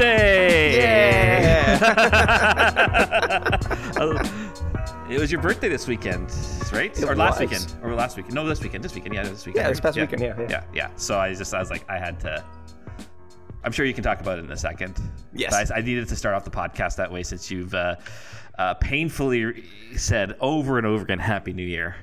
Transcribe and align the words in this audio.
birthday! 0.00 0.78
Yeah. 0.78 1.78
it 5.10 5.20
was 5.20 5.30
your 5.30 5.40
birthday 5.40 5.68
this 5.68 5.86
weekend, 5.86 6.34
right? 6.72 6.96
It 6.96 7.04
or 7.04 7.14
last 7.14 7.40
was. 7.40 7.50
weekend? 7.50 7.74
Or 7.82 7.94
last 7.94 8.16
weekend? 8.16 8.34
No, 8.34 8.46
this 8.46 8.62
weekend. 8.62 8.82
This 8.84 8.94
weekend. 8.94 9.14
Yeah, 9.14 9.22
this 9.24 9.46
weekend. 9.46 9.64
Yeah, 9.64 9.68
this 9.68 9.80
past 9.80 9.96
yeah. 9.96 10.04
weekend, 10.04 10.22
yeah, 10.22 10.34
yeah. 10.38 10.48
yeah, 10.48 10.64
yeah. 10.74 10.90
So 10.96 11.18
I 11.18 11.34
just, 11.34 11.52
I 11.54 11.60
was 11.60 11.70
like, 11.70 11.84
I 11.88 11.98
had 11.98 12.18
to. 12.20 12.44
I'm 13.62 13.72
sure 13.72 13.84
you 13.84 13.92
can 13.92 14.02
talk 14.02 14.20
about 14.20 14.38
it 14.38 14.46
in 14.46 14.50
a 14.50 14.56
second. 14.56 14.98
Yes. 15.34 15.50
But 15.50 15.70
I, 15.70 15.78
I 15.78 15.82
needed 15.82 16.08
to 16.08 16.16
start 16.16 16.34
off 16.34 16.44
the 16.44 16.50
podcast 16.50 16.96
that 16.96 17.12
way 17.12 17.22
since 17.22 17.50
you've 17.50 17.74
uh, 17.74 17.96
uh, 18.58 18.72
painfully 18.74 19.64
said 19.96 20.34
over 20.40 20.78
and 20.78 20.86
over 20.86 21.02
again, 21.04 21.18
"Happy 21.18 21.52
New 21.52 21.66
Year." 21.66 21.96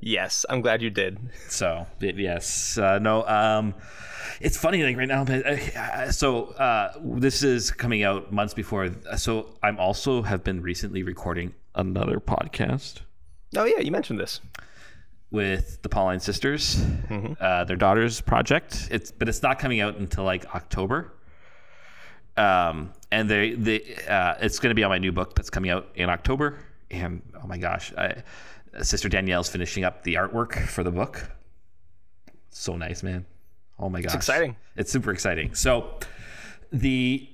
Yes, 0.00 0.44
I'm 0.48 0.60
glad 0.60 0.82
you 0.82 0.90
did. 0.90 1.18
So 1.48 1.86
yes, 2.00 2.78
uh, 2.78 2.98
no. 2.98 3.26
Um, 3.26 3.74
it's 4.40 4.56
funny, 4.56 4.82
like 4.82 4.96
right 4.96 5.08
now. 5.08 5.22
uh, 5.24 6.10
So 6.12 6.46
uh, 6.52 6.92
this 7.04 7.42
is 7.42 7.70
coming 7.70 8.02
out 8.02 8.32
months 8.32 8.54
before. 8.54 8.90
So 9.16 9.46
I'm 9.62 9.78
also 9.78 10.22
have 10.22 10.42
been 10.44 10.62
recently 10.62 11.02
recording 11.02 11.54
another 11.74 12.18
podcast 12.20 13.00
Oh 13.56 13.64
yeah, 13.64 13.80
you 13.80 13.90
mentioned 13.92 14.18
this. 14.20 14.40
with 15.32 15.80
the 15.82 15.88
Pauline 15.88 16.20
sisters, 16.20 16.82
uh, 17.40 17.64
their 17.64 17.76
daughter's 17.76 18.20
project. 18.20 18.88
It's 18.90 19.10
but 19.12 19.28
it's 19.28 19.42
not 19.42 19.58
coming 19.58 19.80
out 19.80 19.96
until 19.96 20.24
like 20.24 20.54
October. 20.54 21.12
Um, 22.36 22.92
and 23.10 23.28
they 23.28 23.52
they 23.54 23.96
uh, 24.08 24.34
it's 24.40 24.58
going 24.58 24.70
to 24.70 24.74
be 24.74 24.84
on 24.84 24.90
my 24.90 24.98
new 24.98 25.12
book 25.12 25.34
that's 25.34 25.50
coming 25.50 25.70
out 25.70 25.88
in 25.94 26.08
October. 26.08 26.58
And 26.90 27.22
oh 27.42 27.46
my 27.46 27.58
gosh, 27.58 27.92
I, 27.96 28.22
Sister 28.82 29.08
Danielle's 29.08 29.48
finishing 29.48 29.84
up 29.84 30.02
the 30.02 30.14
artwork 30.14 30.66
for 30.68 30.84
the 30.84 30.90
book. 30.90 31.30
So 32.50 32.76
nice, 32.76 33.02
man. 33.02 33.26
Oh 33.78 33.88
my 33.88 34.00
gosh, 34.00 34.06
It's 34.06 34.14
exciting. 34.14 34.56
It's 34.76 34.92
super 34.92 35.10
exciting. 35.10 35.54
So 35.54 35.98
the 36.72 37.28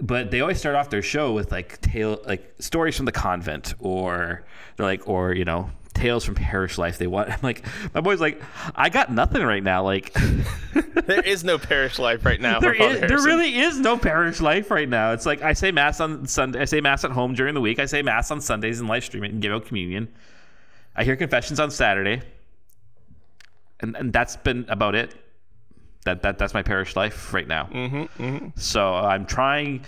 but 0.00 0.30
they 0.30 0.40
always 0.40 0.58
start 0.58 0.76
off 0.76 0.88
their 0.88 1.02
show 1.02 1.32
with 1.32 1.52
like 1.52 1.80
tale 1.82 2.20
like 2.26 2.54
stories 2.58 2.96
from 2.96 3.04
the 3.06 3.12
convent 3.12 3.74
or 3.78 4.44
they're 4.76 4.86
like 4.86 5.06
or 5.06 5.34
you 5.34 5.44
know 5.44 5.70
tales 5.92 6.24
from 6.24 6.34
parish 6.34 6.78
life 6.78 6.96
they 6.96 7.06
want 7.06 7.28
i'm 7.32 7.38
like 7.42 7.62
my 7.92 8.00
boy's 8.00 8.20
like 8.20 8.40
i 8.74 8.88
got 8.88 9.12
nothing 9.12 9.42
right 9.42 9.62
now 9.62 9.82
like 9.84 10.14
There 11.06 11.20
is 11.20 11.44
no 11.44 11.58
parish 11.58 11.98
life 11.98 12.24
right 12.24 12.40
now. 12.40 12.60
there 12.60 12.72
is, 12.72 13.00
there 13.00 13.22
really 13.22 13.58
is 13.58 13.78
no 13.78 13.98
parish 13.98 14.40
life 14.40 14.70
right 14.70 14.88
now 14.88 15.12
it's 15.12 15.26
like 15.26 15.42
i 15.42 15.52
say 15.52 15.70
mass 15.70 16.00
on 16.00 16.26
sunday 16.26 16.60
i 16.60 16.64
say 16.64 16.80
mass 16.80 17.04
at 17.04 17.10
home 17.10 17.34
during 17.34 17.52
the 17.54 17.60
week 17.60 17.78
i 17.78 17.84
say 17.84 18.00
mass 18.00 18.30
on 18.30 18.40
sundays 18.40 18.80
and 18.80 18.88
live 18.88 19.04
stream 19.04 19.24
it 19.24 19.32
and 19.32 19.42
give 19.42 19.52
out 19.52 19.66
communion 19.66 20.08
i 21.00 21.04
hear 21.04 21.16
confessions 21.16 21.58
on 21.58 21.70
saturday 21.70 22.20
and 23.80 23.96
and 23.96 24.12
that's 24.12 24.36
been 24.36 24.64
about 24.68 24.94
it 24.94 25.14
that, 26.04 26.22
that 26.22 26.38
that's 26.38 26.54
my 26.54 26.62
parish 26.62 26.96
life 26.96 27.34
right 27.34 27.46
now. 27.46 27.68
Mm-hmm, 27.70 28.48
So 28.56 28.94
I'm 28.94 29.26
trying. 29.26 29.84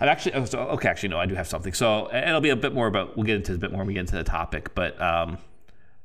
I'm 0.00 0.08
actually 0.08 0.32
oh, 0.34 0.46
so, 0.46 0.58
okay. 0.76 0.88
Actually, 0.88 1.10
no, 1.10 1.18
I 1.18 1.26
do 1.26 1.34
have 1.34 1.46
something. 1.46 1.74
So 1.74 2.12
it'll 2.14 2.40
be 2.40 2.48
a 2.48 2.56
bit 2.56 2.72
more 2.72 2.86
about. 2.86 3.14
We'll 3.14 3.26
get 3.26 3.36
into 3.36 3.52
a 3.54 3.58
bit 3.58 3.70
more 3.70 3.80
when 3.80 3.86
we 3.88 3.92
get 3.92 4.00
into 4.00 4.16
the 4.16 4.24
topic. 4.24 4.74
But 4.74 5.00
um, 5.00 5.36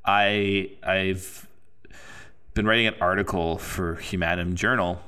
I 0.04 0.72
I've 0.84 1.48
been 2.54 2.66
writing 2.68 2.88
an 2.88 2.96
article 3.00 3.58
for 3.58 3.96
Humanum 3.96 4.56
Journal, 4.56 5.02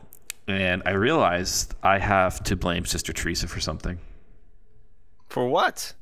and 0.48 0.82
I 0.86 0.92
realized 0.92 1.74
I 1.84 2.00
have 2.00 2.42
to 2.46 2.56
blame 2.56 2.86
Sister 2.86 3.12
Teresa 3.12 3.50
for 3.50 3.60
something. 3.60 4.00
For 5.28 5.46
what? 5.50 5.94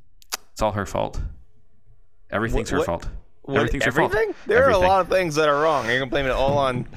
It's 0.53 0.61
all 0.61 0.73
her 0.73 0.85
fault. 0.85 1.19
Everything's 2.29 2.69
her 2.69 2.77
what- 2.77 2.85
fault. 2.85 3.07
What, 3.45 3.57
Everything's 3.57 3.85
everything? 3.87 4.33
There 4.47 4.65
are 4.65 4.71
a 4.71 4.77
lot 4.77 5.01
of 5.01 5.07
things 5.07 5.35
that 5.35 5.47
are 5.47 5.61
wrong. 5.61 5.85
You're 5.85 5.99
gonna 5.99 6.09
blame 6.09 6.25
it 6.25 6.31
all 6.31 6.57
on 6.57 6.87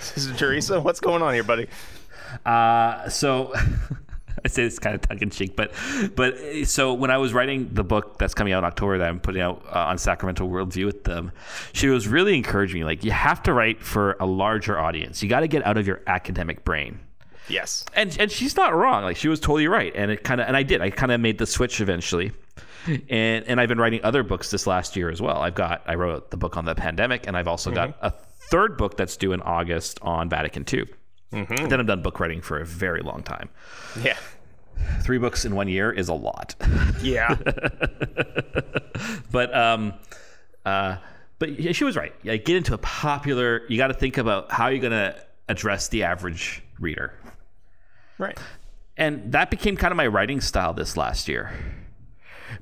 Sister 0.00 0.34
Teresa? 0.36 0.80
What's 0.80 1.00
going 1.00 1.22
on 1.22 1.32
here, 1.32 1.42
buddy? 1.42 1.66
Uh, 2.44 3.08
so 3.08 3.54
I 4.44 4.48
say 4.48 4.64
this 4.64 4.78
kind 4.78 4.94
of 4.94 5.00
tongue 5.00 5.20
in 5.20 5.30
cheek, 5.30 5.56
but 5.56 5.72
but 6.14 6.36
so 6.64 6.92
when 6.92 7.10
I 7.10 7.16
was 7.16 7.32
writing 7.32 7.70
the 7.72 7.84
book 7.84 8.18
that's 8.18 8.34
coming 8.34 8.52
out 8.52 8.58
in 8.58 8.64
October 8.64 8.98
that 8.98 9.08
I'm 9.08 9.18
putting 9.18 9.40
out 9.40 9.64
uh, 9.66 9.86
on 9.86 9.96
Sacramental 9.96 10.48
Worldview 10.48 10.84
with 10.84 11.04
them, 11.04 11.32
she 11.72 11.88
was 11.88 12.06
really 12.06 12.36
encouraging 12.36 12.80
me. 12.80 12.84
Like 12.84 13.02
you 13.02 13.10
have 13.10 13.42
to 13.44 13.54
write 13.54 13.82
for 13.82 14.16
a 14.20 14.26
larger 14.26 14.78
audience. 14.78 15.22
You 15.22 15.30
got 15.30 15.40
to 15.40 15.48
get 15.48 15.64
out 15.64 15.78
of 15.78 15.86
your 15.86 16.02
academic 16.06 16.64
brain. 16.64 17.00
Yes. 17.48 17.84
And 17.94 18.14
and 18.20 18.30
she's 18.30 18.56
not 18.56 18.74
wrong. 18.74 19.04
Like 19.04 19.16
she 19.16 19.28
was 19.28 19.40
totally 19.40 19.68
right. 19.68 19.92
And 19.94 20.10
it 20.10 20.22
kind 20.24 20.40
of 20.40 20.48
and 20.48 20.56
I 20.56 20.62
did. 20.62 20.82
I 20.82 20.90
kind 20.90 21.12
of 21.12 21.20
made 21.20 21.38
the 21.38 21.46
switch 21.46 21.80
eventually. 21.80 22.32
And 22.86 23.44
and 23.46 23.60
I've 23.60 23.68
been 23.68 23.78
writing 23.78 24.00
other 24.02 24.22
books 24.22 24.50
this 24.50 24.66
last 24.66 24.96
year 24.96 25.10
as 25.10 25.22
well. 25.22 25.38
I've 25.38 25.54
got 25.54 25.82
I 25.86 25.94
wrote 25.94 26.30
the 26.30 26.36
book 26.36 26.56
on 26.56 26.64
the 26.64 26.74
pandemic, 26.74 27.26
and 27.26 27.36
I've 27.36 27.48
also 27.48 27.70
got 27.70 27.96
a 28.02 28.10
third 28.10 28.76
book 28.76 28.96
that's 28.96 29.16
due 29.16 29.32
in 29.32 29.40
August 29.42 29.98
on 30.02 30.28
Vatican 30.28 30.64
II. 30.70 30.84
Then 31.68 31.80
I'm 31.80 31.86
done 31.86 32.02
book 32.02 32.20
writing 32.20 32.40
for 32.40 32.58
a 32.58 32.64
very 32.64 33.00
long 33.00 33.22
time. 33.22 33.48
Yeah. 34.00 34.16
Three 35.02 35.18
books 35.18 35.44
in 35.44 35.54
one 35.54 35.68
year 35.68 35.90
is 35.90 36.08
a 36.08 36.14
lot. 36.14 36.54
Yeah. 37.02 37.34
but 39.30 39.54
um, 39.54 39.94
uh, 40.64 40.96
but 41.38 41.58
yeah, 41.58 41.72
she 41.72 41.84
was 41.84 41.96
right. 41.96 42.14
Yeah, 42.22 42.36
get 42.36 42.56
into 42.56 42.74
a 42.74 42.78
popular. 42.78 43.62
You 43.68 43.76
got 43.76 43.88
to 43.88 43.94
think 43.94 44.18
about 44.18 44.52
how 44.52 44.68
you're 44.68 44.82
gonna 44.82 45.16
address 45.48 45.88
the 45.88 46.04
average 46.04 46.62
reader. 46.78 47.12
right. 48.18 48.38
and 48.96 49.32
that 49.32 49.50
became 49.50 49.76
kind 49.76 49.92
of 49.92 49.96
my 49.96 50.06
writing 50.06 50.40
style 50.40 50.72
this 50.72 50.96
last 50.96 51.28
year 51.28 51.52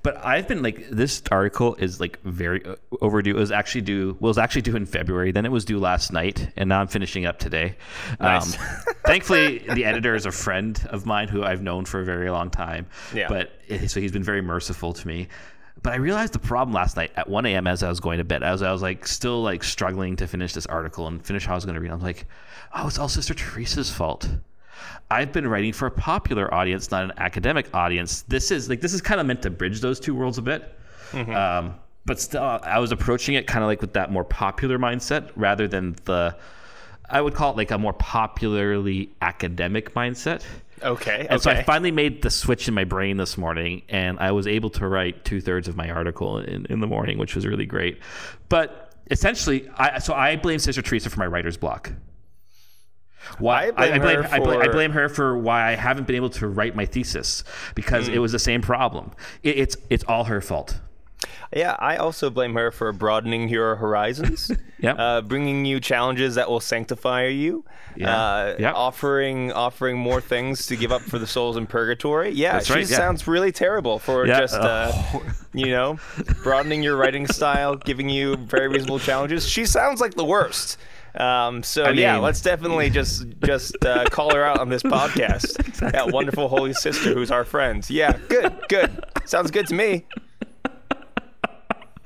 but 0.02 0.16
i've 0.24 0.46
been 0.48 0.62
like 0.62 0.88
this 0.90 1.22
article 1.30 1.74
is 1.76 2.00
like 2.00 2.20
very 2.22 2.64
uh, 2.64 2.74
overdue 3.00 3.30
it 3.30 3.38
was 3.38 3.50
actually 3.50 3.80
due 3.80 4.16
well, 4.20 4.28
it 4.28 4.30
was 4.30 4.38
actually 4.38 4.62
due 4.62 4.76
in 4.76 4.86
february 4.86 5.32
then 5.32 5.44
it 5.44 5.52
was 5.52 5.64
due 5.64 5.78
last 5.78 6.12
night 6.12 6.50
and 6.56 6.68
now 6.68 6.80
i'm 6.80 6.88
finishing 6.88 7.26
up 7.26 7.38
today 7.38 7.76
Nice. 8.20 8.56
um, 8.56 8.66
thankfully 9.04 9.58
the 9.58 9.84
editor 9.84 10.14
is 10.14 10.26
a 10.26 10.32
friend 10.32 10.84
of 10.90 11.06
mine 11.06 11.28
who 11.28 11.42
i've 11.42 11.62
known 11.62 11.84
for 11.84 12.00
a 12.00 12.04
very 12.04 12.30
long 12.30 12.50
time 12.50 12.86
Yeah. 13.14 13.28
but 13.28 13.52
so 13.88 14.00
he's 14.00 14.12
been 14.12 14.22
very 14.24 14.42
merciful 14.42 14.92
to 14.92 15.06
me 15.06 15.28
but 15.82 15.94
I 15.94 15.96
realized 15.96 16.32
the 16.32 16.38
problem 16.38 16.72
last 16.74 16.96
night 16.96 17.10
at 17.16 17.28
1 17.28 17.44
a.m. 17.46 17.66
as 17.66 17.82
I 17.82 17.88
was 17.88 17.98
going 17.98 18.18
to 18.18 18.24
bed, 18.24 18.44
as 18.44 18.62
I 18.62 18.70
was 18.70 18.82
like 18.82 19.04
still 19.04 19.42
like 19.42 19.64
struggling 19.64 20.14
to 20.16 20.28
finish 20.28 20.52
this 20.52 20.66
article 20.66 21.08
and 21.08 21.24
finish 21.24 21.44
how 21.44 21.52
I 21.52 21.56
was 21.56 21.64
going 21.64 21.74
to 21.74 21.80
read. 21.80 21.90
I'm 21.90 22.00
like, 22.00 22.26
oh, 22.72 22.86
it's 22.86 23.00
all 23.00 23.08
Sister 23.08 23.34
Teresa's 23.34 23.90
fault. 23.90 24.28
I've 25.10 25.32
been 25.32 25.46
writing 25.46 25.72
for 25.72 25.86
a 25.86 25.90
popular 25.90 26.52
audience, 26.52 26.90
not 26.90 27.04
an 27.04 27.12
academic 27.16 27.74
audience. 27.74 28.22
This 28.22 28.50
is 28.50 28.68
like 28.68 28.80
this 28.80 28.92
is 28.92 29.00
kind 29.00 29.20
of 29.20 29.26
meant 29.26 29.42
to 29.42 29.50
bridge 29.50 29.80
those 29.80 30.00
two 30.00 30.14
worlds 30.14 30.38
a 30.38 30.42
bit. 30.42 30.74
Um, 31.34 31.74
but 32.04 32.20
still, 32.20 32.42
I 32.42 32.78
was 32.78 32.90
approaching 32.90 33.34
it 33.34 33.46
kind 33.46 33.62
of 33.62 33.68
like 33.68 33.80
with 33.80 33.92
that 33.92 34.10
more 34.10 34.24
popular 34.24 34.78
mindset 34.78 35.30
rather 35.36 35.68
than 35.68 35.94
the, 36.04 36.36
I 37.08 37.20
would 37.20 37.34
call 37.34 37.52
it 37.52 37.56
like 37.56 37.70
a 37.70 37.78
more 37.78 37.92
popularly 37.92 39.10
academic 39.20 39.94
mindset. 39.94 40.42
Okay. 40.82 41.26
And 41.30 41.40
so 41.40 41.50
I 41.50 41.62
finally 41.62 41.92
made 41.92 42.22
the 42.22 42.30
switch 42.30 42.66
in 42.66 42.74
my 42.74 42.82
brain 42.82 43.18
this 43.18 43.38
morning, 43.38 43.82
and 43.88 44.18
I 44.18 44.32
was 44.32 44.48
able 44.48 44.70
to 44.70 44.88
write 44.88 45.24
two 45.24 45.40
thirds 45.40 45.68
of 45.68 45.76
my 45.76 45.90
article 45.90 46.38
in, 46.38 46.66
in 46.66 46.80
the 46.80 46.88
morning, 46.88 47.18
which 47.18 47.36
was 47.36 47.46
really 47.46 47.66
great. 47.66 48.00
But 48.48 48.92
essentially, 49.10 49.68
I 49.76 50.00
so 50.00 50.12
I 50.12 50.34
blame 50.34 50.58
Sister 50.58 50.82
Teresa 50.82 51.08
for 51.08 51.20
my 51.20 51.26
writer's 51.26 51.56
block. 51.56 51.92
Why 53.38 53.66
I 53.68 53.70
blame 53.70 53.92
I, 53.94 53.98
blame, 53.98 54.22
her 54.22 54.28
I, 54.34 54.38
blame, 54.40 54.60
I 54.60 54.64
for- 54.66 54.72
blame 54.72 54.90
her 54.92 55.08
for 55.08 55.36
why 55.38 55.70
I 55.72 55.76
haven't 55.76 56.06
been 56.06 56.16
able 56.16 56.30
to 56.30 56.46
write 56.48 56.74
my 56.76 56.86
thesis 56.86 57.44
because 57.74 58.08
it 58.08 58.18
was 58.18 58.32
the 58.32 58.38
same 58.38 58.62
problem. 58.62 59.12
It, 59.42 59.58
it's 59.58 59.76
it's 59.90 60.04
all 60.04 60.24
her 60.24 60.40
fault. 60.40 60.80
Yeah, 61.54 61.76
I 61.78 61.96
also 61.98 62.30
blame 62.30 62.54
her 62.54 62.70
for 62.70 62.90
broadening 62.92 63.48
your 63.48 63.76
horizons. 63.76 64.50
Yep. 64.82 64.98
Uh, 64.98 65.20
bringing 65.20 65.64
you 65.64 65.78
challenges 65.78 66.34
that 66.34 66.50
will 66.50 66.58
sanctify 66.58 67.26
you. 67.26 67.64
Yeah. 67.94 68.16
Uh, 68.20 68.56
Yep. 68.58 68.74
Offering 68.74 69.52
offering 69.52 69.96
more 69.96 70.20
things 70.20 70.66
to 70.66 70.74
give 70.76 70.90
up 70.90 71.02
for 71.02 71.20
the 71.20 71.26
souls 71.28 71.56
in 71.56 71.68
purgatory. 71.68 72.30
Yeah, 72.30 72.54
That's 72.54 72.66
she 72.66 72.72
right, 72.72 72.90
yeah. 72.90 72.96
sounds 72.96 73.28
really 73.28 73.52
terrible 73.52 74.00
for 74.00 74.26
Yeah. 74.26 74.40
just 74.40 74.54
uh, 74.56 74.90
you 75.52 75.66
know 75.66 76.00
broadening 76.42 76.82
your 76.82 76.96
writing 76.96 77.28
style, 77.28 77.76
giving 77.76 78.08
you 78.08 78.34
very 78.38 78.66
reasonable 78.66 78.98
challenges. 78.98 79.48
She 79.48 79.66
sounds 79.66 80.00
like 80.00 80.14
the 80.14 80.24
worst. 80.24 80.78
Um, 81.14 81.62
so 81.62 81.90
yeah, 81.90 82.14
mean- 82.14 82.22
let's 82.22 82.40
definitely 82.40 82.88
just 82.90 83.26
just 83.44 83.84
uh, 83.84 84.04
call 84.06 84.34
her 84.34 84.44
out 84.44 84.58
on 84.60 84.68
this 84.68 84.82
podcast. 84.84 85.56
That 85.92 86.10
wonderful 86.12 86.48
holy 86.48 86.72
sister 86.72 87.12
who's 87.12 87.30
our 87.30 87.44
friend. 87.44 87.88
Yeah, 87.90 88.16
good, 88.28 88.54
good. 88.68 89.04
Sounds 89.26 89.50
good 89.50 89.66
to 89.68 89.74
me. 89.74 90.06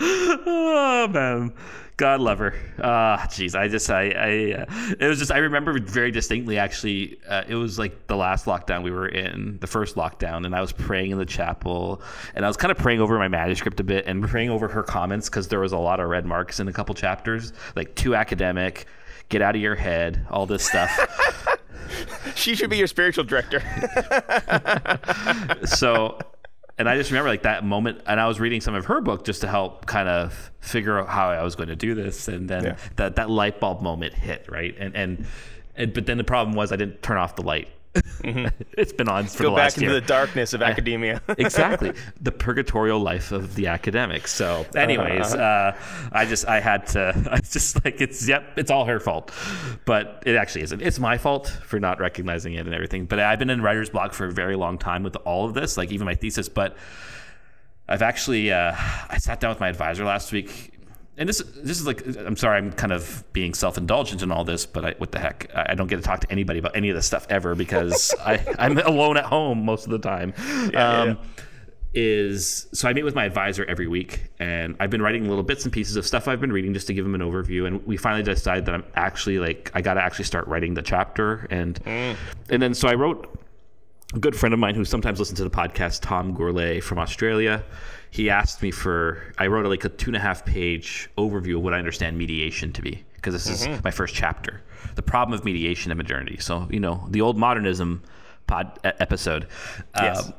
Oh 0.00 1.08
man. 1.10 1.52
God 1.96 2.20
love 2.20 2.38
her. 2.40 2.54
Ah 2.82 3.26
jeez. 3.30 3.54
I 3.54 3.68
just 3.68 3.88
i 3.90 4.10
i 4.10 4.52
uh, 4.52 4.94
it 5.00 5.06
was 5.06 5.18
just 5.18 5.32
i 5.32 5.38
remember 5.38 5.80
very 5.80 6.10
distinctly 6.10 6.58
actually 6.58 7.18
uh, 7.26 7.44
it 7.48 7.54
was 7.54 7.78
like 7.78 8.06
the 8.06 8.16
last 8.16 8.44
lockdown 8.44 8.82
we 8.82 8.90
were 8.90 9.08
in 9.08 9.56
the 9.60 9.66
first 9.66 9.96
lockdown 9.96 10.44
and 10.44 10.54
i 10.54 10.60
was 10.60 10.72
praying 10.72 11.10
in 11.10 11.18
the 11.18 11.24
chapel 11.24 12.02
and 12.34 12.44
i 12.44 12.48
was 12.48 12.56
kind 12.56 12.70
of 12.70 12.76
praying 12.76 13.00
over 13.00 13.18
my 13.18 13.28
manuscript 13.28 13.80
a 13.80 13.84
bit 13.84 14.04
and 14.06 14.28
praying 14.28 14.50
over 14.50 14.68
her 14.68 14.82
comments 14.82 15.30
because 15.30 15.48
there 15.48 15.60
was 15.60 15.72
a 15.72 15.78
lot 15.78 15.98
of 15.98 16.08
red 16.10 16.26
marks 16.26 16.60
in 16.60 16.68
a 16.68 16.72
couple 16.72 16.94
chapters. 16.94 17.54
Like 17.74 17.94
too 17.94 18.14
academic 18.14 18.86
get 19.28 19.40
out 19.40 19.56
of 19.56 19.62
your 19.62 19.74
head 19.74 20.26
all 20.30 20.46
this 20.46 20.66
stuff. 20.66 21.54
She 22.34 22.54
should 22.54 22.70
be 22.70 22.76
your 22.76 22.86
spiritual 22.86 23.24
director. 23.24 23.62
so 25.64 26.18
and 26.78 26.88
I 26.88 26.96
just 26.96 27.10
remember 27.10 27.30
like 27.30 27.42
that 27.42 27.64
moment 27.64 28.02
and 28.06 28.20
I 28.20 28.26
was 28.28 28.38
reading 28.40 28.60
some 28.60 28.74
of 28.74 28.84
her 28.86 29.00
book 29.00 29.24
just 29.24 29.40
to 29.42 29.48
help 29.48 29.86
kind 29.86 30.08
of 30.08 30.50
figure 30.60 30.98
out 31.00 31.08
how 31.08 31.30
I 31.30 31.42
was 31.42 31.54
going 31.56 31.68
to 31.68 31.76
do 31.76 31.94
this 31.94 32.28
and 32.28 32.48
then 32.48 32.64
Yeah. 32.64 32.76
that 32.96 33.16
that 33.16 33.30
light 33.30 33.60
bulb 33.60 33.80
moment 33.82 34.14
hit 34.14 34.46
right 34.48 34.74
and 34.78 34.94
and, 34.94 35.26
and 35.74 35.92
but 35.94 36.06
then 36.06 36.18
the 36.18 36.24
problem 36.24 36.54
was 36.56 36.72
I 36.72 36.76
didn't 36.76 37.02
turn 37.02 37.16
off 37.16 37.36
the 37.36 37.42
light 37.42 37.68
it's 38.78 38.92
been 38.92 39.08
on 39.08 39.26
for 39.26 39.44
Go 39.44 39.50
the 39.50 39.56
last 39.56 39.80
year. 39.80 39.90
Go 39.90 39.94
back 39.94 39.96
into 39.96 40.00
the 40.00 40.06
darkness 40.06 40.52
of 40.52 40.62
academia. 40.76 41.20
exactly 41.38 41.92
the 42.20 42.32
purgatorial 42.32 43.00
life 43.00 43.32
of 43.32 43.54
the 43.54 43.66
academic 43.66 44.26
so 44.28 44.66
anyways 44.74 45.34
uh, 45.34 45.76
i 46.12 46.24
just 46.24 46.46
i 46.46 46.60
had 46.60 46.86
to 46.86 47.28
i 47.30 47.38
just 47.38 47.84
like 47.84 48.00
it's 48.00 48.26
yep 48.28 48.44
it's 48.56 48.70
all 48.70 48.84
her 48.84 49.00
fault 49.00 49.32
but 49.84 50.22
it 50.26 50.36
actually 50.36 50.62
isn't 50.62 50.82
it's 50.82 50.98
my 50.98 51.18
fault 51.18 51.48
for 51.64 51.78
not 51.80 51.98
recognizing 52.00 52.54
it 52.54 52.66
and 52.66 52.74
everything 52.74 53.06
but 53.06 53.18
i've 53.18 53.38
been 53.38 53.50
in 53.50 53.62
writer's 53.62 53.90
block 53.90 54.12
for 54.12 54.26
a 54.26 54.32
very 54.32 54.56
long 54.56 54.78
time 54.78 55.02
with 55.02 55.16
all 55.24 55.46
of 55.46 55.54
this 55.54 55.76
like 55.76 55.90
even 55.90 56.04
my 56.04 56.14
thesis 56.14 56.48
but 56.48 56.76
i've 57.88 58.02
actually 58.02 58.52
uh, 58.52 58.74
i 59.08 59.18
sat 59.18 59.40
down 59.40 59.50
with 59.50 59.60
my 59.60 59.68
advisor 59.68 60.04
last 60.04 60.32
week 60.32 60.75
and 61.18 61.28
this 61.28 61.38
this 61.56 61.80
is 61.80 61.86
like 61.86 62.04
I'm 62.18 62.36
sorry 62.36 62.58
I'm 62.58 62.72
kind 62.72 62.92
of 62.92 63.24
being 63.32 63.54
self 63.54 63.78
indulgent 63.78 64.22
in 64.22 64.30
all 64.30 64.44
this, 64.44 64.66
but 64.66 64.84
I, 64.84 64.94
what 64.98 65.12
the 65.12 65.18
heck 65.18 65.50
I 65.54 65.74
don't 65.74 65.86
get 65.86 65.96
to 65.96 66.02
talk 66.02 66.20
to 66.20 66.30
anybody 66.30 66.58
about 66.58 66.76
any 66.76 66.90
of 66.90 66.96
this 66.96 67.06
stuff 67.06 67.26
ever 67.30 67.54
because 67.54 68.14
I 68.20 68.44
I'm 68.58 68.78
alone 68.78 69.16
at 69.16 69.24
home 69.24 69.64
most 69.64 69.84
of 69.86 69.90
the 69.90 69.98
time. 69.98 70.34
yeah, 70.72 71.00
um, 71.00 71.18
Is 71.94 72.68
so 72.74 72.88
I 72.88 72.92
meet 72.92 73.04
with 73.04 73.14
my 73.14 73.24
advisor 73.24 73.64
every 73.64 73.86
week, 73.86 74.24
and 74.38 74.76
I've 74.78 74.90
been 74.90 75.00
writing 75.00 75.26
little 75.26 75.42
bits 75.42 75.64
and 75.64 75.72
pieces 75.72 75.96
of 75.96 76.06
stuff 76.06 76.28
I've 76.28 76.40
been 76.40 76.52
reading 76.52 76.74
just 76.74 76.86
to 76.88 76.94
give 76.94 77.06
him 77.06 77.14
an 77.14 77.22
overview. 77.22 77.66
And 77.66 77.86
we 77.86 77.96
finally 77.96 78.22
decided 78.22 78.66
that 78.66 78.74
I'm 78.74 78.84
actually 78.94 79.38
like 79.38 79.70
I 79.72 79.80
got 79.80 79.94
to 79.94 80.02
actually 80.02 80.26
start 80.26 80.46
writing 80.48 80.74
the 80.74 80.82
chapter, 80.82 81.46
and 81.50 81.80
and 81.86 82.62
then 82.62 82.74
so 82.74 82.88
I 82.88 82.94
wrote 82.94 83.40
a 84.14 84.18
good 84.18 84.36
friend 84.36 84.52
of 84.52 84.58
mine 84.60 84.74
who 84.74 84.84
sometimes 84.84 85.18
listens 85.18 85.38
to 85.38 85.44
the 85.44 85.50
podcast, 85.50 86.00
Tom 86.02 86.36
Gourlay 86.36 86.82
from 86.82 86.98
Australia, 86.98 87.64
he 88.10 88.30
asked 88.30 88.62
me 88.62 88.70
for 88.70 89.32
I 89.38 89.46
wrote 89.46 89.66
like 89.66 89.84
a 89.84 89.88
two 89.88 90.10
and 90.10 90.16
a 90.16 90.20
half 90.20 90.44
page 90.44 91.10
overview 91.18 91.56
of 91.56 91.62
what 91.62 91.74
I 91.74 91.78
understand 91.78 92.16
mediation 92.16 92.72
to 92.72 92.82
be 92.82 93.04
because 93.14 93.34
this 93.34 93.48
is 93.48 93.66
mm-hmm. 93.66 93.80
my 93.82 93.90
first 93.90 94.14
chapter, 94.14 94.62
the 94.94 95.02
problem 95.02 95.38
of 95.38 95.44
mediation 95.44 95.90
in 95.90 95.98
modernity. 95.98 96.38
So 96.38 96.68
you 96.70 96.80
know 96.80 97.06
the 97.10 97.20
old 97.20 97.36
modernism 97.36 98.02
pod 98.46 98.78
episode. 98.84 99.44
Um, 99.94 100.04
yes. 100.04 100.26
Um, 100.26 100.34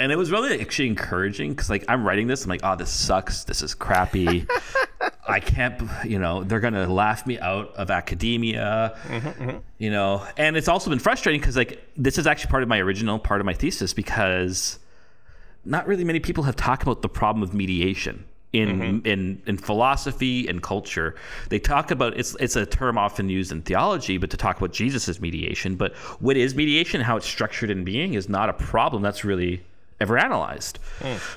and 0.00 0.12
it 0.12 0.16
was 0.16 0.30
really 0.30 0.60
actually 0.60 0.88
encouraging 0.88 1.50
because 1.50 1.68
like 1.68 1.84
I'm 1.88 2.06
writing 2.06 2.28
this, 2.28 2.44
I'm 2.44 2.50
like, 2.50 2.60
oh, 2.62 2.76
this 2.76 2.90
sucks. 2.90 3.44
This 3.44 3.62
is 3.62 3.74
crappy. 3.74 4.46
I 5.28 5.40
can't, 5.40 5.82
you 6.04 6.18
know, 6.18 6.42
they're 6.44 6.60
gonna 6.60 6.86
laugh 6.86 7.26
me 7.26 7.38
out 7.38 7.74
of 7.74 7.90
academia, 7.90 8.96
mm-hmm, 9.04 9.28
mm-hmm. 9.28 9.58
you 9.76 9.90
know. 9.90 10.26
And 10.36 10.56
it's 10.56 10.68
also 10.68 10.88
been 10.88 10.98
frustrating 10.98 11.40
because 11.40 11.56
like 11.56 11.86
this 11.96 12.16
is 12.16 12.26
actually 12.26 12.50
part 12.50 12.62
of 12.62 12.68
my 12.68 12.78
original 12.78 13.18
part 13.18 13.40
of 13.40 13.44
my 13.44 13.54
thesis 13.54 13.92
because 13.92 14.78
not 15.68 15.86
really 15.86 16.04
many 16.04 16.20
people 16.20 16.44
have 16.44 16.56
talked 16.56 16.82
about 16.82 17.02
the 17.02 17.08
problem 17.08 17.42
of 17.42 17.54
mediation 17.54 18.24
in 18.52 19.02
in 19.04 19.42
in 19.46 19.58
philosophy 19.58 20.48
and 20.48 20.62
culture. 20.62 21.14
They 21.50 21.58
talk 21.58 21.90
about 21.90 22.16
it's 22.18 22.34
it's 22.40 22.56
a 22.56 22.64
term 22.64 22.96
often 22.96 23.28
used 23.28 23.52
in 23.52 23.62
theology, 23.62 24.16
but 24.18 24.30
to 24.30 24.36
talk 24.36 24.56
about 24.56 24.72
Jesus' 24.72 25.20
mediation, 25.20 25.76
but 25.76 25.94
what 26.20 26.36
is 26.36 26.54
mediation, 26.54 27.00
how 27.02 27.16
it's 27.18 27.26
structured 27.26 27.70
in 27.70 27.84
being, 27.84 28.14
is 28.14 28.28
not 28.28 28.48
a 28.48 28.54
problem 28.54 29.02
that's 29.02 29.24
really 29.24 29.62
ever 30.00 30.16
analyzed. 30.16 30.78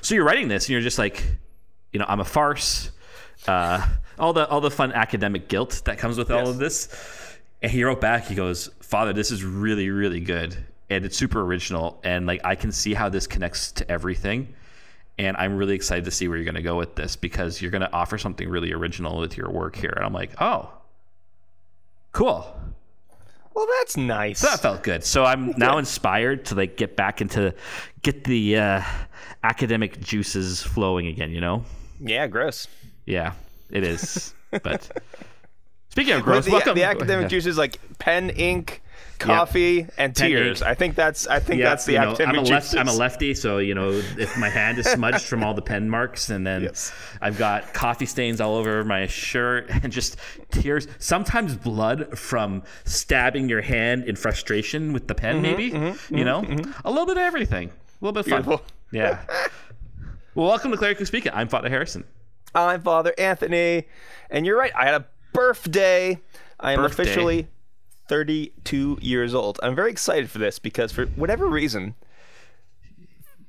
So 0.00 0.14
you're 0.14 0.24
writing 0.24 0.48
this, 0.48 0.64
and 0.64 0.70
you're 0.70 0.80
just 0.80 0.98
like, 0.98 1.24
you 1.92 1.98
know, 1.98 2.06
I'm 2.08 2.20
a 2.20 2.24
farce. 2.24 2.90
Uh, 3.46 3.86
all 4.18 4.32
the 4.32 4.48
all 4.48 4.60
the 4.60 4.70
fun 4.70 4.92
academic 4.92 5.48
guilt 5.48 5.82
that 5.84 5.98
comes 5.98 6.16
with 6.16 6.30
all 6.30 6.48
of 6.48 6.58
this. 6.58 6.88
And 7.60 7.70
he 7.70 7.84
wrote 7.84 8.00
back. 8.00 8.26
He 8.26 8.34
goes, 8.34 8.70
"Father, 8.80 9.12
this 9.12 9.30
is 9.30 9.44
really 9.44 9.90
really 9.90 10.20
good, 10.20 10.56
and 10.92 11.04
it's 11.04 11.16
super 11.16 11.40
original, 11.40 12.00
and 12.04 12.26
like 12.26 12.40
I 12.44 12.54
can 12.54 12.72
see 12.72 12.94
how 12.94 13.08
this 13.08 13.26
connects 13.26 13.72
to 13.72 13.90
everything." 13.90 14.54
And 15.18 15.36
I'm 15.36 15.56
really 15.56 15.74
excited 15.74 16.04
to 16.06 16.10
see 16.10 16.26
where 16.26 16.36
you're 16.36 16.44
going 16.44 16.54
to 16.54 16.62
go 16.62 16.76
with 16.76 16.94
this 16.94 17.16
because 17.16 17.60
you're 17.60 17.70
going 17.70 17.82
to 17.82 17.92
offer 17.92 18.16
something 18.16 18.48
really 18.48 18.72
original 18.72 19.18
with 19.18 19.36
your 19.36 19.50
work 19.50 19.76
here. 19.76 19.92
And 19.94 20.04
I'm 20.04 20.12
like, 20.12 20.40
oh, 20.40 20.70
cool. 22.12 22.58
well, 23.54 23.66
that's 23.78 23.96
nice. 23.96 24.38
So 24.40 24.48
that 24.48 24.60
felt 24.60 24.82
good. 24.82 25.04
So 25.04 25.24
I'm 25.24 25.52
now 25.58 25.76
inspired 25.78 26.46
to 26.46 26.54
like 26.54 26.76
get 26.76 26.96
back 26.96 27.20
into 27.20 27.54
get 28.02 28.24
the 28.24 28.56
uh, 28.56 28.82
academic 29.44 30.00
juices 30.00 30.62
flowing 30.62 31.06
again. 31.06 31.30
You 31.30 31.40
know? 31.40 31.64
yeah, 32.00 32.26
gross. 32.26 32.66
Yeah, 33.06 33.34
it 33.70 33.84
is. 33.84 34.34
but 34.50 34.90
speaking 35.90 36.14
of 36.14 36.22
gross, 36.22 36.46
the, 36.46 36.52
welcome. 36.52 36.74
the 36.74 36.84
academic 36.84 37.28
juices 37.28 37.58
like 37.58 37.78
pen, 37.98 38.30
ink, 38.30 38.82
coffee, 39.22 39.86
and 39.98 40.14
tears. 40.14 40.62
I 40.62 40.74
think 40.74 40.94
that's 40.94 41.26
I 41.26 41.38
think 41.38 41.60
Yeah, 41.60 41.68
that's 41.70 41.84
the 41.84 41.92
you 41.92 41.98
know, 42.00 42.16
I'm 42.20 42.36
a 42.38 42.40
left. 42.42 42.74
I'm 42.76 42.88
a 42.88 42.92
lefty, 42.92 43.34
so 43.34 43.58
you 43.58 43.74
know 43.74 43.90
if 43.90 44.36
my 44.38 44.48
hand 44.48 44.78
is 44.78 44.86
smudged 44.88 45.24
from 45.26 45.42
all 45.44 45.54
the 45.54 45.62
pen 45.62 45.88
marks, 45.88 46.30
and 46.30 46.46
then 46.46 46.62
Yes. 46.62 46.92
I've 47.20 47.38
got 47.38 47.72
coffee 47.74 48.06
stains 48.06 48.40
all 48.40 48.54
over 48.56 48.84
my 48.84 49.06
shirt, 49.06 49.70
and 49.82 49.92
just 49.92 50.16
tears. 50.50 50.86
Sometimes 50.98 51.56
blood 51.56 52.18
from 52.18 52.62
stabbing 52.84 53.48
your 53.48 53.62
hand 53.62 54.04
in 54.04 54.16
frustration 54.16 54.92
with 54.92 55.08
the 55.08 55.14
pen, 55.14 55.42
Mm-hmm, 55.42 55.42
maybe. 55.82 55.98
you 56.10 56.24
know, 56.24 56.40
a 56.84 56.90
little 56.90 57.06
bit 57.06 57.16
of 57.16 57.22
everything, 57.22 57.68
a 57.70 58.04
little 58.04 58.12
bit 58.12 58.20
of 58.20 58.26
fun. 58.26 58.42
Beautiful. 58.42 58.66
Yeah. 58.90 59.20
well, 60.34 60.48
welcome 60.48 60.70
to 60.70 60.76
Cleric 60.76 60.98
Who 60.98 61.04
Speak 61.04 61.26
I'm 61.32 61.48
Father 61.48 61.68
Harrison. 61.68 62.04
I'm 62.54 62.82
Father 62.82 63.14
Anthony, 63.16 63.84
and 64.30 64.44
you're 64.44 64.58
right. 64.58 64.72
I 64.76 64.84
had 64.84 64.94
a 65.00 65.06
birthday. 65.32 66.20
I 66.60 66.72
am 66.74 66.80
Birthday. 66.80 67.02
officially 67.02 67.48
32 68.08 68.98
years 69.00 69.34
old. 69.34 69.58
I'm 69.62 69.74
very 69.74 69.90
excited 69.90 70.30
for 70.30 70.38
this 70.38 70.58
because 70.58 70.92
for 70.92 71.06
whatever 71.06 71.46
reason, 71.46 71.94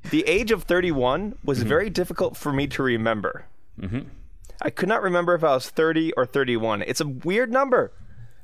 the 0.09 0.23
age 0.27 0.51
of 0.51 0.63
31 0.63 1.37
was 1.43 1.59
Mm-hmm. 1.59 1.67
very 1.69 1.89
difficult 1.89 2.35
for 2.37 2.51
me 2.51 2.67
to 2.67 2.83
remember. 2.83 3.45
I 4.61 4.69
could 4.69 4.87
not 4.87 5.01
remember 5.01 5.33
if 5.35 5.43
I 5.43 5.53
was 5.55 5.69
30 5.69 6.13
or 6.13 6.25
31. 6.25 6.83
It's 6.83 7.01
a 7.01 7.07
weird 7.07 7.51
number. 7.51 7.91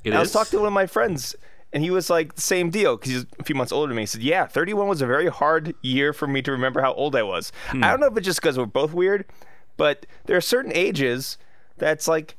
It 0.04 0.12
I 0.12 0.20
was 0.20 0.32
talking 0.32 0.50
to 0.52 0.58
one 0.58 0.66
of 0.68 0.72
my 0.72 0.86
friends, 0.86 1.34
and 1.72 1.82
he 1.82 1.90
was 1.90 2.10
like, 2.10 2.34
the 2.34 2.40
same 2.42 2.68
deal, 2.70 2.96
because 2.96 3.12
he's 3.12 3.26
a 3.38 3.44
few 3.44 3.54
months 3.54 3.72
older 3.72 3.88
than 3.88 3.96
me. 3.96 4.02
He 4.02 4.06
said, 4.06 4.22
Yeah, 4.22 4.46
31 4.46 4.88
was 4.88 5.00
a 5.02 5.06
very 5.06 5.28
hard 5.28 5.74
year 5.82 6.12
for 6.12 6.26
me 6.26 6.42
to 6.42 6.50
remember 6.52 6.80
how 6.82 6.92
old 6.94 7.14
I 7.16 7.22
was. 7.22 7.52
Hmm. 7.68 7.84
I 7.84 7.90
don't 7.90 8.00
know 8.00 8.06
if 8.06 8.16
it's 8.16 8.26
just 8.26 8.40
because 8.40 8.58
we're 8.58 8.66
both 8.66 8.92
weird, 8.92 9.24
but 9.76 10.04
there 10.26 10.36
are 10.36 10.40
certain 10.42 10.72
ages 10.74 11.38
that's 11.78 12.06
like 12.08 12.36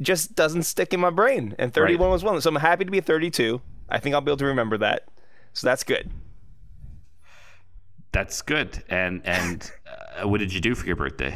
just 0.00 0.34
doesn't 0.34 0.62
stick 0.64 0.92
in 0.92 1.00
my 1.00 1.10
brain. 1.10 1.54
And 1.58 1.72
31 1.72 2.00
Right. 2.08 2.12
was 2.12 2.24
one. 2.24 2.40
So 2.40 2.50
I'm 2.50 2.56
happy 2.56 2.84
to 2.84 2.90
be 2.90 3.00
32. 3.00 3.60
I 3.88 3.98
think 3.98 4.14
I'll 4.14 4.20
be 4.20 4.30
able 4.30 4.38
to 4.38 4.46
remember 4.46 4.76
that. 4.78 5.08
So 5.52 5.66
that's 5.66 5.84
good. 5.84 6.10
That's 8.12 8.40
good. 8.42 8.82
And 8.88 9.22
and 9.24 9.70
uh, 10.20 10.28
what 10.28 10.38
did 10.38 10.52
you 10.52 10.60
do 10.60 10.74
for 10.74 10.86
your 10.86 10.96
birthday? 10.96 11.34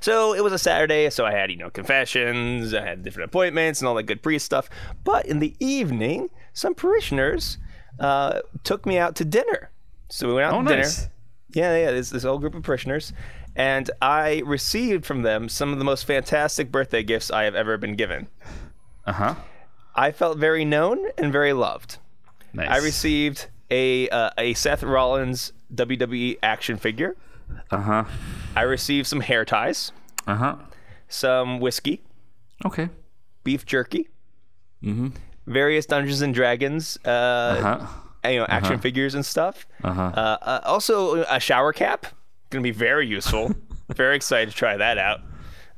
So 0.00 0.32
it 0.34 0.42
was 0.42 0.52
a 0.52 0.58
Saturday, 0.58 1.10
so 1.10 1.24
I 1.26 1.32
had, 1.32 1.50
you 1.50 1.56
know, 1.56 1.70
confessions, 1.70 2.72
I 2.74 2.82
had 2.82 3.02
different 3.02 3.28
appointments 3.28 3.80
and 3.80 3.88
all 3.88 3.94
that 3.96 4.04
good 4.04 4.22
priest 4.22 4.44
stuff. 4.46 4.68
But 5.04 5.26
in 5.26 5.38
the 5.38 5.54
evening, 5.60 6.30
some 6.54 6.74
parishioners 6.74 7.58
uh, 8.00 8.40
took 8.64 8.86
me 8.86 8.98
out 8.98 9.14
to 9.16 9.24
dinner. 9.24 9.70
So 10.08 10.28
we 10.28 10.34
went 10.34 10.46
out 10.46 10.54
Oh, 10.54 10.62
to 10.62 10.68
dinner. 10.68 10.82
nice. 10.82 11.08
Yeah, 11.50 11.76
yeah, 11.76 11.90
this, 11.92 12.10
this 12.10 12.22
whole 12.22 12.38
group 12.38 12.54
of 12.54 12.62
parishioners. 12.62 13.12
And 13.56 13.90
I 14.02 14.42
received 14.44 15.06
from 15.06 15.22
them 15.22 15.48
some 15.48 15.72
of 15.72 15.78
the 15.78 15.84
most 15.84 16.04
fantastic 16.04 16.70
birthday 16.70 17.02
gifts 17.02 17.30
I 17.30 17.44
have 17.44 17.54
ever 17.54 17.76
been 17.78 17.96
given. 17.96 18.28
Uh 19.06 19.12
huh. 19.12 19.34
I 19.94 20.12
felt 20.12 20.36
very 20.38 20.64
known 20.64 20.98
and 21.16 21.32
very 21.32 21.54
loved. 21.54 21.96
Nice. 22.52 22.68
I 22.68 22.76
received 22.84 23.48
a, 23.70 24.08
uh, 24.10 24.30
a 24.36 24.52
Seth 24.54 24.82
Rollins 24.82 25.52
WWE 25.74 26.36
action 26.42 26.76
figure. 26.76 27.16
Uh 27.70 27.80
huh. 27.80 28.04
I 28.54 28.62
received 28.62 29.06
some 29.06 29.20
hair 29.20 29.44
ties, 29.44 29.90
Uh 30.26 30.34
huh. 30.36 30.56
some 31.08 31.58
whiskey, 31.60 32.02
Okay. 32.64 32.90
beef 33.44 33.64
jerky, 33.64 34.08
Mhm. 34.82 35.12
various 35.46 35.86
Dungeons 35.86 36.20
and 36.20 36.34
Dragons, 36.34 36.98
uh, 37.06 37.08
Uh-huh. 37.08 37.86
you 38.30 38.38
know, 38.40 38.46
action 38.48 38.78
figures 38.80 39.14
and 39.14 39.24
stuff. 39.24 39.66
Uh-huh. 39.82 40.02
Uh, 40.14 40.38
uh, 40.42 40.60
also, 40.64 41.22
a 41.24 41.40
shower 41.40 41.72
cap, 41.72 42.06
gonna 42.50 42.62
be 42.62 42.70
very 42.72 43.06
useful. 43.06 43.52
very 43.94 44.16
excited 44.16 44.50
to 44.50 44.56
try 44.56 44.76
that 44.76 44.98
out. 44.98 45.20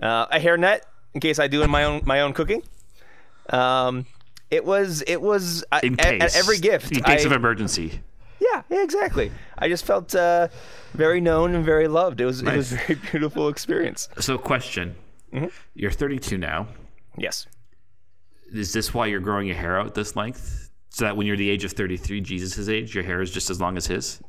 Uh, 0.02 0.26
a 0.30 0.38
hairnet 0.38 0.80
in 1.14 1.20
case 1.20 1.38
I 1.38 1.48
do 1.48 1.62
in 1.62 1.70
my 1.70 1.84
own 1.84 2.02
my 2.04 2.20
own 2.20 2.32
cooking. 2.32 2.62
Um, 3.50 4.06
it 4.50 4.64
was 4.64 5.02
it 5.06 5.20
was 5.20 5.64
In 5.82 5.98
at, 6.00 6.06
case. 6.20 6.22
at 6.22 6.36
every 6.36 6.58
gift. 6.58 6.92
In 6.92 7.02
case 7.02 7.22
I- 7.22 7.26
of 7.26 7.32
emergency. 7.32 8.00
yeah, 8.40 8.62
yeah, 8.70 8.82
exactly. 8.82 9.30
I 9.58 9.68
just 9.68 9.84
felt 9.84 10.14
uh, 10.14 10.48
very 10.94 11.20
known 11.20 11.54
and 11.54 11.64
very 11.64 11.88
loved. 11.88 12.20
It 12.20 12.26
was 12.26 12.40
it 12.42 12.56
was 12.56 12.72
a 12.72 12.76
very 12.76 12.94
beautiful 13.10 13.48
experience. 13.48 14.08
So, 14.20 14.38
question. 14.38 14.94
Mm-hmm. 15.32 15.48
You're 15.74 15.90
32 15.90 16.38
now. 16.38 16.68
Yes. 17.18 17.46
Is 18.50 18.72
this 18.72 18.94
why 18.94 19.06
you're 19.06 19.20
growing 19.20 19.46
your 19.46 19.56
hair 19.56 19.78
out 19.78 19.94
this 19.94 20.16
length? 20.16 20.70
So 20.88 21.04
that 21.04 21.16
when 21.18 21.26
you're 21.26 21.36
the 21.36 21.50
age 21.50 21.64
of 21.64 21.72
33, 21.72 22.22
Jesus' 22.22 22.68
age, 22.68 22.94
your 22.94 23.04
hair 23.04 23.20
is 23.20 23.30
just 23.30 23.50
as 23.50 23.60
long 23.60 23.76
as 23.76 23.86
his? 23.86 24.22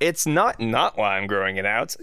It's 0.00 0.26
not 0.26 0.60
not 0.60 0.96
why 0.96 1.16
I'm 1.18 1.26
growing 1.26 1.56
it 1.56 1.66
out. 1.66 1.96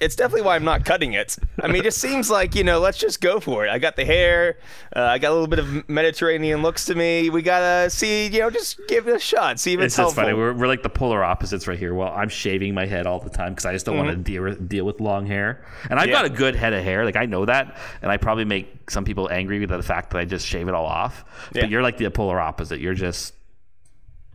It's 0.00 0.16
definitely 0.16 0.42
why 0.42 0.56
I'm 0.56 0.64
not 0.64 0.84
cutting 0.84 1.12
it. 1.12 1.36
I 1.62 1.68
mean, 1.68 1.76
it 1.76 1.84
just 1.84 1.98
seems 1.98 2.28
like 2.28 2.56
you 2.56 2.64
know, 2.64 2.80
let's 2.80 2.98
just 2.98 3.20
go 3.20 3.38
for 3.38 3.64
it. 3.66 3.70
I 3.70 3.78
got 3.78 3.94
the 3.94 4.04
hair, 4.04 4.58
uh, 4.96 5.02
I 5.02 5.18
got 5.18 5.28
a 5.30 5.34
little 5.34 5.46
bit 5.46 5.60
of 5.60 5.88
Mediterranean 5.88 6.60
looks 6.60 6.86
to 6.86 6.96
me. 6.96 7.30
We 7.30 7.40
gotta 7.42 7.88
see, 7.88 8.26
you 8.26 8.40
know, 8.40 8.50
just 8.50 8.80
give 8.88 9.06
it 9.06 9.14
a 9.14 9.18
shot, 9.20 9.60
see 9.60 9.74
if 9.74 9.78
it's, 9.80 9.92
It's 9.92 9.96
helpful. 9.96 10.24
funny. 10.24 10.34
We're, 10.34 10.54
we're 10.54 10.66
like 10.66 10.82
the 10.82 10.88
polar 10.88 11.22
opposites 11.22 11.68
right 11.68 11.78
here. 11.78 11.94
Well, 11.94 12.12
I'm 12.12 12.30
shaving 12.30 12.74
my 12.74 12.84
head 12.84 13.06
all 13.06 13.20
the 13.20 13.30
time 13.30 13.52
because 13.52 13.64
I 13.66 13.72
just 13.74 13.86
don't 13.86 13.96
want 13.96 14.08
to 14.08 14.16
deal 14.16 14.42
with, 14.42 14.68
deal 14.68 14.84
with 14.86 14.98
long 15.00 15.24
hair. 15.26 15.64
And 15.88 16.00
I've 16.00 16.06
Mm-hmm. 16.06 16.10
Yeah. 16.10 16.22
got 16.22 16.24
a 16.24 16.30
good 16.30 16.56
head 16.56 16.72
of 16.72 16.82
hair. 16.82 17.04
Like, 17.04 17.16
I 17.16 17.26
know 17.26 17.44
that. 17.44 17.76
And 18.00 18.10
I 18.10 18.16
probably 18.16 18.44
make 18.46 18.90
some 18.90 19.04
people 19.04 19.30
angry 19.30 19.60
with 19.60 19.68
the 19.68 19.82
fact 19.84 20.10
that 20.10 20.18
I 20.18 20.24
just 20.24 20.46
shave 20.48 20.66
it 20.66 20.74
all 20.74 20.86
off. 20.86 21.24
Yeah. 21.54 21.62
But 21.62 21.70
you're 21.70 21.82
like 21.82 21.98
the 21.98 22.10
polar 22.10 22.40
opposite. 22.40 22.80
You're 22.80 22.94
just 22.94 23.34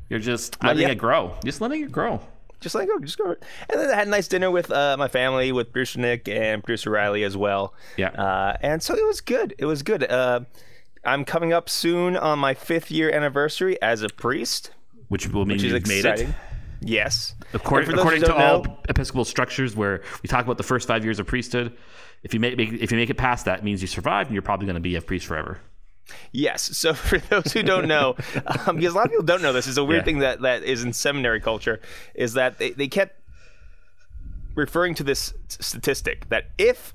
You're 0.08 0.20
just 0.20 0.63
letting 0.63 0.84
yeah. 0.84 0.89
it 0.94 0.96
grow. 0.98 1.36
Just 1.44 1.60
letting 1.60 1.84
it 1.84 1.92
grow. 1.92 2.22
Just 2.60 2.76
like 2.76 2.88
go, 2.88 3.00
just 3.00 3.18
go. 3.18 3.36
And 3.70 3.80
then 3.82 3.90
I 3.92 3.96
had 3.96 4.08
a 4.08 4.10
nice 4.10 4.28
dinner 4.28 4.50
with 4.52 4.72
uh, 4.72 4.96
my 4.98 5.08
family, 5.08 5.52
with 5.52 5.72
producer 5.72 6.00
Nick 6.00 6.28
and 6.28 6.64
producer 6.64 6.90
Riley 6.92 7.24
as 7.24 7.38
well. 7.38 7.74
Yeah. 7.98 8.10
Uh, 8.10 8.58
and 8.62 8.82
so 8.82 8.96
it 8.96 9.06
was 9.06 9.22
good. 9.22 9.54
It 9.58 9.66
was 9.66 9.84
good. 9.84 10.04
Uh, 10.10 10.42
I'm 11.04 11.24
coming 11.26 11.54
up 11.54 11.70
soon 11.70 12.18
on 12.18 12.40
my 12.40 12.54
fifth 12.54 12.92
year 12.92 13.10
anniversary 13.12 13.82
as 13.82 14.02
a 14.02 14.10
priest, 14.10 14.72
Which 15.08 15.28
will 15.30 15.46
mean 15.46 15.58
which 15.58 15.64
you've 15.64 15.88
made 15.88 16.06
it. 16.06 16.28
Yes. 16.82 17.34
According, 17.54 17.90
And 17.90 17.92
for 17.92 17.96
those 17.98 18.20
according 18.20 18.24
to 18.24 18.36
all 18.36 18.64
know- 18.64 18.78
Episcopal 18.90 19.26
structures, 19.26 19.76
where 19.76 20.02
we 20.22 20.28
talk 20.28 20.44
about 20.46 20.58
the 20.58 20.64
first 20.64 20.88
five 20.88 21.04
years 21.04 21.20
of 21.20 21.26
priesthood, 21.26 21.76
if 22.24 22.34
you 22.34 22.40
make, 22.40 22.58
make 22.58 22.74
if 22.74 22.92
you 22.92 22.98
make 22.98 23.10
it 23.10 23.18
past 23.18 23.46
that, 23.46 23.60
it 23.60 23.64
means 23.64 23.82
you 23.82 23.88
survived, 23.88 24.30
and 24.30 24.36
you're 24.36 24.42
probably 24.42 24.66
going 24.66 24.76
to 24.76 24.80
be 24.82 24.96
a 24.96 25.02
priest 25.02 25.26
forever. 25.28 25.60
Yes. 26.32 26.62
So 26.78 26.94
for 27.10 27.18
those 27.20 27.52
who 27.54 27.64
don't 27.64 27.88
know, 27.88 28.16
um, 28.68 28.78
because 28.78 28.94
a 28.94 28.98
lot 28.98 29.06
of 29.06 29.12
people 29.12 29.26
don't 29.26 29.42
know 29.42 29.54
this, 29.54 29.68
is 29.68 29.78
a 29.78 29.84
weird 29.84 30.02
Yeah. 30.02 30.06
thing 30.06 30.20
that, 30.20 30.42
that 30.42 30.64
is 30.64 30.84
in 30.84 30.94
seminary 30.94 31.42
culture, 31.42 31.80
is 32.16 32.34
that 32.34 32.58
they, 32.58 32.72
they 32.72 32.88
kept 32.88 33.22
referring 34.56 34.96
to 34.96 35.04
this 35.04 35.34
statistic 35.48 36.30
that 36.30 36.46
if 36.58 36.94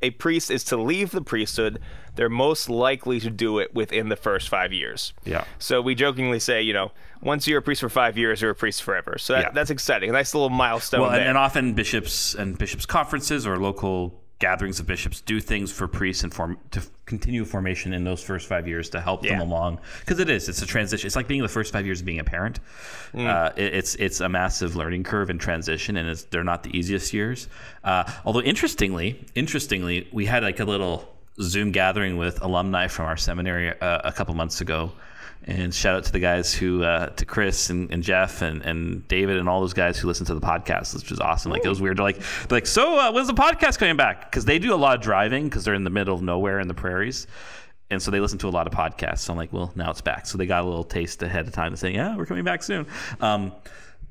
a 0.00 0.10
priest 0.10 0.50
is 0.50 0.62
to 0.64 0.76
leave 0.76 1.10
the 1.10 1.20
priesthood, 1.20 1.80
they're 2.14 2.28
most 2.28 2.68
likely 2.68 3.18
to 3.18 3.30
do 3.30 3.58
it 3.58 3.74
within 3.74 4.08
the 4.08 4.14
first 4.16 4.48
five 4.48 4.72
years. 4.72 5.12
Yeah. 5.24 5.44
So 5.58 5.80
we 5.82 5.96
jokingly 5.96 6.38
say, 6.38 6.62
you 6.62 6.72
know, 6.72 6.92
once 7.20 7.48
you're 7.48 7.58
a 7.58 7.62
priest 7.62 7.80
for 7.80 7.88
five 7.88 8.16
years, 8.16 8.40
you're 8.40 8.52
a 8.52 8.54
priest 8.54 8.82
forever. 8.84 9.18
So 9.18 9.32
that, 9.32 9.42
Yeah. 9.42 9.50
that's 9.52 9.70
exciting. 9.70 10.08
A 10.10 10.12
nice 10.12 10.34
little 10.34 10.50
milestone 10.50 11.00
Well, 11.00 11.10
and, 11.10 11.18
there. 11.20 11.28
and 11.28 11.36
often 11.38 11.74
bishops 11.74 12.34
and 12.34 12.56
bishops 12.56 12.86
conferences 12.86 13.44
or 13.44 13.58
local 13.58 14.22
gatherings 14.38 14.78
of 14.78 14.86
bishops 14.86 15.20
do 15.20 15.40
things 15.40 15.72
for 15.72 15.88
priests 15.88 16.22
and 16.22 16.32
form 16.32 16.58
to 16.70 16.80
continue 17.06 17.44
formation 17.44 17.92
in 17.92 18.04
those 18.04 18.22
first 18.22 18.46
five 18.46 18.68
years 18.68 18.88
to 18.90 19.00
help 19.00 19.24
Yeah. 19.24 19.32
them 19.38 19.40
along. 19.40 19.80
Because 20.00 20.20
it 20.20 20.30
is 20.30 20.48
it's 20.48 20.62
a 20.62 20.66
transition 20.66 21.06
it's 21.06 21.16
like 21.16 21.26
being 21.26 21.42
the 21.42 21.48
first 21.48 21.72
five 21.72 21.84
years 21.86 22.00
of 22.00 22.06
being 22.06 22.20
a 22.20 22.24
parent. 22.24 22.60
Uh, 23.16 23.50
it, 23.56 23.74
it's 23.74 23.94
it's 23.96 24.20
a 24.20 24.28
massive 24.28 24.76
learning 24.76 25.02
curve 25.04 25.28
and 25.30 25.40
transition 25.40 25.96
and 25.96 26.08
it's, 26.08 26.22
they're 26.24 26.44
not 26.44 26.62
the 26.62 26.76
easiest 26.76 27.12
years. 27.12 27.48
Uh, 27.82 28.04
although 28.24 28.42
interestingly 28.42 29.24
interestingly 29.34 30.06
we 30.12 30.26
had 30.26 30.42
like 30.42 30.60
a 30.60 30.64
little 30.64 31.08
zoom 31.40 31.70
gathering 31.72 32.16
with 32.16 32.40
alumni 32.42 32.86
from 32.88 33.06
our 33.06 33.16
seminary 33.16 33.70
uh, 33.80 34.00
a 34.04 34.12
couple 34.12 34.34
months 34.34 34.60
ago 34.60 34.92
and 35.44 35.74
shout 35.74 35.96
out 35.96 36.04
to 36.04 36.12
the 36.12 36.20
guys 36.20 36.52
who, 36.52 36.82
uh, 36.82 37.06
to 37.10 37.24
Chris 37.24 37.70
and, 37.70 37.90
and 37.90 38.02
Jeff 38.02 38.42
and, 38.42 38.62
and 38.62 39.06
David 39.08 39.38
and 39.38 39.48
all 39.48 39.60
those 39.60 39.72
guys 39.72 39.98
who 39.98 40.06
listen 40.06 40.26
to 40.26 40.34
the 40.34 40.40
podcast, 40.40 40.94
which 40.94 41.10
was 41.10 41.20
awesome. 41.20 41.50
Like 41.50 41.64
it 41.64 41.68
was 41.68 41.80
weird. 41.80 41.96
They're 41.96 42.04
like, 42.04 42.18
they're 42.18 42.56
like, 42.56 42.66
so 42.66 42.98
uh, 42.98 43.12
when's 43.12 43.28
the 43.28 43.34
podcast 43.34 43.78
coming 43.78 43.96
back? 43.96 44.30
Because 44.30 44.44
they 44.44 44.58
do 44.58 44.74
a 44.74 44.76
lot 44.76 44.96
of 44.96 45.02
driving 45.02 45.44
because 45.44 45.64
they're 45.64 45.74
in 45.74 45.84
the 45.84 45.90
middle 45.90 46.14
of 46.14 46.22
nowhere 46.22 46.60
in 46.60 46.68
the 46.68 46.74
prairies, 46.74 47.26
and 47.90 48.02
so 48.02 48.10
they 48.10 48.20
listen 48.20 48.38
to 48.38 48.48
a 48.48 48.50
lot 48.50 48.66
of 48.66 48.72
podcasts. 48.72 49.20
So 49.20 49.32
I'm 49.32 49.38
like, 49.38 49.52
well, 49.52 49.72
now 49.74 49.90
it's 49.90 50.02
back. 50.02 50.26
So 50.26 50.36
they 50.36 50.46
got 50.46 50.62
a 50.62 50.66
little 50.66 50.84
taste 50.84 51.22
ahead 51.22 51.46
of 51.46 51.54
time, 51.54 51.74
saying, 51.76 51.94
yeah, 51.94 52.16
we're 52.16 52.26
coming 52.26 52.44
back 52.44 52.62
soon. 52.62 52.86
Um, 53.20 53.52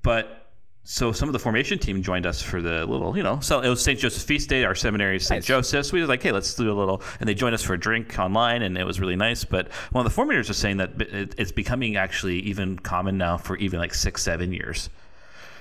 but 0.02 0.47
so 0.90 1.12
some 1.12 1.28
of 1.28 1.34
the 1.34 1.40
formation 1.40 1.78
team 1.78 2.02
joined 2.02 2.26
us 2.26 2.42
for 2.42 2.62
the 2.62 2.86
little, 2.86 3.18
you 3.18 3.22
know, 3.22 3.42
so 3.42 3.60
it 3.60 3.68
was 3.68 3.84
St. 3.84 4.00
Joseph's 4.00 4.24
feast 4.24 4.48
day. 4.48 4.64
Our 4.64 4.74
seminary 4.74 5.18
is 5.18 5.28
St. 5.28 5.40
Nice. 5.40 5.46
Joseph's. 5.46 5.92
We 5.92 6.00
were 6.00 6.08
like, 6.08 6.24
hey, 6.24 6.32
let's 6.32 6.56
do 6.56 6.72
a 6.72 6.74
little, 6.74 7.02
and 7.20 7.28
they 7.28 7.34
joined 7.34 7.54
us 7.54 7.62
for 7.62 7.74
a 7.74 7.78
drink 7.78 8.18
online, 8.18 8.62
and 8.62 8.78
it 8.78 8.86
was 8.86 8.98
really 8.98 9.18
nice. 9.18 9.44
But 9.44 9.68
one 9.92 10.06
of 10.06 10.16
the 10.16 10.22
formators 10.22 10.48
was 10.48 10.56
saying 10.56 10.78
that 10.78 10.92
it's 10.98 11.52
becoming 11.52 11.98
actually 11.98 12.40
even 12.40 12.80
common 12.80 13.18
now 13.18 13.36
for 13.36 13.58
even 13.58 13.82
like 13.82 13.94
six, 13.94 14.24
seven 14.24 14.54
years. 14.54 14.90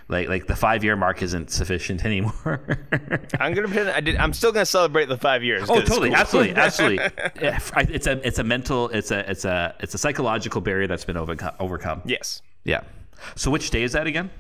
Like, 0.06 0.28
like 0.28 0.46
the 0.46 0.54
five 0.54 0.84
year 0.84 0.94
mark 0.94 1.20
isn't 1.20 1.50
sufficient 1.50 2.04
anymore. 2.04 2.60
I'm 3.40 3.52
gonna 3.52 3.66
pretend 3.66 3.88
I 3.88 4.00
did. 4.00 4.14
I'm 4.18 4.32
still 4.32 4.52
gonna 4.52 4.64
celebrate 4.64 5.06
the 5.06 5.18
five 5.18 5.42
years. 5.42 5.68
oh, 5.68 5.80
totally, 5.80 6.10
cool. 6.10 6.18
absolutely, 6.18 6.54
absolutely. 6.56 7.04
It's 7.34 8.06
a, 8.06 8.24
it's 8.24 8.38
a 8.38 8.44
mental, 8.44 8.90
it's 8.90 9.10
a, 9.10 9.28
it's 9.28 9.44
a, 9.44 9.74
it's 9.80 9.94
a 9.94 9.98
psychological 9.98 10.60
barrier 10.60 10.86
that's 10.86 11.04
been 11.04 11.16
overcome. 11.16 12.02
yes. 12.04 12.42
Yeah. 12.62 12.82
So 13.34 13.50
which 13.50 13.70
day 13.70 13.82
is 13.82 13.90
that 13.94 14.06
again? 14.06 14.30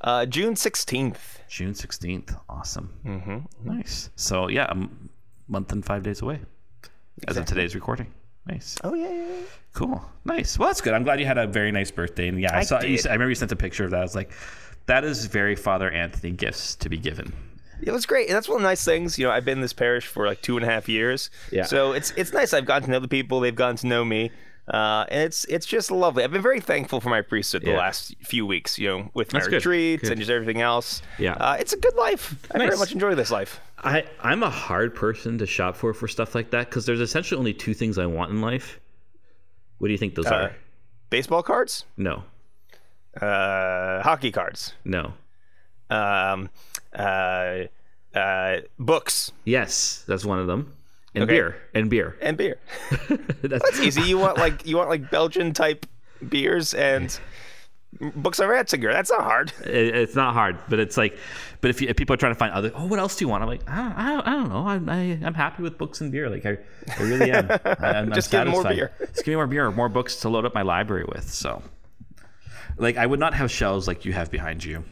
Uh, 0.00 0.26
June 0.26 0.54
16th. 0.54 1.16
June 1.48 1.72
16th. 1.72 2.38
Awesome. 2.48 2.92
Mm-hmm. 3.04 3.38
Nice. 3.76 4.10
So, 4.16 4.48
yeah, 4.48 4.66
a 4.66 4.70
m- 4.70 5.10
month 5.48 5.72
and 5.72 5.84
five 5.84 6.02
days 6.02 6.22
away 6.22 6.40
as 7.28 7.36
of 7.36 7.44
today's 7.44 7.74
recording. 7.74 8.06
Nice. 8.46 8.78
Oh 8.82 8.94
yeah. 8.94 9.10
yeah, 9.10 9.26
yeah. 9.28 9.40
Cool. 9.74 10.02
Nice. 10.24 10.58
Well, 10.58 10.68
that's 10.68 10.80
good. 10.80 10.94
I'm 10.94 11.02
glad 11.02 11.20
you 11.20 11.26
had 11.26 11.36
a 11.38 11.46
very 11.46 11.70
nice 11.70 11.90
birthday. 11.90 12.28
And 12.28 12.40
yeah, 12.40 12.54
I, 12.54 12.60
I 12.60 12.62
saw. 12.62 12.80
You. 12.80 12.98
I 13.04 13.12
remember 13.12 13.28
you 13.28 13.34
sent 13.34 13.52
a 13.52 13.56
picture 13.56 13.84
of 13.84 13.90
that. 13.90 14.00
I 14.00 14.02
was 14.02 14.14
like, 14.14 14.32
that 14.86 15.04
is 15.04 15.26
very 15.26 15.54
Father 15.54 15.90
Anthony 15.90 16.32
gifts 16.32 16.74
to 16.76 16.88
be 16.88 16.96
given. 16.96 17.32
It 17.82 17.92
was 17.92 18.06
great, 18.06 18.28
and 18.28 18.36
that's 18.36 18.48
one 18.48 18.56
of 18.56 18.62
the 18.62 18.68
nice 18.68 18.84
things. 18.84 19.18
You 19.18 19.26
know, 19.26 19.32
I've 19.32 19.44
been 19.44 19.58
in 19.58 19.62
this 19.62 19.72
parish 19.74 20.06
for 20.06 20.26
like 20.26 20.40
two 20.42 20.56
and 20.56 20.64
a 20.64 20.68
half 20.68 20.88
years. 20.88 21.30
Yeah. 21.52 21.64
So 21.64 21.92
it's 21.92 22.12
it's 22.12 22.32
nice. 22.32 22.54
I've 22.54 22.64
gotten 22.66 22.86
to 22.86 22.90
know 22.90 22.98
the 22.98 23.08
people. 23.08 23.40
They've 23.40 23.54
gotten 23.54 23.76
to 23.76 23.86
know 23.86 24.04
me. 24.04 24.30
Uh, 24.70 25.04
and 25.08 25.22
it's 25.22 25.44
it's 25.46 25.66
just 25.66 25.90
lovely. 25.90 26.22
I've 26.22 26.30
been 26.30 26.42
very 26.42 26.60
thankful 26.60 27.00
for 27.00 27.08
my 27.08 27.22
priesthood 27.22 27.62
the 27.64 27.72
last 27.72 28.14
few 28.22 28.46
weeks. 28.46 28.78
You 28.78 28.88
know, 28.88 29.10
with 29.14 29.32
my 29.32 29.40
That's 29.40 29.52
retreats 29.52 30.02
Good. 30.04 30.12
and 30.12 30.20
just 30.20 30.30
everything 30.30 30.60
else. 30.62 31.02
Yeah. 31.18 31.32
Uh, 31.34 31.56
it's 31.58 31.72
a 31.72 31.76
good 31.76 31.96
life. 31.96 32.34
I 32.54 32.58
very 32.58 32.76
much 32.76 32.92
enjoy 32.92 33.14
this 33.16 33.30
life. 33.32 33.60
I, 33.82 34.04
I'm 34.22 34.42
a 34.44 34.50
hard 34.50 34.94
person 34.94 35.38
to 35.38 35.46
shop 35.46 35.74
for 35.76 35.92
for 35.92 36.06
stuff 36.06 36.34
like 36.36 36.50
that 36.50 36.68
because 36.68 36.86
there's 36.86 37.00
essentially 37.00 37.38
only 37.38 37.52
two 37.54 37.74
things 37.74 37.98
I 37.98 38.06
want 38.06 38.30
in 38.30 38.40
life. 38.40 38.78
What 39.78 39.88
do 39.88 39.92
you 39.92 39.98
think 39.98 40.14
those 40.14 40.26
Uh, 40.26 40.34
are? 40.34 40.56
baseball 41.08 41.42
cards, 41.42 41.84
No. 41.96 42.22
uh, 43.20 44.02
hockey 44.02 44.30
cards, 44.30 44.74
No. 44.84 45.14
um, 45.88 46.48
uh, 46.94 47.62
uh, 48.14 48.56
books, 48.78 49.32
Yes, 49.44 50.04
that's 50.06 50.24
one 50.24 50.38
of 50.38 50.46
them. 50.46 50.74
And 51.14 51.24
Okay. 51.24 51.32
beer. 51.34 51.56
And 51.74 51.90
beer. 51.90 52.16
and 52.20 52.36
beer. 52.36 52.56
That's, 53.42 53.68
It's 53.70 53.80
easy. 53.80 54.02
You 54.02 54.18
want 54.18 54.38
like 54.38 54.66
you 54.66 54.76
want 54.76 54.88
like 54.88 55.10
Belgian 55.10 55.52
type 55.52 55.86
beers 56.28 56.72
and 56.74 57.18
books 58.14 58.38
on 58.38 58.48
Ratzinger. 58.48 58.92
That's 58.92 59.10
not 59.10 59.22
hard. 59.22 59.52
it, 59.64 59.94
it's 59.96 60.14
not 60.14 60.34
hard, 60.34 60.56
but 60.68 60.78
it's 60.78 60.96
like, 60.96 61.18
but 61.60 61.70
if, 61.70 61.82
you, 61.82 61.88
if 61.88 61.96
people 61.96 62.14
are 62.14 62.16
trying 62.16 62.32
to 62.32 62.38
find 62.38 62.52
other, 62.52 62.70
oh, 62.76 62.86
what 62.86 63.00
else 63.00 63.16
do 63.16 63.24
you 63.24 63.28
want? 63.28 63.42
I'm 63.42 63.48
like, 63.48 63.68
I 63.68 63.76
don't, 63.76 63.92
I 63.98 64.08
don't, 64.12 64.26
I 64.28 64.30
don't 64.34 64.48
know. 64.50 64.66
I'm, 64.68 64.88
I, 64.88 65.18
I'm 65.26 65.34
happy 65.34 65.64
with 65.64 65.76
books 65.78 66.00
and 66.00 66.12
beer. 66.12 66.30
Like 66.30 66.46
I, 66.46 66.58
I 66.96 67.02
really 67.02 67.30
am. 67.32 67.50
I, 67.64 67.74
I'm, 67.94 68.12
Just 68.12 68.32
I'm 68.32 68.44
give 68.44 68.46
me 68.46 68.52
more 68.52 68.64
beer. 68.70 68.92
Just 69.00 69.24
give 69.24 69.28
me 69.32 69.34
more 69.36 69.46
beer 69.48 69.66
or 69.66 69.72
more 69.72 69.88
books 69.88 70.16
to 70.20 70.28
load 70.28 70.44
up 70.44 70.54
my 70.54 70.62
library 70.62 71.04
with. 71.08 71.28
So, 71.28 71.60
like, 72.78 72.96
I 72.96 73.06
would 73.06 73.18
not 73.20 73.34
have 73.34 73.50
shelves 73.50 73.88
like 73.88 74.04
you 74.04 74.12
have 74.12 74.30
behind 74.30 74.62
you. 74.64 74.84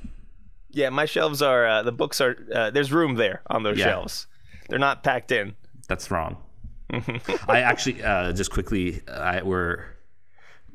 Yeah, 0.71 0.91
my 0.91 1.07
shelves 1.07 1.41
are 1.43 1.65
uh, 1.67 1.83
the 1.83 1.93
books 1.93 2.21
are 2.21 2.37
uh, 2.53 2.71
there's 2.71 2.93
room 2.93 3.15
there 3.15 3.43
on 3.47 3.63
those 3.63 3.79
Yeah. 3.79 3.87
shelves. 3.87 4.27
They're 4.69 4.79
not 4.79 5.03
packed 5.05 5.31
in. 5.33 5.55
That's 5.89 6.11
wrong. 6.11 6.37
I 7.49 7.61
actually 7.61 8.03
uh, 8.03 8.33
just 8.33 8.51
quickly, 8.51 9.03
I 9.09 9.43
we're 9.43 9.85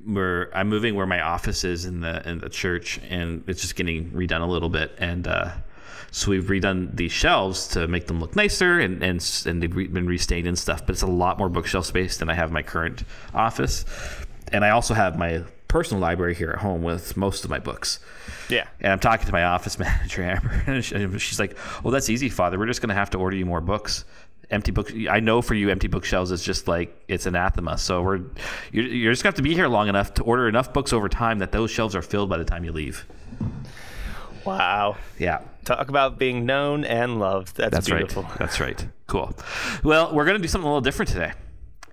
we're 0.06 0.52
I'm 0.54 0.70
moving 0.70 0.96
where 0.96 1.08
my 1.08 1.22
office 1.22 1.64
is 1.64 1.86
in 1.86 2.02
the 2.02 2.28
in 2.28 2.40
the 2.40 2.50
church, 2.50 3.00
and 3.10 3.44
it's 3.48 3.62
just 3.62 3.76
getting 3.76 4.12
redone 4.12 4.42
a 4.42 4.46
little 4.46 4.70
bit, 4.70 4.94
and 5.00 5.28
uh, 5.28 5.52
so 6.12 6.30
we've 6.32 6.46
redone 6.46 6.96
these 6.96 7.12
shelves 7.12 7.68
to 7.70 7.88
make 7.88 8.08
them 8.08 8.20
look 8.20 8.36
nicer, 8.36 8.80
and 8.80 9.02
and 9.04 9.44
and 9.46 9.64
they've 9.64 9.94
been 9.94 10.06
restained 10.06 10.48
and 10.48 10.58
stuff. 10.58 10.86
But 10.86 10.94
it's 10.94 11.02
a 11.02 11.08
lot 11.08 11.40
more 11.40 11.50
bookshelf 11.50 11.86
space 11.86 12.18
than 12.18 12.30
I 12.30 12.36
have 12.36 12.52
my 12.52 12.62
current 12.62 13.04
office, 13.34 13.86
and 14.52 14.64
I 14.64 14.70
also 14.70 14.94
have 14.94 15.18
my 15.18 15.44
personal 15.68 16.00
library 16.00 16.36
here 16.36 16.52
at 16.52 16.60
home 16.60 16.84
with 16.84 17.18
most 17.18 17.44
of 17.44 17.50
my 17.50 17.58
books. 17.58 18.00
Yeah. 18.48 18.68
And 18.80 18.92
I'm 18.92 19.00
talking 19.00 19.26
to 19.26 19.32
my 19.32 19.44
office 19.46 19.80
manager, 19.80 20.24
Amber, 20.24 20.64
and 20.68 20.86
she's 21.20 21.40
like, 21.40 21.58
"Well, 21.84 21.92
that's 21.92 22.10
easy, 22.10 22.30
Father. 22.30 22.60
We're 22.60 22.68
just 22.68 22.82
going 22.82 22.90
to 22.90 22.96
have 22.96 23.10
to 23.12 23.18
order 23.18 23.36
you 23.36 23.48
more 23.48 23.62
books. 23.62 24.06
Empty 24.50 24.72
book. 24.72 24.92
I 25.10 25.20
know 25.20 25.42
for 25.42 25.56
you, 25.56 25.70
empty 25.70 25.88
bookshelves 25.88 26.32
is 26.32 26.44
just 26.44 26.68
like 26.68 26.96
it's 27.08 27.26
anathema. 27.26 27.78
So 27.78 28.02
we're 28.02 28.22
you're, 28.72 28.86
you're 28.86 29.12
just 29.12 29.24
going 29.24 29.34
to 29.34 29.36
have 29.36 29.36
to 29.36 29.42
be 29.42 29.54
here 29.54 29.68
long 29.68 29.88
enough 29.88 30.14
to 30.16 30.24
order 30.24 30.48
enough 30.48 30.74
books 30.74 30.94
over 30.94 31.10
time 31.10 31.40
that 31.40 31.52
those 31.52 31.72
shelves 31.72 31.96
are 31.96 32.02
filled 32.02 32.30
by 32.30 32.38
the 32.38 32.46
time 32.46 32.64
you 32.64 32.72
leave. 32.72 33.06
Wow. 34.46 34.98
Yeah, 35.18 35.40
Talk 35.66 35.90
about 35.90 36.20
being 36.20 36.46
known 36.46 36.84
and 36.84 37.20
loved. 37.20 37.56
That's, 37.56 37.72
that's 37.72 37.88
beautiful. 37.88 38.24
right. 38.24 38.36
That's 38.40 38.60
right. 38.60 38.86
Cool. 39.08 39.34
Well, 39.84 40.14
we're 40.14 40.26
going 40.26 40.38
to 40.38 40.42
do 40.42 40.48
something 40.48 40.66
a 40.66 40.70
little 40.70 40.82
different 40.82 41.10
today, 41.10 41.32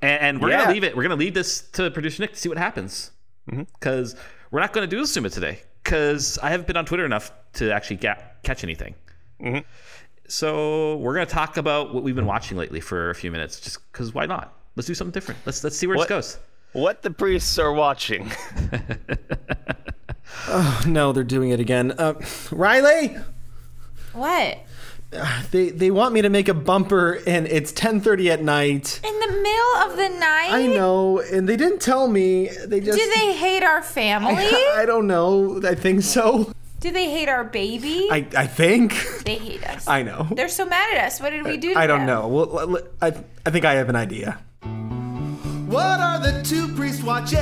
and, 0.03 0.21
and 0.21 0.43
we're 0.43 0.51
going 0.51 0.67
to 0.67 0.73
leave 0.73 0.85
it. 0.85 0.97
We're 0.97 1.03
going 1.03 1.17
to 1.17 1.25
leave 1.25 1.35
this 1.35 1.63
to 1.73 1.91
producer 1.91 2.23
Nick 2.23 2.33
to 2.33 2.39
see 2.39 2.49
what 2.49 2.59
happens, 2.59 3.13
mm-hmm. 3.49 3.63
because 3.79 4.17
we're 4.51 4.61
not 4.61 4.73
going 4.73 4.89
to 4.89 4.97
do 4.97 5.05
Zuma 5.05 5.31
today, 5.31 5.61
because 5.85 6.39
I 6.39 6.51
haven't 6.51 6.67
been 6.67 6.77
on 6.77 6.85
Twitter 6.85 7.05
enough 7.05 7.31
to 7.55 7.73
actually 7.73 7.97
ga- 7.97 8.19
catch 8.43 8.65
anything. 8.65 8.95
Mm-hmm. 9.41 9.59
So 10.31 10.97
we're 10.99 11.15
gonna 11.15 11.27
talk 11.27 11.57
about 11.57 11.93
what 11.93 12.05
we've 12.05 12.15
been 12.15 12.27
watching 12.27 12.57
lately 12.57 12.81
for 12.81 13.11
a 13.11 13.15
few 13.17 13.33
minutes, 13.33 13.59
just 13.59 13.79
because 13.93 14.15
why 14.15 14.27
not? 14.27 14.55
Let's 14.77 14.87
do 14.87 14.95
something 14.95 15.13
different. 15.13 15.41
Let's 15.45 15.65
let's 15.65 15.77
see 15.77 15.87
where 15.89 15.97
What- 15.97 16.09
this 16.09 16.35
goes. 16.35 16.39
What 16.73 17.03
the 17.03 17.11
priests 17.11 17.59
are 17.59 17.73
watching. 17.73 18.31
Oh 20.49 20.83
no, 20.87 21.13
they're 21.13 21.25
doing 21.25 21.51
it 21.51 21.59
again. 21.61 21.93
Uh, 21.99 22.15
Riley, 22.53 23.17
What? 24.13 24.59
they 25.51 25.71
they 25.71 25.91
want 25.91 26.15
me 26.15 26.23
to 26.23 26.29
make 26.31 26.49
a 26.49 26.55
bumper, 26.55 27.19
and 27.27 27.47
it's 27.49 27.73
10:30 27.73 28.31
at 28.31 28.43
night. 28.43 29.01
In 29.05 29.19
the 29.21 29.27
middle 29.27 29.91
of 29.91 29.97
the 29.97 30.09
night? 30.21 30.49
I 30.53 30.67
know, 30.69 31.19
and 31.19 31.49
they 31.49 31.57
didn't 31.57 31.81
tell 31.81 32.07
me. 32.09 32.49
They 32.65 32.79
just. 32.81 32.97
Do 32.99 33.13
they 33.17 33.33
hate 33.37 33.65
our 33.65 33.83
family? 33.99 34.35
I 34.37 34.85
don't 34.87 35.09
know. 35.09 35.61
I 35.65 35.75
think 35.75 36.03
so. 36.03 36.53
Do 36.81 36.91
they 36.91 37.11
hate 37.11 37.29
our 37.29 37.45
baby? 37.45 38.09
I 38.11 38.27
I 38.37 38.47
think. 38.47 38.95
they 39.25 39.37
hate 39.37 39.63
us. 39.69 39.87
I 39.87 40.03
know. 40.03 40.27
They're 40.33 40.49
so 40.49 40.65
mad 40.65 40.97
at 40.97 41.05
us. 41.05 41.21
What 41.21 41.31
did 41.31 41.45
we 41.45 41.57
do 41.59 41.75
to 41.75 41.79
I 41.79 41.87
don't 41.87 42.07
them? 42.07 42.07
know. 42.09 42.29
Well, 42.29 42.59
l- 42.59 42.77
l- 42.77 42.83
I 43.03 43.09
I 43.47 43.51
think 43.51 43.65
I 43.65 43.75
have 43.75 43.89
an 43.91 43.97
idea. 43.97 44.39
What 45.69 46.01
are 46.01 46.19
the 46.19 46.43
two 46.43 46.69
priests 46.75 47.03
watching? 47.03 47.39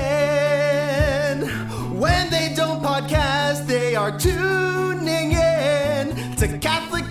When 1.99 2.31
they 2.31 2.53
don't 2.55 2.83
podcast, 2.83 3.67
they 3.67 3.95
are 3.97 4.19
tuning 4.19 5.33
in 5.33 6.37
to 6.37 6.59
Catholic 6.59 7.08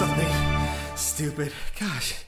something 0.00 0.96
stupid. 0.96 1.52
Gosh. 1.78 2.24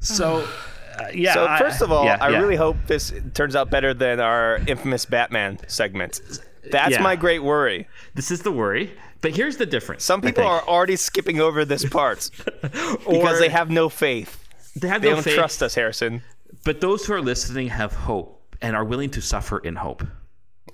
So, 0.00 0.44
uh, 0.98 1.06
yeah. 1.14 1.34
So 1.34 1.46
I- 1.46 1.58
first 1.60 1.82
of 1.82 1.92
all, 1.92 2.04
yeah, 2.04 2.18
I 2.20 2.30
yeah. 2.30 2.40
really 2.40 2.56
hope 2.56 2.76
this 2.88 3.12
turns 3.32 3.54
out 3.54 3.70
better 3.70 3.94
than 3.94 4.18
our 4.18 4.56
infamous 4.66 5.04
Batman 5.04 5.58
segment. 5.68 6.20
That's 6.68 6.90
Yeah. 6.96 7.02
my 7.02 7.14
great 7.14 7.44
worry. 7.44 7.86
this 8.16 8.32
is 8.32 8.42
the 8.42 8.50
worry. 8.50 8.90
But 9.20 9.36
here's 9.36 9.56
the 9.56 9.66
difference. 9.66 10.02
Some 10.02 10.20
people 10.20 10.42
are 10.44 10.62
already 10.62 10.96
skipping 10.96 11.40
over 11.40 11.64
this 11.64 11.88
part 11.88 12.28
because 12.62 13.38
they 13.38 13.50
have 13.50 13.70
no 13.70 13.88
faith. 13.88 14.42
they 14.74 14.88
have 14.88 15.00
They 15.02 15.10
no 15.10 15.14
don't 15.16 15.22
faith, 15.22 15.36
trust 15.36 15.62
us, 15.62 15.76
Harrison. 15.76 16.22
But 16.64 16.80
those 16.80 17.06
who 17.06 17.12
are 17.12 17.20
listening 17.22 17.68
have 17.68 17.92
hope 17.94 18.56
and 18.60 18.74
are 18.74 18.84
willing 18.84 19.10
to 19.10 19.20
suffer 19.20 19.58
in 19.58 19.76
hope. 19.76 20.02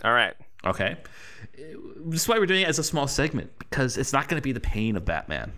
All 0.02 0.12
right. 0.14 0.35
Okay. 0.64 0.96
This 2.06 2.23
is 2.23 2.28
why 2.28 2.38
we're 2.38 2.46
doing 2.46 2.62
it 2.62 2.68
as 2.68 2.78
a 2.78 2.85
small 2.85 3.06
segment 3.06 3.50
because 3.58 3.99
it's 3.99 4.14
not 4.14 4.28
going 4.28 4.40
to 4.40 4.44
be 4.44 4.52
the 4.52 4.61
pain 4.61 4.96
of 4.96 5.04
Batman. 5.04 5.52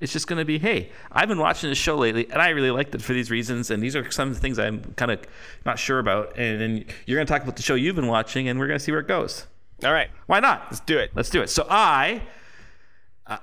It's 0.00 0.12
just 0.12 0.26
going 0.26 0.38
to 0.38 0.44
be, 0.44 0.58
hey, 0.58 0.90
I've 1.10 1.28
been 1.28 1.38
watching 1.38 1.68
this 1.68 1.78
show 1.78 1.96
lately 1.96 2.28
and 2.30 2.40
I 2.40 2.50
really 2.50 2.70
liked 2.70 2.94
it 2.94 3.02
for 3.02 3.12
these 3.12 3.30
reasons. 3.30 3.70
And 3.70 3.82
these 3.82 3.96
are 3.96 4.08
some 4.10 4.28
of 4.28 4.34
the 4.34 4.40
things 4.40 4.58
I'm 4.58 4.82
kind 4.94 5.10
of 5.10 5.20
not 5.66 5.78
sure 5.78 5.98
about. 5.98 6.38
And 6.38 6.60
then 6.60 6.84
you're 7.06 7.16
going 7.16 7.26
to 7.26 7.32
talk 7.32 7.42
about 7.42 7.56
the 7.56 7.62
show 7.62 7.74
you've 7.74 7.96
been 7.96 8.06
watching 8.06 8.48
and 8.48 8.58
we're 8.58 8.68
going 8.68 8.78
to 8.78 8.84
see 8.84 8.92
where 8.92 9.00
it 9.00 9.08
goes. 9.08 9.46
All 9.84 9.92
right. 9.92 10.10
Why 10.26 10.40
not? 10.40 10.64
Let's 10.70 10.80
do 10.80 10.98
it. 10.98 11.10
Let's 11.14 11.30
do 11.30 11.42
it. 11.42 11.50
So 11.50 11.66
I, 11.68 12.22
uh, 13.26 13.38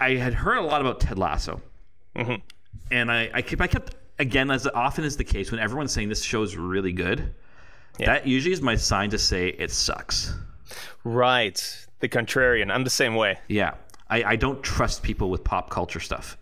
I, 0.00 0.10
had 0.14 0.34
heard 0.34 0.58
a 0.58 0.62
lot 0.62 0.80
about 0.80 1.00
Ted 1.00 1.18
Lasso, 1.18 1.60
and 2.90 3.10
I, 3.10 3.30
I 3.32 3.42
kept, 3.42 3.60
I 3.60 3.66
kept 3.66 3.94
again 4.18 4.50
as 4.50 4.66
often 4.66 5.04
is 5.04 5.16
the 5.16 5.24
case 5.24 5.50
when 5.50 5.60
everyone's 5.60 5.92
saying 5.92 6.08
this 6.08 6.22
show 6.22 6.42
is 6.42 6.56
really 6.56 6.92
good. 6.92 7.34
That 7.98 8.26
usually 8.26 8.52
is 8.52 8.62
my 8.62 8.76
sign 8.76 9.10
to 9.10 9.18
say 9.18 9.48
it 9.48 9.70
sucks. 9.70 10.34
Right. 11.02 11.86
The 12.00 12.08
contrarian. 12.08 12.70
I'm 12.70 12.84
the 12.84 12.90
same 12.90 13.14
way. 13.14 13.38
Yeah, 13.48 13.74
I, 14.10 14.22
I 14.24 14.36
don't 14.36 14.62
trust 14.62 15.02
people 15.02 15.30
with 15.30 15.44
pop 15.44 15.70
culture 15.70 16.00
stuff. 16.00 16.36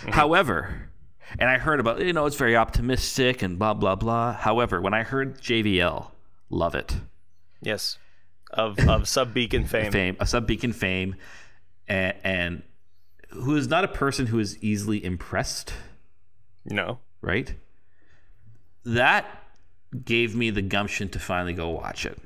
Mm-hmm. 0.00 0.10
However, 0.12 0.90
and 1.38 1.50
I 1.50 1.58
heard 1.58 1.80
about 1.80 2.00
you 2.00 2.12
know 2.12 2.26
it's 2.26 2.36
very 2.36 2.56
optimistic 2.56 3.42
and 3.42 3.58
blah 3.58 3.74
blah 3.74 3.94
blah. 3.96 4.32
However, 4.34 4.80
when 4.80 4.94
I 4.94 5.02
heard 5.02 5.40
JVL, 5.40 6.10
love 6.50 6.74
it. 6.74 6.96
Yes. 7.60 7.98
Of 8.50 8.78
of 8.88 9.08
sub 9.08 9.34
beacon 9.34 9.64
fame. 9.66 9.92
fame, 9.92 10.16
a 10.20 10.26
sub 10.26 10.46
beacon 10.46 10.72
fame, 10.72 11.16
and, 11.86 12.14
and 12.24 12.62
who 13.30 13.56
is 13.56 13.68
not 13.68 13.84
a 13.84 13.88
person 13.88 14.26
who 14.28 14.38
is 14.38 14.56
easily 14.62 15.04
impressed, 15.04 15.74
No. 16.64 16.98
right? 17.20 17.52
That 18.84 19.26
gave 20.04 20.34
me 20.34 20.48
the 20.48 20.62
gumption 20.62 21.10
to 21.10 21.18
finally 21.18 21.52
go 21.52 21.68
watch 21.68 22.06
it. 22.06 22.18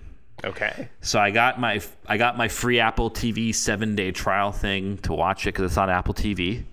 Okay. 0.45 0.89
So 1.01 1.21
I 1.21 1.31
got 1.31 1.61
my 1.61 1.81
I 2.07 2.17
got 2.17 2.37
my 2.37 2.49
free 2.49 2.81
Apple 2.81 3.11
TV 3.11 3.55
seven 3.55 3.95
day 3.95 4.11
trial 4.11 4.53
thing 4.53 4.99
to 4.99 5.13
watch 5.13 5.47
it 5.47 5.55
because 5.55 5.65
it's 5.65 5.77
on 5.77 5.89
Apple 5.89 6.15
TV, 6.15 6.65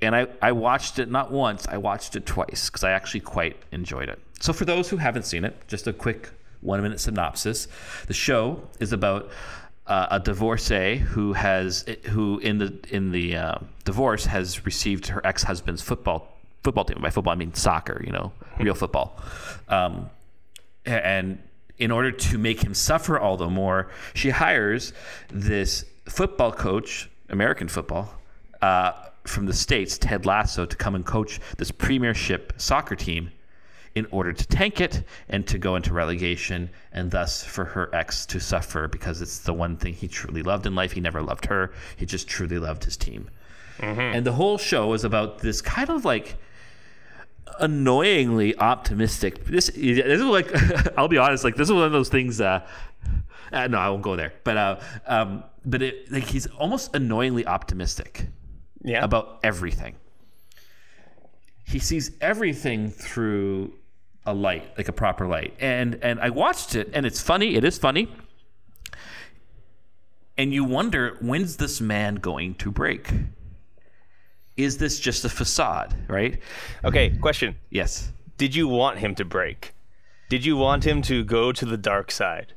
and 0.00 0.16
I 0.16 0.26
I 0.40 0.52
watched 0.52 0.98
it 0.98 1.10
not 1.10 1.30
once 1.30 1.66
I 1.68 1.76
watched 1.76 2.16
it 2.16 2.24
twice 2.24 2.70
because 2.70 2.84
I 2.84 2.92
actually 2.92 3.20
quite 3.20 3.56
enjoyed 3.72 4.08
it. 4.08 4.18
So 4.40 4.52
for 4.52 4.64
those 4.64 4.88
who 4.88 4.96
haven't 4.96 5.24
seen 5.24 5.44
it, 5.44 5.56
just 5.68 5.86
a 5.86 5.92
quick 5.92 6.30
one 6.60 6.80
minute 6.82 7.00
synopsis: 7.00 7.68
the 8.06 8.14
show 8.14 8.62
is 8.80 8.92
about 8.92 9.30
uh, 9.86 10.06
a 10.10 10.20
divorcee 10.20 10.96
who 10.96 11.34
has 11.34 11.84
who 12.04 12.38
in 12.38 12.58
the 12.58 12.78
in 12.90 13.12
the 13.12 13.36
uh, 13.36 13.58
divorce 13.84 14.24
has 14.26 14.64
received 14.64 15.08
her 15.08 15.20
ex 15.26 15.42
husband's 15.42 15.82
football 15.82 16.36
football 16.62 16.84
team. 16.84 17.02
By 17.02 17.10
football 17.10 17.32
I 17.34 17.36
mean 17.36 17.52
soccer, 17.52 18.02
you 18.04 18.12
know, 18.12 18.32
real 18.58 18.74
football. 18.74 19.20
Um, 19.68 20.08
and 20.86 21.38
in 21.78 21.90
order 21.90 22.10
to 22.10 22.38
make 22.38 22.62
him 22.62 22.74
suffer 22.74 23.18
all 23.18 23.36
the 23.36 23.48
more, 23.48 23.88
she 24.14 24.30
hires 24.30 24.92
this 25.28 25.84
football 26.06 26.52
coach, 26.52 27.08
American 27.28 27.68
football, 27.68 28.10
uh, 28.62 28.92
from 29.24 29.46
the 29.46 29.52
States, 29.52 29.98
Ted 29.98 30.26
Lasso, 30.26 30.66
to 30.66 30.76
come 30.76 30.94
and 30.94 31.04
coach 31.04 31.38
this 31.58 31.70
premiership 31.70 32.52
soccer 32.56 32.96
team 32.96 33.30
in 33.94 34.06
order 34.10 34.32
to 34.32 34.46
tank 34.46 34.80
it 34.80 35.02
and 35.28 35.46
to 35.46 35.58
go 35.58 35.76
into 35.76 35.92
relegation, 35.92 36.70
and 36.92 37.10
thus 37.10 37.44
for 37.44 37.64
her 37.64 37.94
ex 37.94 38.26
to 38.26 38.40
suffer 38.40 38.88
because 38.88 39.20
it's 39.20 39.40
the 39.40 39.52
one 39.52 39.76
thing 39.76 39.92
he 39.92 40.08
truly 40.08 40.42
loved 40.42 40.66
in 40.66 40.74
life. 40.74 40.92
He 40.92 41.00
never 41.00 41.22
loved 41.22 41.46
her, 41.46 41.72
he 41.96 42.06
just 42.06 42.28
truly 42.28 42.58
loved 42.58 42.84
his 42.84 42.96
team. 42.96 43.28
And 44.14 44.26
the 44.26 44.32
whole 44.32 44.58
show 44.58 44.92
is 44.92 45.04
about 45.04 45.38
this 45.38 45.60
kind 45.62 45.88
of 45.90 46.04
like 46.04 46.36
annoyingly 47.60 48.56
optimistic. 48.58 49.44
This, 49.44 49.68
this 49.68 49.98
is 50.20 50.22
like 50.22 50.50
I'll 50.98 51.08
be 51.08 51.18
honest, 51.18 51.44
like 51.44 51.56
this 51.56 51.68
is 51.68 51.72
one 51.72 51.84
of 51.84 51.92
those 51.92 52.08
things. 52.08 52.40
Uh, 52.40 52.66
uh, 53.52 53.66
no, 53.66 53.78
I 53.78 53.88
won't 53.90 54.02
go 54.02 54.16
there. 54.16 54.32
But 54.44 54.56
uh, 54.56 54.80
um, 55.06 55.44
but 55.64 55.82
it, 55.82 56.10
like 56.12 56.24
he's 56.24 56.46
almost 56.46 56.94
annoyingly 56.94 57.46
optimistic 57.46 58.26
Yeah. 58.82 59.04
about 59.04 59.40
everything. 59.42 59.96
He 61.64 61.78
sees 61.78 62.12
everything 62.20 62.90
through 62.90 63.74
a 64.24 64.32
light, 64.34 64.76
like 64.76 64.88
a 64.88 64.92
proper 64.92 65.26
light. 65.26 65.54
And 65.60 65.98
and 66.02 66.20
I 66.20 66.30
watched 66.30 66.74
it, 66.74 66.90
and 66.94 67.04
it's 67.06 67.20
funny. 67.20 67.54
It 67.56 67.64
is 67.64 67.78
funny. 67.78 68.08
And 70.36 70.52
you 70.54 70.62
wonder 70.64 71.16
when's 71.20 71.56
this 71.56 71.80
man 71.80 72.16
going 72.16 72.54
to 72.56 72.70
break? 72.70 73.10
Is 74.58 74.76
this 74.76 74.98
just 74.98 75.24
a 75.24 75.28
facade, 75.28 75.94
right? 76.08 76.40
Okay. 76.84 77.10
Question. 77.10 77.54
Yes. 77.70 78.12
Did 78.36 78.54
you 78.54 78.68
want 78.68 78.98
him 78.98 79.14
to 79.14 79.24
break? 79.24 79.72
Did 80.28 80.44
you 80.44 80.56
want 80.56 80.84
him 80.84 81.00
to 81.02 81.24
go 81.24 81.52
to 81.52 81.64
the 81.64 81.76
dark 81.76 82.10
side? 82.10 82.54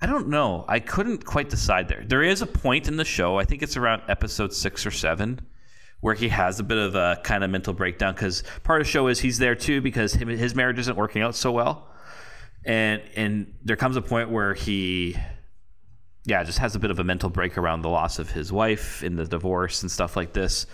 I 0.00 0.06
don't 0.06 0.28
know. 0.28 0.64
I 0.66 0.80
couldn't 0.80 1.26
quite 1.26 1.50
decide 1.50 1.88
there. 1.88 2.02
There 2.06 2.22
is 2.22 2.40
a 2.40 2.46
point 2.46 2.88
in 2.88 2.96
the 2.96 3.04
show, 3.04 3.38
I 3.38 3.44
think 3.44 3.62
it's 3.62 3.76
around 3.76 4.02
episode 4.08 4.54
six 4.54 4.86
or 4.86 4.90
seven, 4.90 5.40
where 6.00 6.14
he 6.14 6.28
has 6.28 6.58
a 6.58 6.62
bit 6.62 6.78
of 6.78 6.94
a 6.94 7.20
kind 7.22 7.44
of 7.44 7.50
mental 7.50 7.74
breakdown 7.74 8.14
because 8.14 8.42
part 8.62 8.80
of 8.80 8.86
the 8.86 8.90
show 8.90 9.08
is 9.08 9.20
he's 9.20 9.38
there 9.38 9.54
too 9.54 9.82
because 9.82 10.14
him, 10.14 10.28
his 10.28 10.54
marriage 10.54 10.78
isn't 10.78 10.96
working 10.96 11.20
out 11.20 11.34
so 11.34 11.52
well. 11.52 11.86
And 12.64 13.02
and 13.14 13.54
there 13.62 13.76
comes 13.76 13.96
a 13.96 14.02
point 14.02 14.30
where 14.30 14.54
he 14.54 15.16
yeah, 16.24 16.44
just 16.44 16.58
has 16.58 16.74
a 16.76 16.78
bit 16.78 16.90
of 16.90 16.98
a 16.98 17.04
mental 17.04 17.30
break 17.30 17.56
around 17.56 17.82
the 17.82 17.88
loss 17.88 18.18
of 18.18 18.30
his 18.30 18.52
wife 18.52 19.02
in 19.02 19.16
the 19.16 19.24
divorce 19.24 19.82
and 19.82 19.90
stuff 19.90 20.16
like 20.16 20.32
this. 20.34 20.66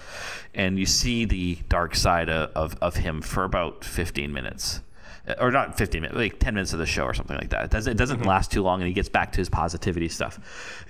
And 0.55 0.79
you 0.79 0.87
see 0.87 1.25
the 1.25 1.59
dark 1.69 1.95
side 1.95 2.29
of, 2.29 2.51
of, 2.57 2.77
of 2.83 2.97
him 2.97 3.23
for 3.23 3.45
about 3.45 3.85
15 3.85 4.33
minutes. 4.33 4.81
Uh, 5.29 5.35
Or 5.39 5.53
not 5.53 5.79
15 5.79 6.03
minutes, 6.03 6.17
like 6.19 6.41
10 6.41 6.55
minutes 6.55 6.73
of 6.73 6.81
the 6.81 6.87
show 6.87 7.05
or 7.05 7.15
something 7.15 7.37
like 7.37 7.51
that. 7.51 7.65
It 7.67 7.71
doesn't, 7.71 7.93
it 7.93 7.97
doesn't 7.97 8.25
last 8.27 8.51
too 8.51 8.63
long 8.63 8.81
and 8.81 8.89
he 8.89 8.93
gets 8.95 9.09
back 9.09 9.33
to 9.33 9.39
his 9.39 9.49
positivity 9.49 10.09
stuff. 10.09 10.39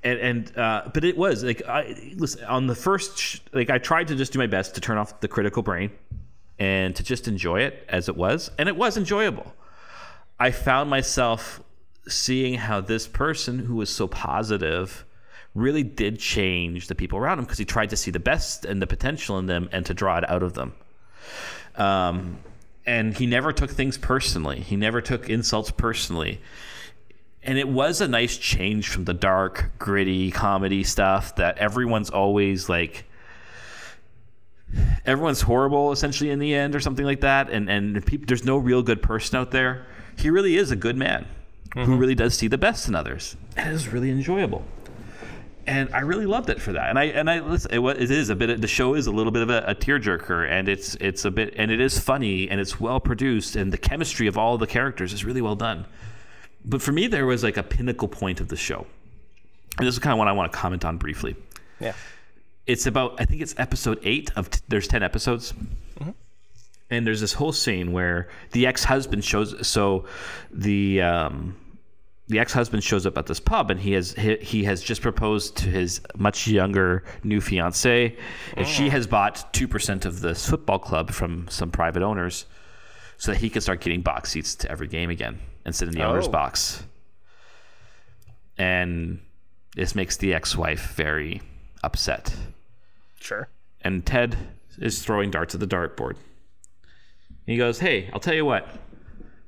And, 0.02 0.18
and 0.18 0.58
uh, 0.58 0.90
but 0.92 1.04
it 1.04 1.18
was 1.18 1.44
like, 1.44 1.62
I, 1.68 2.14
listen, 2.16 2.44
on 2.44 2.66
the 2.66 2.74
first, 2.74 3.18
sh- 3.18 3.40
like, 3.52 3.68
I 3.68 3.76
tried 3.78 4.08
to 4.08 4.16
just 4.16 4.32
do 4.32 4.38
my 4.38 4.46
best 4.46 4.74
to 4.76 4.80
turn 4.80 4.96
off 4.96 5.20
the 5.20 5.28
critical 5.28 5.62
brain 5.62 5.90
and 6.58 6.96
to 6.96 7.02
just 7.02 7.28
enjoy 7.28 7.60
it 7.60 7.84
as 7.90 8.08
it 8.08 8.16
was. 8.16 8.50
And 8.58 8.70
it 8.70 8.76
was 8.76 8.96
enjoyable. 8.96 9.52
I 10.38 10.50
found 10.50 10.88
myself 10.88 11.60
seeing 12.08 12.54
how 12.54 12.80
this 12.80 13.06
person 13.06 13.60
who 13.60 13.76
was 13.76 13.90
so 13.90 14.06
positive 14.06 15.04
really 15.54 15.82
did 15.82 16.18
change 16.18 16.86
the 16.86 16.94
people 16.94 17.18
around 17.18 17.38
him 17.38 17.44
because 17.44 17.58
he 17.58 17.64
tried 17.64 17.90
to 17.90 17.96
see 17.96 18.10
the 18.10 18.20
best 18.20 18.64
and 18.64 18.80
the 18.80 18.86
potential 18.86 19.38
in 19.38 19.46
them 19.46 19.68
and 19.72 19.86
to 19.86 19.94
draw 19.94 20.18
it 20.18 20.28
out 20.28 20.42
of 20.42 20.54
them. 20.54 20.74
Um, 21.76 22.38
and 22.84 23.16
he 23.16 23.26
never 23.26 23.52
took 23.52 23.70
things 23.70 23.98
personally. 23.98 24.60
He 24.60 24.76
never 24.76 25.00
took 25.00 25.28
insults 25.28 25.70
personally. 25.70 26.40
And 27.42 27.58
it 27.58 27.68
was 27.68 28.00
a 28.00 28.08
nice 28.08 28.36
change 28.36 28.88
from 28.88 29.04
the 29.04 29.14
dark, 29.14 29.72
gritty 29.78 30.30
comedy 30.30 30.84
stuff 30.84 31.36
that 31.36 31.58
everyone's 31.58 32.10
always 32.10 32.68
like 32.68 33.04
everyone's 35.04 35.42
horrible 35.42 35.92
essentially 35.92 36.30
in 36.30 36.40
the 36.40 36.52
end 36.52 36.74
or 36.74 36.80
something 36.80 37.04
like 37.04 37.20
that 37.20 37.48
and 37.50 37.70
and 37.70 38.04
people, 38.04 38.26
there's 38.26 38.44
no 38.44 38.56
real 38.56 38.82
good 38.82 39.00
person 39.00 39.38
out 39.38 39.52
there 39.52 39.86
he 40.16 40.28
really 40.28 40.56
is 40.56 40.72
a 40.72 40.76
good 40.76 40.96
man 40.96 41.24
who 41.76 41.96
really 41.96 42.14
does 42.14 42.34
see 42.34 42.48
the 42.48 42.58
best 42.58 42.88
in 42.88 42.94
others 42.94 43.36
and 43.56 43.68
it 43.68 43.72
was 43.72 43.88
really 43.88 44.10
enjoyable 44.10 44.64
and 45.66 45.92
I 45.92 46.00
really 46.00 46.26
loved 46.26 46.48
it 46.48 46.62
for 46.62 46.72
that. 46.74 46.90
And 46.90 46.96
I 46.98 47.04
and 47.06 47.28
I 47.28 47.40
listen, 47.40 47.72
it, 47.74 47.80
wa- 47.80 47.90
it 47.90 48.08
is 48.08 48.30
a 48.30 48.36
bit. 48.36 48.60
The 48.60 48.68
show 48.68 48.94
is 48.94 49.08
a 49.08 49.10
little 49.10 49.32
bit 49.32 49.42
of 49.42 49.50
a, 49.50 49.64
a 49.66 49.74
tearjerker, 49.74 50.48
and 50.48 50.68
it's 50.68 50.94
it's 51.00 51.24
a 51.24 51.30
bit 51.32 51.54
and 51.56 51.72
it 51.72 51.80
is 51.80 51.98
funny 51.98 52.48
and 52.48 52.60
it's 52.60 52.78
well 52.78 53.00
produced, 53.00 53.56
and 53.56 53.72
the 53.72 53.76
chemistry 53.78 54.28
of 54.28 54.38
all 54.38 54.58
the 54.58 54.66
characters 54.68 55.12
is 55.12 55.24
really 55.24 55.42
well 55.42 55.56
done. 55.56 55.84
But 56.64 56.82
for 56.82 56.92
me, 56.92 57.08
there 57.08 57.26
was 57.26 57.42
like 57.42 57.56
a 57.56 57.64
pinnacle 57.64 58.06
point 58.06 58.40
of 58.40 58.46
the 58.46 58.54
show, 58.56 58.86
And 59.78 59.86
this 59.88 59.94
is 59.94 59.98
kind 59.98 60.12
of 60.12 60.18
what 60.18 60.28
I 60.28 60.32
want 60.32 60.52
to 60.52 60.56
comment 60.56 60.84
on 60.84 60.98
briefly. 60.98 61.34
Yeah. 61.80 61.94
It's 62.68 62.86
about 62.86 63.20
I 63.20 63.24
think 63.24 63.42
it's 63.42 63.54
episode 63.58 63.98
eight 64.04 64.30
of 64.36 64.48
t- 64.50 64.60
there's 64.68 64.86
ten 64.86 65.02
episodes. 65.02 65.52
And 66.88 67.04
there's 67.04 67.20
this 67.20 67.32
whole 67.32 67.50
scene 67.52 67.90
where 67.90 68.28
the 68.52 68.68
ex-husband 68.68 69.24
shows. 69.24 69.66
So, 69.66 70.04
the 70.52 71.02
um, 71.02 71.56
the 72.28 72.38
ex-husband 72.40 72.82
shows 72.82 73.06
up 73.06 73.16
at 73.16 73.26
this 73.26 73.38
pub 73.38 73.70
and 73.70 73.78
he 73.80 73.92
has 73.92 74.12
he, 74.14 74.36
he 74.36 74.64
has 74.64 74.82
just 74.82 75.00
proposed 75.00 75.56
to 75.58 75.68
his 75.68 76.00
much 76.16 76.48
younger 76.48 77.04
new 77.22 77.40
fiancee 77.40 78.16
and 78.56 78.66
she 78.66 78.88
has 78.88 79.06
bought 79.06 79.52
2% 79.52 80.04
of 80.04 80.20
this 80.20 80.48
football 80.48 80.78
club 80.80 81.10
from 81.12 81.46
some 81.48 81.70
private 81.70 82.02
owners 82.02 82.46
so 83.16 83.30
that 83.32 83.38
he 83.40 83.48
can 83.48 83.60
start 83.60 83.80
getting 83.80 84.02
box 84.02 84.30
seats 84.32 84.54
to 84.56 84.70
every 84.70 84.88
game 84.88 85.08
again 85.08 85.38
and 85.64 85.74
sit 85.74 85.86
in 85.88 85.94
the 85.94 86.02
owner's 86.02 86.26
Oh. 86.26 86.30
box 86.32 86.82
and 88.58 89.20
this 89.74 89.94
makes 89.94 90.16
the 90.16 90.34
ex-wife 90.34 90.94
very 90.94 91.42
upset 91.84 92.34
Sure. 93.20 93.48
and 93.82 94.04
Ted 94.04 94.36
is 94.78 95.02
throwing 95.04 95.30
darts 95.30 95.54
at 95.54 95.60
the 95.60 95.66
dartboard. 95.66 96.10
And 96.10 97.52
he 97.52 97.56
goes, 97.56 97.78
"Hey, 97.78 98.10
I'll 98.12 98.20
tell 98.20 98.34
you 98.34 98.44
what. 98.44 98.68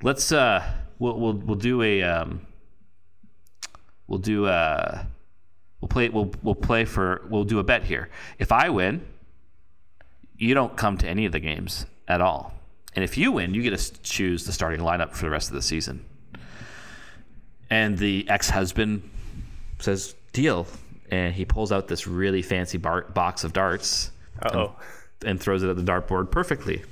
Let's 0.03 0.31
uh, 0.33 0.63
we'll 0.99 1.19
we'll 1.19 1.33
we'll 1.35 1.57
do 1.57 1.83
a 1.83 2.03
um, 2.03 2.47
we'll 4.09 4.19
do 4.19 4.47
uh, 4.47 5.05
we'll 5.81 5.89
play 5.89 6.09
we'll 6.09 6.33
we'll 6.43 6.55
play 6.55 6.85
for 6.85 7.27
we'll 7.29 7.45
do 7.45 7.61
a 7.61 7.65
bet 7.65 7.85
here. 7.85 8.09
If 8.39 8.51
I 8.51 8.71
win, 8.71 9.07
you 10.37 10.55
don't 10.55 10.77
come 10.77 10.99
to 10.99 11.07
any 11.07 11.27
of 11.27 11.33
the 11.33 11.41
games 11.41 11.87
at 12.09 12.21
all, 12.21 12.55
and 12.95 13.05
if 13.05 13.17
you 13.17 13.31
win, 13.33 13.55
you 13.55 13.63
get 13.63 13.79
to 13.79 14.03
choose 14.03 14.45
the 14.45 14.53
starting 14.53 14.81
lineup 14.81 15.13
for 15.13 15.25
the 15.25 15.31
rest 15.31 15.49
of 15.49 15.55
the 15.55 15.63
season." 15.63 16.05
And 17.71 17.99
the 17.99 18.27
ex-husband 18.29 19.09
says, 19.79 20.15
"Deal." 20.33 20.67
And 21.11 21.35
he 21.35 21.47
pulls 21.47 21.73
out 21.73 21.89
this 21.89 22.07
really 22.07 22.43
fancy 22.43 22.77
bar- 22.77 23.07
box 23.15 23.43
of 23.43 23.55
darts 23.55 24.11
oh. 24.53 24.77
and 25.25 25.41
throws 25.41 25.63
it 25.63 25.71
at 25.71 25.77
the 25.77 25.83
dartboard 25.83 26.31
perfectly. 26.31 26.83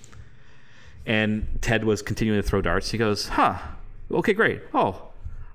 And 1.05 1.59
Ted 1.61 1.85
was 1.85 2.00
continuing 2.00 2.40
to 2.40 2.48
throw 2.48 2.62
darts. 2.62 2.90
He 2.90 2.98
goes, 2.98 3.29
"Huh? 3.29 3.59
Okay, 4.11 4.33
great. 4.33 4.62
Oh, 4.72 5.02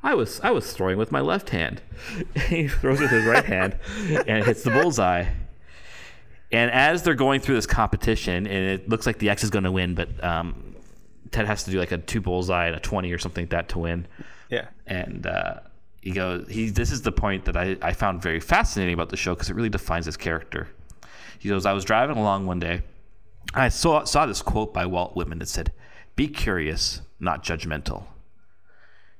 I 0.03 0.15
was 0.15 0.39
I 0.41 0.51
was 0.51 0.73
throwing 0.73 0.97
with 0.97 1.11
my 1.11 1.21
left 1.21 1.49
hand." 1.51 1.81
he 2.47 2.67
throws 2.67 2.99
with 2.99 3.11
his 3.11 3.25
right 3.25 3.45
hand 3.45 3.77
and 4.27 4.43
hits 4.45 4.63
the 4.63 4.71
bullseye. 4.71 5.25
And 6.51 6.69
as 6.71 7.03
they're 7.03 7.13
going 7.15 7.39
through 7.39 7.55
this 7.55 7.65
competition, 7.67 8.45
and 8.45 8.65
it 8.69 8.89
looks 8.89 9.05
like 9.05 9.19
the 9.19 9.29
X 9.29 9.43
is 9.43 9.49
going 9.49 9.63
to 9.63 9.71
win, 9.71 9.95
but 9.95 10.21
um, 10.23 10.75
Ted 11.31 11.45
has 11.45 11.63
to 11.63 11.71
do 11.71 11.79
like 11.79 11.93
a 11.93 11.97
two 11.97 12.19
bullseye 12.19 12.67
and 12.67 12.75
a 12.75 12.79
twenty 12.79 13.11
or 13.13 13.17
something 13.17 13.43
like 13.43 13.51
that 13.51 13.69
to 13.69 13.79
win 13.79 14.05
Yeah. 14.49 14.67
and 14.85 15.25
uh, 15.25 15.61
he 16.01 16.11
goes 16.11 16.45
he 16.49 16.69
this 16.69 16.91
is 16.91 17.03
the 17.03 17.11
point 17.13 17.45
that 17.45 17.55
I, 17.55 17.77
I 17.81 17.93
found 17.93 18.21
very 18.21 18.41
fascinating 18.41 18.93
about 18.93 19.09
the 19.09 19.15
show 19.17 19.33
because 19.33 19.49
it 19.49 19.55
really 19.55 19.69
defines 19.69 20.07
his 20.07 20.17
character 20.17 20.67
he 21.39 21.47
goes 21.47 21.65
i 21.65 21.71
was 21.73 21.85
driving 21.85 22.17
along 22.17 22.47
one 22.47 22.59
day 22.59 22.81
and 23.53 23.61
i 23.63 23.69
saw 23.69 24.03
saw 24.03 24.25
this 24.25 24.41
quote 24.41 24.73
by 24.73 24.85
walt 24.87 25.15
whitman 25.15 25.37
that 25.39 25.47
said 25.47 25.71
be 26.15 26.27
curious 26.27 27.01
not 27.19 27.43
judgmental 27.43 28.03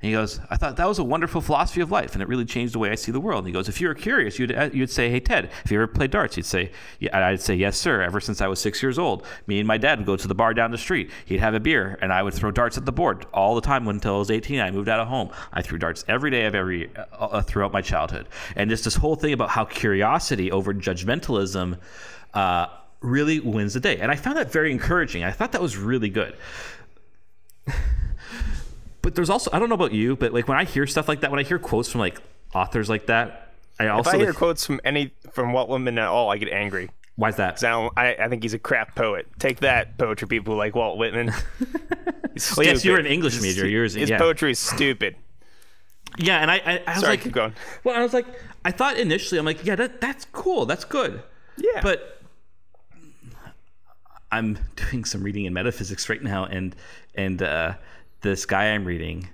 and 0.01 0.09
he 0.09 0.13
goes 0.13 0.39
i 0.49 0.57
thought 0.57 0.75
that 0.77 0.87
was 0.87 0.99
a 0.99 1.03
wonderful 1.03 1.41
philosophy 1.41 1.81
of 1.81 1.91
life 1.91 2.13
and 2.13 2.21
it 2.21 2.27
really 2.27 2.45
changed 2.45 2.73
the 2.73 2.79
way 2.79 2.89
i 2.89 2.95
see 2.95 3.11
the 3.11 3.19
world. 3.19 3.39
And 3.39 3.47
he 3.47 3.53
goes 3.53 3.69
if 3.69 3.79
you 3.79 3.87
were 3.87 3.93
curious 3.93 4.39
you'd, 4.39 4.51
uh, 4.51 4.69
you'd 4.73 4.89
say 4.89 5.09
hey 5.09 5.19
ted 5.19 5.45
have 5.51 5.71
you 5.71 5.77
ever 5.77 5.87
played 5.87 6.11
darts 6.11 6.37
you'd 6.37 6.45
say 6.45 6.71
yeah 6.99 7.27
i'd 7.27 7.41
say 7.41 7.55
yes 7.55 7.77
sir 7.77 8.01
ever 8.01 8.19
since 8.19 8.41
i 8.41 8.47
was 8.47 8.59
six 8.59 8.81
years 8.81 8.97
old. 8.97 9.25
Me 9.47 9.59
and 9.59 9.67
my 9.67 9.77
dad 9.77 9.99
would 9.99 10.05
go 10.05 10.15
to 10.15 10.27
the 10.27 10.35
bar 10.35 10.53
down 10.53 10.71
the 10.71 10.77
street. 10.77 11.11
He'd 11.25 11.39
have 11.39 11.53
a 11.53 11.59
beer 11.59 11.97
and 12.01 12.11
i 12.11 12.23
would 12.23 12.33
throw 12.33 12.51
darts 12.51 12.77
at 12.77 12.85
the 12.85 12.91
board 12.91 13.25
all 13.33 13.55
the 13.55 13.61
time 13.61 13.87
until 13.87 14.15
i 14.15 14.19
was 14.19 14.31
18 14.31 14.59
i 14.59 14.71
moved 14.71 14.89
out 14.89 14.99
of 14.99 15.07
home. 15.07 15.29
I 15.53 15.61
threw 15.61 15.77
darts 15.77 16.03
every 16.07 16.31
day 16.31 16.45
of 16.45 16.55
every 16.55 16.95
uh, 16.95 17.05
uh, 17.19 17.41
throughout 17.41 17.71
my 17.71 17.81
childhood. 17.81 18.27
And 18.55 18.69
just 18.69 18.83
this 18.83 18.95
whole 18.95 19.15
thing 19.15 19.33
about 19.33 19.49
how 19.49 19.65
curiosity 19.65 20.51
over 20.51 20.73
judgmentalism 20.73 21.77
uh, 22.33 22.67
really 23.01 23.39
wins 23.39 23.73
the 23.73 23.79
day. 23.79 23.97
And 23.97 24.11
i 24.11 24.15
found 24.15 24.37
that 24.37 24.51
very 24.51 24.71
encouraging. 24.71 25.23
I 25.23 25.31
thought 25.31 25.51
that 25.51 25.61
was 25.61 25.77
really 25.77 26.09
good 26.09 26.35
but 29.01 29.15
there's 29.15 29.29
also 29.29 29.49
I 29.53 29.59
don't 29.59 29.69
know 29.69 29.75
about 29.75 29.93
you, 29.93 30.15
but 30.15 30.33
like 30.33 30.47
when 30.47 30.57
I 30.57 30.63
hear 30.65 30.85
stuff 30.87 31.07
like 31.07 31.21
that, 31.21 31.31
when 31.31 31.39
I 31.39 31.43
hear 31.43 31.59
quotes 31.59 31.89
from 31.89 31.99
like 31.99 32.21
authors 32.53 32.89
like 32.89 33.07
that, 33.07 33.53
I 33.79 33.85
If 33.85 33.91
also 33.91 34.11
I 34.11 34.17
hear 34.17 34.27
like, 34.27 34.35
quotes 34.35 34.65
from 34.65 34.79
any 34.83 35.13
from 35.31 35.53
Walt 35.53 35.69
Whitman 35.69 35.97
at 35.97 36.07
all, 36.07 36.29
I 36.31 36.37
get 36.37 36.49
angry. 36.49 36.89
why 37.15 37.29
is 37.29 37.35
that? 37.37 37.63
I, 37.63 37.89
I, 37.97 38.15
I 38.25 38.27
think 38.29 38.43
he's 38.43 38.53
a 38.53 38.59
crap 38.59 38.95
poet. 38.95 39.27
Take 39.39 39.59
that, 39.61 39.97
poetry 39.97 40.27
people 40.27 40.55
like 40.55 40.75
Walt 40.75 40.97
Whitman. 40.97 41.31
Well, 42.55 42.65
yes, 42.65 42.85
you're 42.85 42.97
an 42.97 43.05
English 43.05 43.41
major. 43.41 43.67
Yours, 43.67 43.93
His 43.93 44.09
yeah, 44.09 44.17
poetry 44.17 44.51
is 44.51 44.57
stupid. 44.59 45.17
yeah. 46.17 46.37
And 46.39 46.49
I, 46.49 46.55
I, 46.65 46.83
I 46.87 46.91
was 46.93 47.01
Sorry, 47.01 47.11
like, 47.13 47.21
keep 47.21 47.33
going. 47.33 47.53
well, 47.83 47.93
I 47.93 48.01
was 48.01 48.13
like, 48.13 48.25
I 48.63 48.71
thought 48.71 48.97
initially, 48.97 49.37
I'm 49.37 49.45
like, 49.45 49.65
yeah, 49.65 49.75
that 49.75 49.99
that's 49.99 50.25
cool, 50.31 50.65
that's 50.65 50.85
good, 50.85 51.21
Yeah. 51.57 51.81
but 51.83 52.21
I'm 54.31 54.57
doing 54.75 55.03
some 55.03 55.23
reading 55.23 55.45
in 55.45 55.53
metaphysics 55.53 56.07
right 56.09 56.23
now, 56.23 56.45
and 56.45 56.75
and 57.15 57.41
uh, 57.41 57.73
this 58.21 58.45
guy 58.45 58.65
I'm 58.73 58.85
reading 58.85 59.29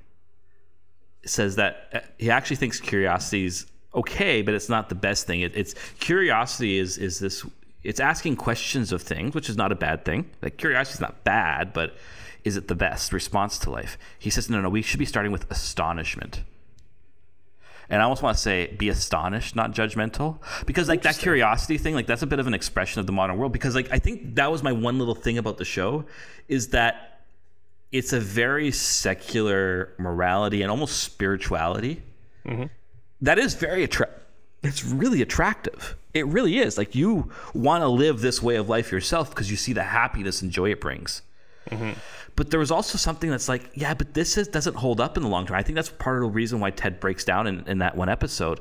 says 1.26 1.56
that 1.58 1.89
uh, 1.93 2.00
he 2.17 2.32
actually 2.32 2.56
thinks 2.56 2.80
curiosity 2.80 3.45
is 3.45 3.65
okay, 3.93 4.41
but 4.41 4.54
it's 4.54 4.69
not 4.69 4.89
the 4.89 4.95
best 4.95 5.28
thing. 5.28 5.41
It, 5.41 5.56
it's 5.56 5.76
curiosity 6.00 6.78
is 6.78 6.97
is 6.97 7.19
this. 7.19 7.45
It's 7.84 8.00
asking 8.00 8.36
questions 8.36 8.91
of 8.91 9.02
things, 9.02 9.34
which 9.34 9.50
is 9.50 9.56
not 9.56 9.71
a 9.71 9.76
bad 9.76 10.04
thing. 10.04 10.30
Like 10.41 10.58
curiosity 10.58 10.95
is 10.95 11.02
not 11.02 11.23
bad, 11.23 11.71
but 11.73 11.95
is 12.43 12.58
it 12.58 12.67
the 12.67 12.76
best 12.76 13.13
response 13.13 13.60
to 13.60 13.69
life? 13.69 13.97
He 14.19 14.30
says, 14.30 14.50
no, 14.50 14.62
no, 14.62 14.69
we 14.69 14.82
should 14.82 15.00
be 15.00 15.06
starting 15.06 15.32
with 15.32 15.50
astonishment. 15.52 16.43
And 17.89 18.02
I 18.02 18.04
almost 18.04 18.21
want 18.21 18.36
to 18.36 18.41
say 18.41 18.73
be 18.78 18.89
astonished, 18.89 19.56
not 19.56 19.71
judgmental. 19.71 20.39
Because 20.65 20.89
like 20.89 21.04
that 21.04 21.17
curiosity 21.17 21.78
thing, 21.78 21.93
like 21.93 22.08
that's 22.08 22.21
a 22.21 22.28
bit 22.28 22.39
of 22.39 22.47
an 22.47 22.54
expression 22.54 23.00
of 23.00 23.06
the 23.06 23.13
modern 23.13 23.38
world. 23.38 23.54
Because 23.54 23.76
like 23.76 23.89
I 23.91 24.00
think 24.00 24.36
that 24.36 24.52
was 24.52 24.63
my 24.63 24.71
one 24.71 25.00
little 25.00 25.15
thing 25.15 25.38
about 25.38 25.58
the 25.58 25.65
show 25.65 26.06
is 26.47 26.69
that 26.69 27.17
it's 27.91 28.13
a 28.13 28.19
very 28.19 28.71
secular 28.71 29.93
morality 29.97 30.62
and 30.62 30.71
almost 30.71 31.04
spirituality. 31.04 32.02
Mm-hmm. 32.45 32.65
That 33.21 33.39
is 33.39 33.56
very 33.56 33.84
attractive. 33.84 34.23
It's 34.63 34.84
really 34.84 35.21
attractive. 35.21 35.95
It 36.13 36.26
really 36.28 36.58
is. 36.58 36.78
Like 36.78 36.95
you 36.95 37.32
want 37.54 37.84
to 37.84 37.88
live 37.88 38.21
this 38.21 38.41
way 38.41 38.56
of 38.56 38.69
life 38.69 38.91
yourself 38.91 39.30
because 39.30 39.50
you 39.50 39.58
see 39.58 39.73
the 39.73 39.84
happiness 39.84 40.41
and 40.41 40.52
joy 40.52 40.71
it 40.71 40.82
brings. 40.82 41.21
Mm-hmm. 41.69 41.93
But 42.36 42.52
there 42.52 42.60
was 42.60 42.71
also 42.71 42.97
something 42.97 43.30
that's 43.30 43.50
like, 43.50 43.69
yeah, 43.73 43.93
but 43.93 44.13
this 44.13 44.38
is, 44.38 44.47
doesn't 44.47 44.76
hold 44.76 45.02
up 45.02 45.17
in 45.17 45.23
the 45.23 45.30
long 45.30 45.47
term. 45.47 45.58
I 45.58 45.63
think 45.63 45.76
that's 45.76 45.89
part 45.89 46.17
of 46.17 46.23
the 46.23 46.30
reason 46.30 46.60
why 46.60 46.71
Ted 46.71 47.00
breaks 47.00 47.23
down 47.23 47.47
in, 47.47 47.67
in 47.67 47.80
that 47.80 47.97
one 47.97 48.10
episode. 48.10 48.60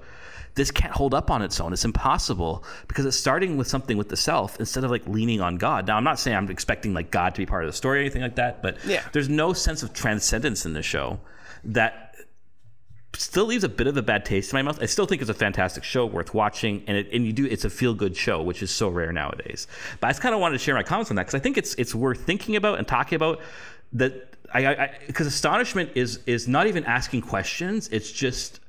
This 0.56 0.70
can't 0.70 0.92
hold 0.92 1.14
up 1.14 1.30
on 1.30 1.42
its 1.42 1.60
own. 1.60 1.72
It's 1.72 1.84
impossible 1.84 2.64
because 2.88 3.04
it's 3.06 3.16
starting 3.16 3.56
with 3.56 3.68
something 3.68 3.96
with 3.96 4.08
the 4.08 4.16
self 4.16 4.58
instead 4.58 4.82
of 4.84 4.90
like 4.90 5.06
leaning 5.06 5.40
on 5.40 5.56
God. 5.56 5.86
Now, 5.86 5.96
I'm 5.96 6.04
not 6.04 6.18
saying 6.18 6.36
I'm 6.36 6.50
expecting 6.50 6.92
like 6.94 7.10
God 7.10 7.34
to 7.34 7.38
be 7.42 7.46
part 7.46 7.64
of 7.64 7.68
the 7.70 7.76
story 7.76 7.98
or 7.98 8.00
anything 8.00 8.22
like 8.22 8.36
that, 8.36 8.62
but 8.62 8.84
Yeah. 8.84 9.02
there's 9.12 9.28
no 9.28 9.52
sense 9.52 9.82
of 9.82 9.92
transcendence 9.92 10.66
in 10.66 10.72
the 10.72 10.82
show 10.82 11.20
that 11.62 12.14
still 13.14 13.46
leaves 13.46 13.64
a 13.64 13.68
bit 13.68 13.86
of 13.86 13.96
a 13.96 14.02
bad 14.02 14.24
taste 14.24 14.52
in 14.52 14.56
my 14.56 14.62
mouth. 14.62 14.78
I 14.82 14.86
still 14.86 15.06
think 15.06 15.20
it's 15.22 15.30
a 15.30 15.34
fantastic 15.34 15.84
show, 15.84 16.04
worth 16.06 16.34
watching, 16.34 16.82
and 16.86 16.96
it, 16.96 17.08
and 17.12 17.24
you 17.24 17.32
do 17.32 17.44
it's 17.46 17.64
a 17.64 17.70
feel 17.70 17.94
good 17.94 18.16
show, 18.16 18.42
which 18.42 18.62
is 18.62 18.70
so 18.70 18.88
rare 18.88 19.12
nowadays. 19.12 19.66
But 20.00 20.08
I 20.08 20.10
just 20.10 20.22
kind 20.22 20.34
of 20.34 20.40
wanted 20.40 20.58
to 20.58 20.64
share 20.64 20.74
my 20.74 20.82
comments 20.82 21.10
on 21.10 21.16
that 21.16 21.22
because 21.26 21.38
I 21.38 21.42
think 21.42 21.56
it's 21.56 21.74
it's 21.74 21.94
worth 21.94 22.20
thinking 22.20 22.56
about 22.56 22.78
and 22.78 22.86
talking 22.88 23.16
about. 23.16 23.40
That 23.92 24.34
I 24.52 24.90
because 25.06 25.26
astonishment 25.26 25.90
is 25.94 26.20
is 26.26 26.48
not 26.48 26.66
even 26.66 26.84
asking 26.84 27.22
questions; 27.22 27.88
it's 27.88 28.10
just 28.10 28.60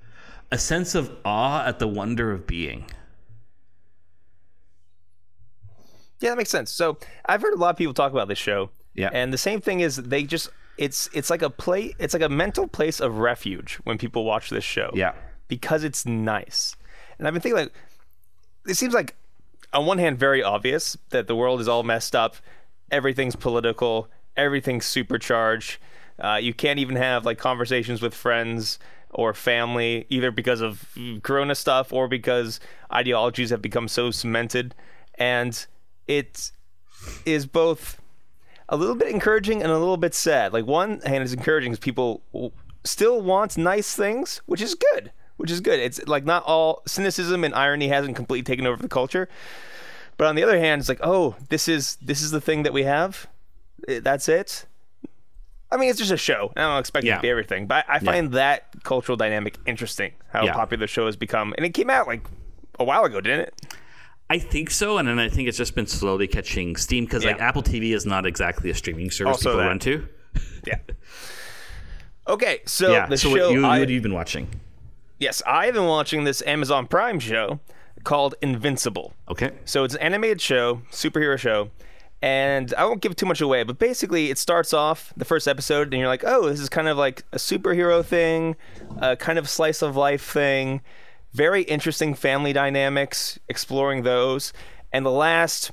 a 0.51 0.57
sense 0.57 0.95
of 0.95 1.11
awe 1.25 1.65
at 1.65 1.79
the 1.79 1.87
wonder 1.87 2.31
of 2.31 2.47
being. 2.47 2.85
Yeah, 6.19 6.31
that 6.31 6.37
makes 6.37 6.49
sense. 6.49 6.71
So 6.71 6.97
I've 7.25 7.41
heard 7.41 7.53
a 7.53 7.57
lot 7.57 7.69
of 7.69 7.77
people 7.77 7.93
talk 7.93 8.11
about 8.11 8.27
this 8.27 8.39
show. 8.39 8.69
Yeah. 8.95 9.09
And 9.13 9.31
the 9.31 9.37
same 9.37 9.61
thing 9.61 9.81
is 9.81 9.97
they 9.97 10.23
just 10.23 10.49
it's 10.77 11.09
it's 11.13 11.29
like 11.29 11.41
a 11.41 11.49
play 11.49 11.95
it's 11.99 12.13
like 12.13 12.23
a 12.23 12.29
mental 12.29 12.67
place 12.67 12.99
of 12.99 13.17
refuge 13.17 13.75
when 13.83 13.97
people 13.97 14.25
watch 14.25 14.49
this 14.49 14.63
show. 14.63 14.89
Yeah. 14.93 15.13
Because 15.47 15.83
it's 15.83 16.05
nice. 16.05 16.75
And 17.17 17.27
I've 17.27 17.33
been 17.33 17.41
thinking 17.41 17.59
like 17.59 17.73
it 18.67 18.75
seems 18.75 18.93
like 18.93 19.15
on 19.73 19.85
one 19.85 19.97
hand 19.99 20.17
very 20.17 20.41
obvious 20.41 20.97
that 21.09 21.27
the 21.27 21.35
world 21.35 21.61
is 21.61 21.67
all 21.67 21.83
messed 21.83 22.15
up, 22.15 22.37
everything's 22.89 23.35
political, 23.35 24.09
everything's 24.35 24.85
supercharged. 24.85 25.77
Uh, 26.19 26.39
you 26.41 26.53
can't 26.53 26.79
even 26.79 26.95
have 26.95 27.25
like 27.25 27.37
conversations 27.37 28.01
with 28.01 28.15
friends 28.15 28.79
or 29.17 29.33
family 29.33 30.05
either 30.09 30.31
because 30.31 30.61
of 30.61 30.87
corona 31.23 31.55
stuff 31.55 31.91
or 31.91 32.07
because 32.07 32.59
ideologies 32.93 33.49
have 33.49 33.61
become 33.61 33.87
so 33.87 34.11
cemented 34.11 34.73
and 35.15 35.65
it 36.07 36.51
is 37.25 37.45
both 37.45 37.99
a 38.69 38.77
little 38.77 38.95
bit 38.95 39.09
encouraging 39.09 39.61
and 39.61 39.71
a 39.71 39.77
little 39.77 39.97
bit 39.97 40.13
sad. 40.13 40.53
Like 40.53 40.65
one 40.65 40.99
hand 41.01 41.23
is 41.23 41.33
encouraging 41.33 41.71
because 41.71 41.83
people 41.83 42.21
still 42.83 43.21
want 43.21 43.57
nice 43.57 43.95
things, 43.95 44.41
which 44.45 44.61
is 44.61 44.75
good. 44.75 45.11
Which 45.37 45.51
is 45.51 45.61
good. 45.61 45.79
It's 45.79 46.05
like 46.07 46.25
not 46.25 46.43
all 46.43 46.81
cynicism 46.87 47.43
and 47.43 47.53
irony 47.53 47.87
hasn't 47.89 48.15
completely 48.15 48.43
taken 48.43 48.65
over 48.65 48.81
the 48.81 48.89
culture. 48.89 49.29
But 50.17 50.27
on 50.27 50.35
the 50.35 50.43
other 50.43 50.59
hand, 50.59 50.79
it's 50.79 50.89
like, 50.89 50.99
oh, 51.03 51.35
this 51.49 51.67
is 51.67 51.97
this 52.01 52.21
is 52.21 52.31
the 52.31 52.41
thing 52.41 52.63
that 52.63 52.73
we 52.73 52.83
have. 52.83 53.27
That's 53.87 54.27
it. 54.27 54.65
I 55.71 55.77
mean, 55.77 55.89
it's 55.89 55.99
just 55.99 56.11
a 56.11 56.17
show. 56.17 56.51
I 56.55 56.61
don't 56.61 56.79
expect 56.79 57.05
it 57.05 57.13
to 57.15 57.19
be 57.19 57.29
everything, 57.29 57.67
but 57.67 57.85
I 57.89 57.99
find 57.99 58.31
that 58.33 58.83
cultural 58.83 59.17
dynamic 59.17 59.57
interesting. 59.65 60.13
How 60.31 60.45
Yeah. 60.45 60.53
popular 60.53 60.81
the 60.81 60.87
show 60.87 61.05
has 61.07 61.15
become, 61.17 61.53
and 61.57 61.65
it 61.65 61.73
came 61.73 61.89
out 61.89 62.07
like 62.07 62.25
a 62.79 62.83
while 62.85 63.03
ago, 63.03 63.19
didn't 63.21 63.41
it? 63.41 63.53
I 64.29 64.39
think 64.39 64.69
so, 64.71 64.97
and 64.97 65.07
then 65.07 65.19
I 65.19 65.29
think 65.29 65.47
it's 65.47 65.57
just 65.57 65.75
been 65.75 65.87
slowly 65.87 66.27
catching 66.27 66.75
steam 66.75 67.05
because 67.05 67.23
like 67.25 67.39
Apple 67.41 67.63
TV 67.63 67.93
is 67.93 68.05
not 68.05 68.25
exactly 68.25 68.69
a 68.69 68.73
streaming 68.75 69.09
service 69.11 69.33
Also 69.37 69.49
people 69.51 69.59
that. 69.59 69.67
run 69.67 69.79
to. 69.79 70.07
Yeah. 70.65 70.79
Okay, 72.27 72.59
so 72.65 72.91
yeah. 72.91 73.05
the 73.07 73.17
so 73.17 73.29
show. 73.35 73.47
what, 73.47 73.53
you, 73.53 73.65
I- 73.65 73.69
what 73.69 73.79
have 73.79 73.89
you 73.89 74.01
been 74.01 74.13
watching? 74.13 74.49
yes, 75.19 75.41
I've 75.47 75.73
been 75.73 75.85
watching 75.85 76.25
this 76.25 76.43
Amazon 76.45 76.87
Prime 76.87 77.19
show 77.19 77.59
called 78.03 78.35
Invincible. 78.41 79.13
Okay. 79.29 79.51
So 79.65 79.83
it's 79.83 79.95
an 79.95 80.01
animated 80.01 80.39
show, 80.41 80.81
superhero 80.91 81.37
show, 81.37 81.71
and 82.21 82.73
I 82.77 82.85
won't 82.85 83.01
give 83.01 83.15
too 83.15 83.25
much 83.25 83.41
away, 83.41 83.63
but 83.63 83.77
basically 83.77 84.29
it 84.29 84.37
starts 84.37 84.73
off 84.73 85.13
the 85.15 85.25
first 85.25 85.47
episode, 85.47 85.93
and 85.93 85.99
you're 85.99 86.07
like, 86.07 86.23
oh, 86.25 86.49
this 86.49 86.59
is 86.59 86.69
kind 86.69 86.87
of 86.87 86.97
like 86.97 87.23
a 87.31 87.37
superhero 87.37 88.03
thing, 88.03 88.55
a 88.99 89.15
kind 89.15 89.37
of 89.37 89.47
slice 89.49 89.81
of 89.81 89.95
life 89.95 90.23
thing, 90.23 90.81
very 91.33 91.63
interesting 91.63 92.13
family 92.13 92.53
dynamics, 92.53 93.37
exploring 93.47 94.03
those, 94.03 94.53
and 94.91 95.05
the 95.05 95.11
last 95.11 95.71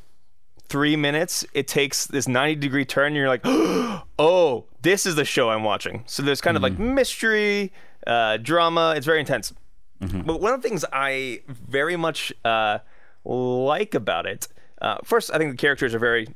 three 0.68 0.96
minutes, 0.96 1.46
it 1.54 1.68
takes 1.68 2.06
this 2.06 2.26
90 2.26 2.56
degree 2.56 2.84
turn, 2.84 3.08
and 3.08 3.16
you're 3.16 3.28
like, 3.28 3.42
oh, 3.44 4.64
this 4.82 5.06
is 5.06 5.14
the 5.14 5.24
show 5.24 5.50
I'm 5.50 5.64
watching. 5.64 6.04
So 6.06 6.22
there's 6.22 6.40
kind 6.40 6.56
of 6.56 6.62
like 6.62 6.78
mystery, 6.78 7.72
uh, 8.06 8.36
drama. 8.38 8.94
It's 8.96 9.06
very 9.06 9.20
intense. 9.20 9.52
But 10.00 10.40
one 10.40 10.52
of 10.52 10.60
the 10.60 10.68
things 10.68 10.84
I 10.92 11.40
very 11.46 11.96
much 11.96 12.32
uh, 12.44 12.78
like 13.24 13.94
about 13.94 14.26
it, 14.26 14.48
uh, 14.84 14.98
first, 15.04 15.30
I 15.32 15.38
think 15.38 15.50
the 15.52 15.56
characters 15.56 15.94
are 15.94 15.98
very 15.98 16.28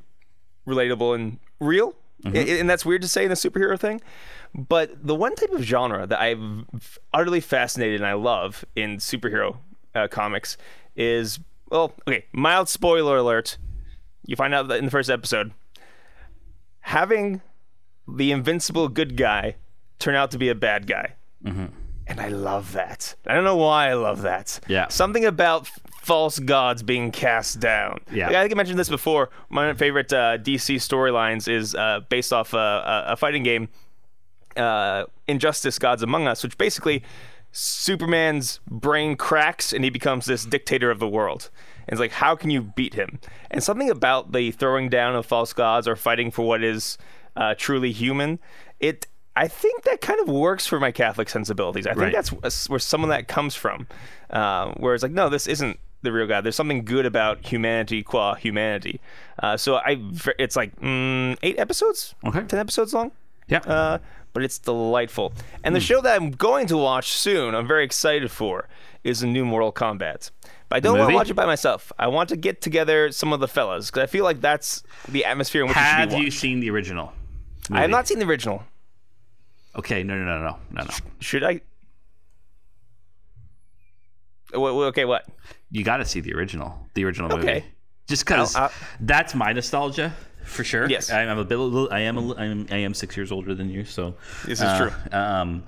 relatable 0.67 1.15
and 1.15 1.39
real. 1.61 1.95
I- 2.25 2.31
And 2.61 2.69
that's 2.69 2.85
weird 2.85 3.03
to 3.03 3.09
say 3.09 3.25
in 3.25 3.31
a 3.31 3.35
superhero 3.35 3.79
thing. 3.79 4.01
But 4.55 5.07
the 5.07 5.15
one 5.15 5.35
type 5.37 5.51
of 5.53 5.63
genre 5.63 6.07
that 6.07 6.21
I'm 6.21 6.67
utterly 7.13 7.41
fascinated 7.41 8.01
and 8.01 8.07
I 8.07 8.15
love 8.15 8.65
in 8.75 8.97
superhero 8.97 9.59
uh, 9.95 10.09
comics 10.09 10.57
is, 10.97 11.39
well, 11.71 11.93
okay, 12.09 12.25
mild 12.33 12.69
spoiler 12.69 13.19
alert. 13.19 13.59
You 14.27 14.37
find 14.37 14.55
out 14.55 14.69
that 14.69 14.79
in 14.79 14.85
the 14.87 14.91
first 14.91 15.11
episode, 15.11 15.53
having 16.81 17.41
the 18.07 18.33
invincible 18.33 18.89
good 18.89 19.17
guy 19.17 19.57
turn 19.99 20.15
out 20.15 20.31
to 20.33 20.39
be 20.39 20.49
a 20.49 20.55
bad 20.55 20.87
guy. 20.87 21.15
And 21.45 22.21
I 22.21 22.29
love 22.29 22.73
that. 22.73 23.15
I 23.27 23.35
don't 23.35 23.45
know 23.45 23.57
why 23.57 23.91
I 23.91 23.95
love 23.95 24.23
that. 24.23 24.61
Yeah. 24.67 24.89
Something 24.89 25.25
about 25.27 25.69
false 26.09 26.39
gods 26.39 26.83
being 26.83 27.13
cast 27.13 27.61
down. 27.61 28.01
Yeah. 28.11 28.29
I 28.31 28.41
think 28.41 28.53
I 28.53 28.55
mentioned 28.57 28.79
this 28.79 28.89
before. 28.89 29.29
My 29.51 29.75
favorite 29.75 30.11
uh, 30.11 30.39
DC 30.39 30.77
storylines 30.77 31.47
is 31.49 31.75
uh, 31.75 32.01
based 32.09 32.33
off 32.33 32.55
a, 32.55 32.57
a, 32.57 33.13
a 33.13 33.17
fighting 33.17 33.43
game, 33.43 33.69
uh, 34.57 35.05
Injustice 35.29 35.79
Gods 35.79 36.03
Among 36.03 36.27
Us, 36.27 36.43
which 36.43 36.57
basically 36.57 37.03
Superman's 37.53 38.61
brain 38.71 39.17
cracks 39.17 39.73
and 39.73 39.85
he 39.85 39.91
becomes 39.91 40.25
this 40.27 40.45
dictator 40.47 40.91
of 40.91 40.99
the 40.99 41.09
world. 41.09 41.51
And 41.87 41.93
it's 41.93 42.01
like, 42.01 42.13
how 42.13 42.35
can 42.37 42.49
you 42.51 42.63
beat 42.63 42.95
him? 42.95 43.19
And 43.51 43.63
something 43.63 43.91
about 43.91 44.33
the 44.33 44.51
throwing 44.51 44.89
down 44.89 45.15
of 45.15 45.27
false 45.27 45.53
gods 45.53 45.87
or 45.87 45.95
fighting 45.95 46.31
for 46.31 46.47
what 46.47 46.65
is 46.65 46.97
uh, 47.37 47.55
truly 47.57 47.93
human, 47.93 48.39
it. 48.81 49.07
I 49.37 49.47
think 49.47 49.85
that 49.85 50.01
kind 50.01 50.19
of 50.19 50.29
works 50.29 50.67
for 50.67 50.81
my 50.81 50.91
Catholic 50.91 51.29
sensibilities. 51.29 51.87
I 51.87 51.91
think 51.95 52.13
Right. 52.13 52.27
that's 52.43 52.69
where 52.69 52.81
some 52.81 53.05
of 53.05 53.11
that 53.11 53.29
comes 53.29 53.55
from. 53.55 53.87
Uh, 54.31 54.73
where 54.79 54.95
it's 54.95 55.03
like, 55.05 55.13
no, 55.13 55.29
this 55.29 55.47
isn't 55.47 55.79
the 56.03 56.13
real 56.13 56.27
God. 56.27 56.45
There's 56.45 56.57
something 56.57 56.85
good 56.85 57.07
about 57.07 57.45
humanity 57.47 58.03
qua 58.03 58.35
humanity. 58.35 59.01
Uh, 59.43 59.57
so 59.57 59.77
I, 59.77 60.01
it's 60.39 60.57
like 60.57 60.75
mm, 60.81 61.37
eight 61.43 61.59
episodes, 61.59 62.15
Okay. 62.25 62.43
ten 62.43 62.59
episodes 62.59 62.93
long. 62.95 63.13
Yeah. 63.49 63.59
Uh, 63.59 63.99
but 64.35 64.43
it's 64.43 64.59
delightful. 64.59 65.33
And 65.65 65.75
the 65.75 65.81
show 65.81 66.01
that 66.03 66.15
I'm 66.21 66.31
going 66.31 66.67
to 66.69 66.77
watch 66.77 67.13
soon, 67.13 67.55
I'm 67.55 67.67
very 67.67 67.83
excited 67.85 68.31
for, 68.31 68.69
is 69.03 69.21
the 69.21 69.27
new 69.27 69.45
Mortal 69.45 69.73
Kombat. 69.73 70.31
But 70.69 70.77
I 70.77 70.81
don't 70.81 70.99
want 70.99 71.11
to 71.11 71.15
watch 71.15 71.31
it 71.31 71.35
by 71.35 71.47
myself. 71.47 71.91
I 71.99 72.09
want 72.09 72.29
to 72.29 72.37
get 72.37 72.61
together 72.61 73.11
some 73.11 73.33
of 73.33 73.41
the 73.41 73.49
fellas 73.49 73.91
because 73.91 74.03
I 74.03 74.07
feel 74.07 74.25
like 74.25 74.41
that's 74.43 74.83
the 75.09 75.25
atmosphere 75.25 75.63
in 75.63 75.69
which 75.69 75.77
it 75.79 75.81
should 75.81 75.87
have 75.87 76.11
be 76.11 76.17
you 76.19 76.31
seen 76.31 76.61
the 76.61 76.69
original? 76.71 77.13
I 77.71 77.81
have 77.81 77.91
not 77.91 78.07
seen 78.07 78.19
the 78.19 78.27
original. 78.27 78.63
Okay. 79.77 80.03
No. 80.03 80.15
No. 80.15 80.25
No. 80.25 80.39
No. 80.41 80.57
No. 80.73 80.85
No. 80.85 80.91
Should 81.21 81.43
I? 81.43 81.63
Okay, 84.55 85.05
what? 85.05 85.27
You 85.71 85.85
got 85.85 85.99
to 85.99 86.05
see 86.05 86.21
the 86.21 86.35
original. 86.35 86.79
The 86.95 87.05
original 87.05 87.29
movie. 87.29 87.49
Okay. 87.49 87.65
Just 88.09 88.25
because 88.25 88.57
that's 89.01 89.35
my 89.35 89.53
nostalgia 89.53 90.15
for 90.45 90.65
sure. 90.65 90.89
Yes. 90.89 91.11
I, 91.11 91.23
I'm 91.25 91.39
a 91.39 91.45
bit. 91.45 91.57
little- 91.59 91.93
I 91.93 92.01
am. 92.01 92.17
A, 92.17 92.35
I 92.35 92.45
am. 92.47 92.67
I 92.71 92.77
am 92.79 92.95
six 92.95 93.17
years 93.17 93.31
older 93.31 93.55
than 93.55 93.69
you. 93.69 93.85
So 93.85 94.15
This 94.47 94.61
is 94.61 94.65
uh, 94.65 94.79
true. 94.79 95.19
Um, 95.19 95.63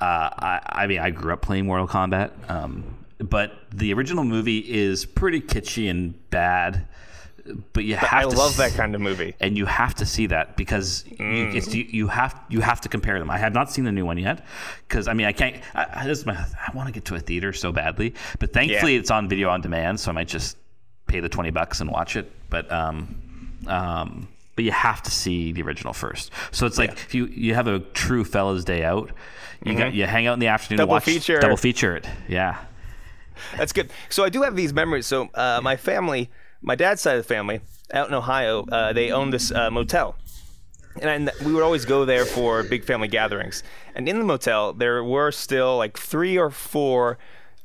uh, 0.00 0.04
I, 0.04 0.60
I 0.66 0.86
mean, 0.86 0.98
I 0.98 1.10
grew 1.10 1.32
up 1.32 1.40
playing 1.42 1.64
Mortal 1.66 1.88
Kombat. 1.88 2.30
Um, 2.50 2.98
but 3.18 3.52
the 3.72 3.92
original 3.94 4.24
movie 4.24 4.58
is 4.58 5.06
pretty 5.06 5.40
kitschy 5.40 5.88
and 5.88 6.28
bad. 6.30 6.86
But 7.72 7.84
you 7.84 7.96
have 7.96 8.12
I 8.12 8.22
to 8.22 8.28
love 8.28 8.56
that 8.58 8.72
kind 8.72 8.94
of 8.94 9.00
movie. 9.00 9.34
and 9.40 9.56
you 9.58 9.66
have 9.66 9.94
to 9.96 10.06
see 10.06 10.26
that 10.26 10.56
because 10.56 11.04
you, 11.08 11.16
Mm. 11.16 11.54
it's, 11.56 11.74
you, 11.74 11.84
you 11.90 12.06
have 12.08 12.38
you 12.48 12.60
have 12.60 12.80
to 12.82 12.88
compare 12.88 13.18
them. 13.18 13.30
I 13.30 13.38
have 13.38 13.52
not 13.52 13.70
seen 13.70 13.84
the 13.84 13.90
new 13.92 14.06
one 14.06 14.16
yet 14.18 14.44
because 14.88 15.08
I 15.08 15.12
mean 15.14 15.26
I 15.26 15.32
can't. 15.32 15.56
I, 15.74 15.82
I, 15.84 16.14
my, 16.24 16.34
I 16.34 16.70
want 16.74 16.86
to 16.88 16.92
get 16.92 17.04
to 17.06 17.14
a 17.16 17.20
theater 17.20 17.52
so 17.52 17.72
badly, 17.72 18.14
but 18.38 18.52
thankfully 18.52 18.94
Yeah. 18.94 19.00
it's 19.00 19.10
on 19.10 19.28
video 19.28 19.48
on 19.48 19.60
demand, 19.60 19.98
so 19.98 20.10
I 20.10 20.14
might 20.14 20.28
just 20.28 20.56
pay 21.08 21.18
the 21.20 21.28
twenty 21.28 21.50
bucks 21.50 21.80
and 21.80 21.90
watch 21.90 22.14
it. 22.16 22.30
But 22.48 22.70
um, 22.70 23.16
um, 23.66 24.28
but 24.54 24.64
you 24.64 24.70
have 24.70 25.02
to 25.02 25.10
see 25.10 25.50
the 25.52 25.62
original 25.62 25.92
first. 25.92 26.30
So 26.52 26.66
it's 26.66 26.78
like 26.78 26.92
if 26.92 27.14
you 27.14 27.26
you 27.26 27.54
have 27.54 27.66
a 27.66 27.80
true 27.80 28.24
fellas 28.24 28.64
day 28.64 28.84
out, 28.84 29.10
you 29.64 29.76
got 29.76 29.94
you 29.94 30.06
hang 30.06 30.26
out 30.28 30.34
in 30.34 30.38
the 30.40 30.46
afternoon, 30.48 30.76
Mm-hmm. 30.78 30.82
Double 30.82 30.92
watch 30.94 31.04
feature. 31.04 31.40
double 31.40 31.56
feature 31.56 31.96
it. 31.96 32.06
Yeah, 32.28 32.58
That's 33.56 33.72
good. 33.72 33.90
So 34.10 34.22
I 34.24 34.28
do 34.28 34.42
have 34.42 34.54
these 34.54 34.72
memories. 34.72 35.06
So 35.06 35.28
uh, 35.34 35.60
my 35.62 35.76
family, 35.76 36.30
my 36.62 36.74
dad's 36.74 37.02
side 37.02 37.16
of 37.16 37.26
the 37.26 37.34
family, 37.34 37.60
out 37.92 38.08
in 38.08 38.14
Ohio, 38.14 38.64
uh, 38.66 38.92
they 38.92 39.10
own 39.10 39.30
this 39.30 39.52
uh, 39.52 39.70
motel. 39.70 40.16
And 41.00 41.30
I, 41.30 41.44
we 41.44 41.52
would 41.52 41.62
always 41.62 41.84
go 41.84 42.04
there 42.04 42.24
for 42.24 42.62
big 42.62 42.84
family 42.84 43.08
gatherings. 43.08 43.62
And 43.94 44.08
in 44.08 44.18
the 44.18 44.24
motel, 44.24 44.72
there 44.72 45.02
were 45.02 45.30
still 45.30 45.76
like 45.76 45.98
three 45.98 46.36
or 46.36 46.50
four 46.50 47.18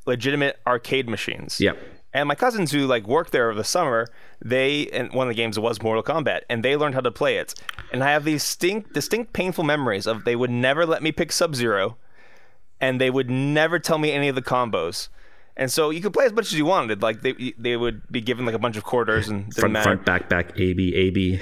legitimate 0.05 0.59
arcade 0.65 1.09
machines. 1.09 1.59
Yep. 1.59 1.77
And 2.13 2.27
my 2.27 2.35
cousins 2.35 2.71
who 2.71 2.87
like 2.87 3.05
worked 3.05 3.31
there 3.31 3.49
over 3.49 3.57
the 3.57 3.65
summer, 3.65 4.07
they 4.43 4.87
and 4.87 5.11
one 5.11 5.27
of 5.27 5.31
the 5.31 5.35
games 5.35 5.59
was 5.59 5.81
Mortal 5.81 6.01
Kombat, 6.01 6.41
and 6.49 6.63
they 6.63 6.75
learned 6.75 6.95
how 6.95 7.01
to 7.01 7.11
play 7.11 7.37
it. 7.37 7.53
And 7.91 8.03
I 8.03 8.11
have 8.11 8.23
these 8.23 8.43
distinct, 8.43 8.93
distinct 8.93 9.33
painful 9.33 9.63
memories 9.63 10.07
of 10.07 10.23
they 10.23 10.35
would 10.35 10.49
never 10.49 10.85
let 10.85 11.03
me 11.03 11.11
pick 11.11 11.31
Sub 11.31 11.53
Zero, 11.53 11.97
and 12.79 12.99
they 12.99 13.09
would 13.09 13.29
never 13.29 13.77
tell 13.77 13.97
me 13.97 14.11
any 14.11 14.29
of 14.29 14.35
the 14.35 14.41
combos. 14.41 15.09
And 15.59 15.71
so 15.71 15.89
you 15.89 16.01
could 16.01 16.13
play 16.13 16.25
as 16.25 16.33
much 16.33 16.45
as 16.47 16.53
you 16.53 16.65
wanted. 16.65 17.01
Like 17.01 17.21
they 17.21 17.53
they 17.57 17.75
would 17.75 18.03
be 18.11 18.21
given 18.21 18.45
like 18.45 18.53
a 18.53 18.59
bunch 18.59 18.77
of 18.77 18.83
quarters 18.83 19.27
and 19.27 19.53
front 19.53 19.73
matter. 19.73 19.83
front 19.83 20.05
back 20.05 20.29
back 20.29 20.51
A 20.57 20.73
B 20.73 20.95
A 20.95 21.09
B. 21.09 21.41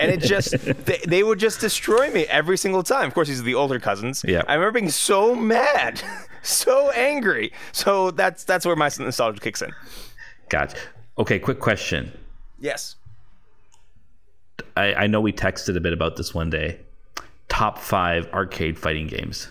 And 0.00 0.10
it 0.10 0.20
just 0.20 0.52
they, 0.84 1.00
they 1.06 1.22
would 1.22 1.38
just 1.38 1.60
destroy 1.60 2.10
me 2.10 2.26
every 2.26 2.58
single 2.58 2.82
time. 2.82 3.06
Of 3.06 3.14
course, 3.14 3.28
these 3.28 3.40
are 3.40 3.44
the 3.44 3.54
older 3.54 3.78
cousins. 3.78 4.24
Yeah. 4.26 4.42
I 4.48 4.54
remember 4.54 4.80
being 4.80 4.90
so 4.90 5.36
mad, 5.36 6.02
so 6.42 6.90
angry. 6.90 7.52
So 7.70 8.10
that's 8.10 8.42
that's 8.42 8.66
where 8.66 8.74
my 8.74 8.90
nostalgia 8.98 9.40
kicks 9.40 9.62
in. 9.62 9.72
Gotcha. 10.48 10.76
Okay, 11.16 11.38
quick 11.38 11.60
question. 11.60 12.10
Yes. 12.58 12.96
I, 14.76 14.94
I 14.94 15.06
know 15.06 15.20
we 15.20 15.32
texted 15.32 15.76
a 15.76 15.80
bit 15.80 15.92
about 15.92 16.16
this 16.16 16.34
one 16.34 16.50
day. 16.50 16.80
Top 17.48 17.78
five 17.78 18.26
arcade 18.32 18.76
fighting 18.76 19.06
games. 19.06 19.48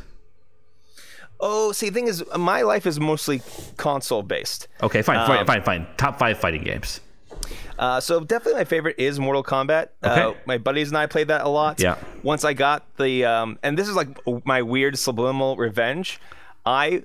Oh, 1.46 1.74
see, 1.74 1.90
the 1.90 1.94
thing 1.94 2.08
is, 2.08 2.24
my 2.38 2.62
life 2.62 2.86
is 2.88 3.02
mostly 3.02 3.42
console 3.76 4.24
based. 4.24 4.70
Okay, 4.82 5.02
fine, 5.02 5.18
Um, 5.18 5.28
fine, 5.28 5.46
fine, 5.46 5.62
fine. 5.62 5.88
Top 5.98 6.18
five 6.18 6.38
fighting 6.38 6.64
games. 6.64 7.02
Uh, 7.78 8.00
so 8.00 8.22
definitely 8.22 8.54
my 8.54 8.64
favorite 8.64 8.96
is 8.98 9.20
Mortal 9.20 9.44
Kombat. 9.44 9.90
Uh, 10.02 10.34
my 10.46 10.58
buddies 10.58 10.88
and 10.88 10.98
I 10.98 11.06
played 11.06 11.28
that 11.28 11.42
a 11.42 11.50
lot. 11.50 11.82
Yeah. 11.82 11.98
Once 12.22 12.46
I 12.46 12.54
got 12.54 12.96
the, 12.96 13.26
um, 13.26 13.60
and 13.62 13.78
this 13.78 13.90
is 13.90 13.96
like 13.96 14.08
my 14.46 14.62
weird 14.62 14.98
subliminal 14.98 15.58
revenge. 15.58 16.18
I, 16.66 17.04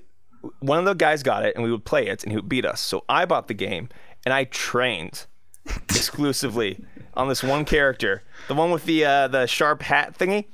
one 0.59 0.79
of 0.79 0.85
the 0.85 0.93
guys 0.93 1.21
got 1.21 1.43
it, 1.43 1.55
and 1.55 1.63
we 1.65 1.71
would 1.71 1.83
play 1.83 2.07
it, 2.07 2.23
and 2.23 2.31
he 2.31 2.37
would 2.37 2.47
beat 2.47 2.65
us. 2.65 2.79
So 2.79 3.03
I 3.09 3.25
bought 3.25 3.49
the 3.49 3.53
game, 3.53 3.89
and 4.25 4.33
I 4.33 4.45
trained 4.45 5.25
exclusively 5.89 6.81
on 7.13 7.27
this 7.27 7.43
one 7.43 7.65
character, 7.65 8.23
the 8.47 8.55
one 8.55 8.71
with 8.71 8.85
the 8.85 9.05
uh, 9.05 9.27
the 9.27 9.45
sharp 9.47 9.81
hat 9.81 10.17
thingy. 10.17 10.45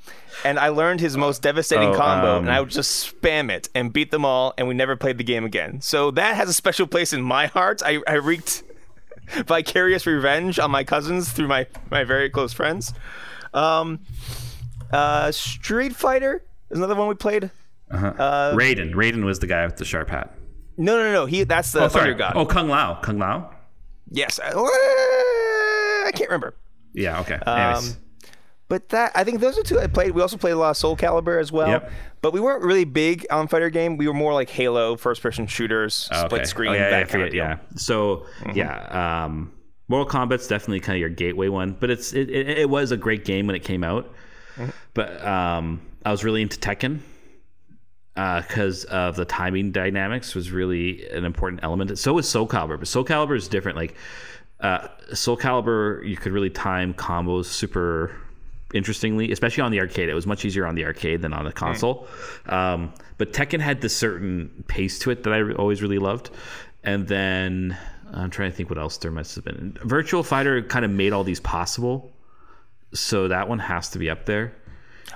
And 0.44 0.60
I 0.60 0.68
learned 0.70 1.00
his 1.00 1.16
most 1.16 1.42
devastating 1.42 1.90
Oh, 1.90 1.96
combo, 1.98 2.38
um, 2.38 2.44
and 2.44 2.52
I 2.52 2.60
would 2.60 2.70
just 2.70 3.14
spam 3.22 3.50
it 3.50 3.70
and 3.74 3.94
beat 3.94 4.12
them 4.12 4.26
all, 4.26 4.54
and 4.58 4.68
we 4.68 4.74
never 4.74 4.96
played 4.98 5.18
the 5.18 5.24
game 5.24 5.46
again. 5.46 5.80
So 5.80 6.12
that 6.12 6.36
has 6.36 6.50
a 6.50 6.54
special 6.54 6.88
place 6.88 7.14
in 7.14 7.22
my 7.22 7.48
heart. 7.48 7.82
I, 7.86 8.02
I 8.06 8.16
wreaked 8.16 8.64
vicarious 9.48 10.06
revenge 10.06 10.60
on 10.60 10.72
my 10.72 10.84
cousins 10.84 11.32
through 11.32 11.48
my 11.48 11.68
my 11.90 12.04
very 12.04 12.30
close 12.30 12.52
friends. 12.52 12.94
Um, 13.54 14.02
uh, 14.92 15.32
Street 15.32 15.96
Fighter 15.96 16.44
is 16.70 16.78
another 16.78 16.96
one 16.96 17.08
we 17.08 17.16
played. 17.16 17.50
Uh, 17.90 18.52
Raiden. 18.56 18.94
Raiden 18.94 19.24
was 19.24 19.40
the 19.40 19.48
guy 19.48 19.66
with 19.66 19.78
the 19.78 19.86
sharp 19.86 20.10
hat. 20.10 20.34
No, 20.78 20.98
no, 20.98 21.14
no. 21.14 21.26
He 21.26 21.44
that's 21.46 21.72
the 21.72 21.86
Oh. 21.86 21.88
Thunder 21.88 22.14
God. 22.14 22.34
Oh, 22.36 22.46
Kung 22.46 22.68
Lao. 22.68 23.00
Kung 23.02 23.20
Lao. 23.20 23.52
yes. 24.12 24.40
I, 24.44 24.50
I 26.08 26.12
can't 26.12 26.30
remember. 26.30 26.56
Yeah. 26.96 27.20
Okay. 27.22 27.40
Anyways. 27.46 27.92
Um, 27.92 27.98
But 28.68 28.90
that 28.90 29.12
I 29.14 29.24
think 29.24 29.42
those 29.42 29.60
are 29.60 29.64
two 29.64 29.80
I 29.80 29.86
played. 29.86 30.12
We 30.12 30.22
also 30.24 30.38
played 30.38 30.54
a 30.54 30.58
lot 30.58 30.72
of 30.72 30.78
Soul 30.78 30.98
Calibur 30.98 31.40
as 31.40 31.52
well. 31.52 31.68
Yep. 31.70 31.92
But 32.24 32.34
we 32.34 32.40
weren't 32.40 32.64
really 32.64 32.84
big 32.86 33.24
on 33.30 33.48
fighter 33.48 33.70
game. 33.70 33.96
We 33.98 34.08
were 34.08 34.14
more 34.16 34.34
like 34.34 34.50
Halo, 34.50 34.96
first 34.96 35.22
person 35.22 35.46
shooters, 35.46 36.10
Oh, 36.12 36.26
split 36.26 36.48
screen, 36.48 36.72
Oh, 36.72 36.74
yeah, 36.74 36.90
that 36.90 37.00
yeah, 37.02 37.06
kind 37.06 37.24
of 37.24 37.30
deal. 37.32 37.44
yeah. 37.44 37.58
So 37.76 38.26
yeah, 38.56 39.26
um, 39.26 39.52
Mortal 39.88 40.10
Kombat's 40.12 40.48
definitely 40.48 40.80
kind 40.80 40.96
of 40.96 41.00
your 41.02 41.10
gateway 41.10 41.48
one, 41.48 41.78
but 41.80 41.92
it's 41.92 42.14
it, 42.14 42.32
it, 42.32 42.50
it 42.58 42.70
was 42.70 42.92
a 42.92 42.98
great 42.98 43.24
game 43.24 43.46
when 43.46 43.56
it 43.56 43.64
came 43.64 43.84
out. 43.84 44.12
But 44.96 45.24
um, 45.24 45.82
I 46.04 46.10
was 46.12 46.24
really 46.24 46.42
into 46.42 46.58
Tekken 46.58 47.02
because 48.16 48.86
of 48.86 49.16
the 49.16 49.26
timing 49.26 49.72
dynamics 49.72 50.34
was 50.36 50.52
really 50.52 51.08
an 51.10 51.26
important 51.26 51.64
element. 51.64 51.98
So 52.00 52.14
was 52.14 52.28
Soul 52.28 52.48
Calibur, 52.48 52.80
but 52.80 52.88
Soul 52.88 53.04
Calibur 53.06 53.36
is 53.36 53.48
different. 53.48 53.78
Like 53.78 53.96
uh, 54.60 54.88
Soul 55.14 55.38
Calibur, 55.38 56.06
you 56.08 56.18
could 56.18 56.32
really 56.32 56.50
time 56.50 56.94
combos 56.94 57.46
super 57.46 58.16
interestingly, 58.74 59.32
especially 59.32 59.62
on 59.62 59.72
the 59.72 59.80
arcade. 59.80 60.10
It 60.10 60.14
was 60.14 60.28
much 60.28 60.44
easier 60.46 60.66
on 60.66 60.76
the 60.76 60.86
arcade 60.86 61.22
than 61.22 61.34
on 61.34 61.46
the 61.46 61.52
console. 61.52 62.08
Um, 62.48 62.94
but 63.18 63.32
Tekken 63.34 63.60
had 63.60 63.82
this 63.82 63.96
certain 63.96 64.64
pace 64.68 65.00
to 65.00 65.12
it 65.12 65.24
that 65.24 65.34
I 65.34 65.38
re- 65.38 65.56
always 65.56 65.82
really 65.82 66.00
loved. 66.00 66.30
And 66.84 67.08
then 67.08 67.78
I'm 68.14 68.30
trying 68.30 68.52
to 68.52 68.56
think 68.56 68.70
what 68.70 68.78
else 68.78 68.98
there 68.98 69.12
must 69.12 69.36
have 69.36 69.46
been. 69.46 69.78
Virtual 69.84 70.24
Fighter 70.24 70.62
kind 70.62 70.86
of 70.86 70.92
made 70.92 71.14
all 71.14 71.24
these 71.24 71.40
possible. 71.40 72.12
So 72.94 73.28
that 73.28 73.50
one 73.50 73.60
has 73.60 73.90
to 73.90 74.00
be 74.00 74.10
up 74.10 74.26
there. 74.26 74.54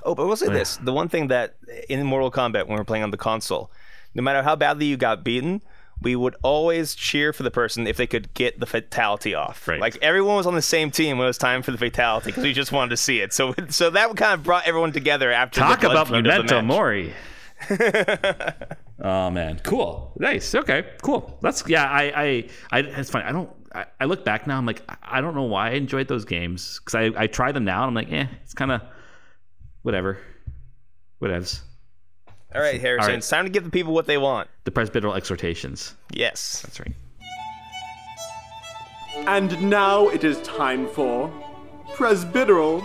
Oh, 0.04 0.16
but 0.16 0.28
we'll 0.28 0.36
say 0.36 0.50
this: 0.50 0.78
the 0.78 0.94
one 0.94 1.08
thing 1.08 1.28
that 1.28 1.56
in 1.88 2.04
Mortal 2.06 2.32
Kombat, 2.32 2.68
when 2.68 2.78
we're 2.78 2.84
playing 2.84 3.04
on 3.04 3.12
the 3.12 3.18
console, 3.18 3.72
no 4.14 4.22
matter 4.22 4.44
how 4.44 4.56
badly 4.56 4.86
you 4.86 4.98
got 4.98 5.24
beaten, 5.24 5.62
we 6.02 6.16
would 6.16 6.36
always 6.44 6.96
cheer 6.96 7.34
for 7.34 7.44
the 7.44 7.52
person 7.52 7.86
if 7.88 7.98
they 7.98 8.08
could 8.08 8.34
get 8.34 8.60
the 8.60 8.66
fatality 8.66 9.36
off. 9.36 9.68
Right. 9.68 9.80
Like 9.82 9.98
everyone 10.02 10.36
was 10.38 10.48
on 10.48 10.56
the 10.56 10.62
same 10.62 10.92
team 10.92 11.18
when 11.18 11.26
it 11.26 11.30
was 11.30 11.38
time 11.38 11.62
for 11.62 11.72
the 11.72 11.78
fatality 11.78 12.28
because 12.28 12.44
we 12.44 12.54
just 12.54 12.72
wanted 12.72 12.92
to 12.92 12.98
see 12.98 13.20
it. 13.20 13.34
So, 13.34 13.54
so 13.70 13.90
that 13.90 14.16
kind 14.16 14.34
of 14.34 14.44
brought 14.44 14.66
everyone 14.66 14.92
together 14.94 15.32
after. 15.32 15.60
Talk 15.60 15.82
the 15.82 15.90
about 15.92 16.08
feud 16.08 16.26
of 16.26 16.46
Memento. 16.46 16.62
Mori. 16.62 17.14
oh 19.02 19.30
man, 19.30 19.60
cool, 19.64 20.14
nice, 20.18 20.56
okay, 20.56 20.86
cool. 21.02 21.38
That's 21.42 21.68
yeah. 21.68 21.84
I 21.90 22.04
I, 22.04 22.50
I 22.72 22.80
it's 22.80 23.10
funny. 23.10 23.26
I 23.26 23.32
don't. 23.34 23.50
I, 23.76 23.86
I 24.00 24.06
look 24.06 24.24
back 24.24 24.48
now. 24.48 24.58
I'm 24.58 24.66
like, 24.66 24.82
I- 24.90 25.18
I 25.18 25.22
don't 25.22 25.36
know 25.36 25.44
why 25.44 25.68
I 25.68 25.72
enjoyed 25.74 26.08
those 26.08 26.24
games 26.26 26.80
because 26.80 26.96
I 26.96 27.24
I 27.24 27.28
try 27.28 27.52
them 27.52 27.66
now 27.66 27.86
and 27.86 27.90
I'm 27.90 27.94
like, 27.96 28.12
eh, 28.14 28.28
it's 28.44 28.54
kind 28.54 28.72
of 28.72 28.82
whatever, 29.82 30.18
whatevs. 31.22 31.62
All 32.54 32.62
right, 32.62 32.82
Harrison, 32.82 33.02
All 33.04 33.08
right. 33.10 33.18
it's 33.18 33.30
time 33.30 33.46
to 33.46 33.52
give 33.52 33.64
the 33.64 33.70
people 33.70 33.94
what 33.94 34.08
they 34.08 34.18
want. 34.18 34.50
The 34.64 34.72
presbyteral 34.72 35.16
exhortations. 35.16 35.96
Yes. 36.12 36.62
That's 36.64 36.80
right. 36.80 36.96
And 39.28 39.70
now 39.70 40.08
it 40.10 40.24
is 40.24 40.42
time 40.42 40.88
for 40.88 41.32
presbyteral 41.94 42.84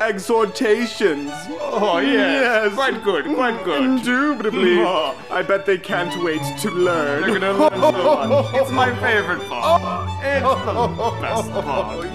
exhortations. 0.00 1.30
Oh, 1.60 1.98
yes. 1.98 2.74
Quite 2.74 3.04
good, 3.04 3.26
quite 3.26 3.62
good. 3.64 3.82
Indubitably. 3.84 4.80
I 5.30 5.42
bet 5.46 5.66
they 5.66 5.78
can't 5.78 6.22
wait 6.24 6.42
to 6.60 6.70
learn. 6.70 7.22
They're 7.22 7.38
gonna 7.38 7.52
learn 7.52 7.80
so 7.80 7.92
much. 8.28 8.54
It's 8.56 8.70
my 8.72 8.92
favorite 9.00 9.46
part. 9.48 10.08
It's 10.24 10.42
the 10.64 11.20
best 11.20 11.50
part. 11.52 12.06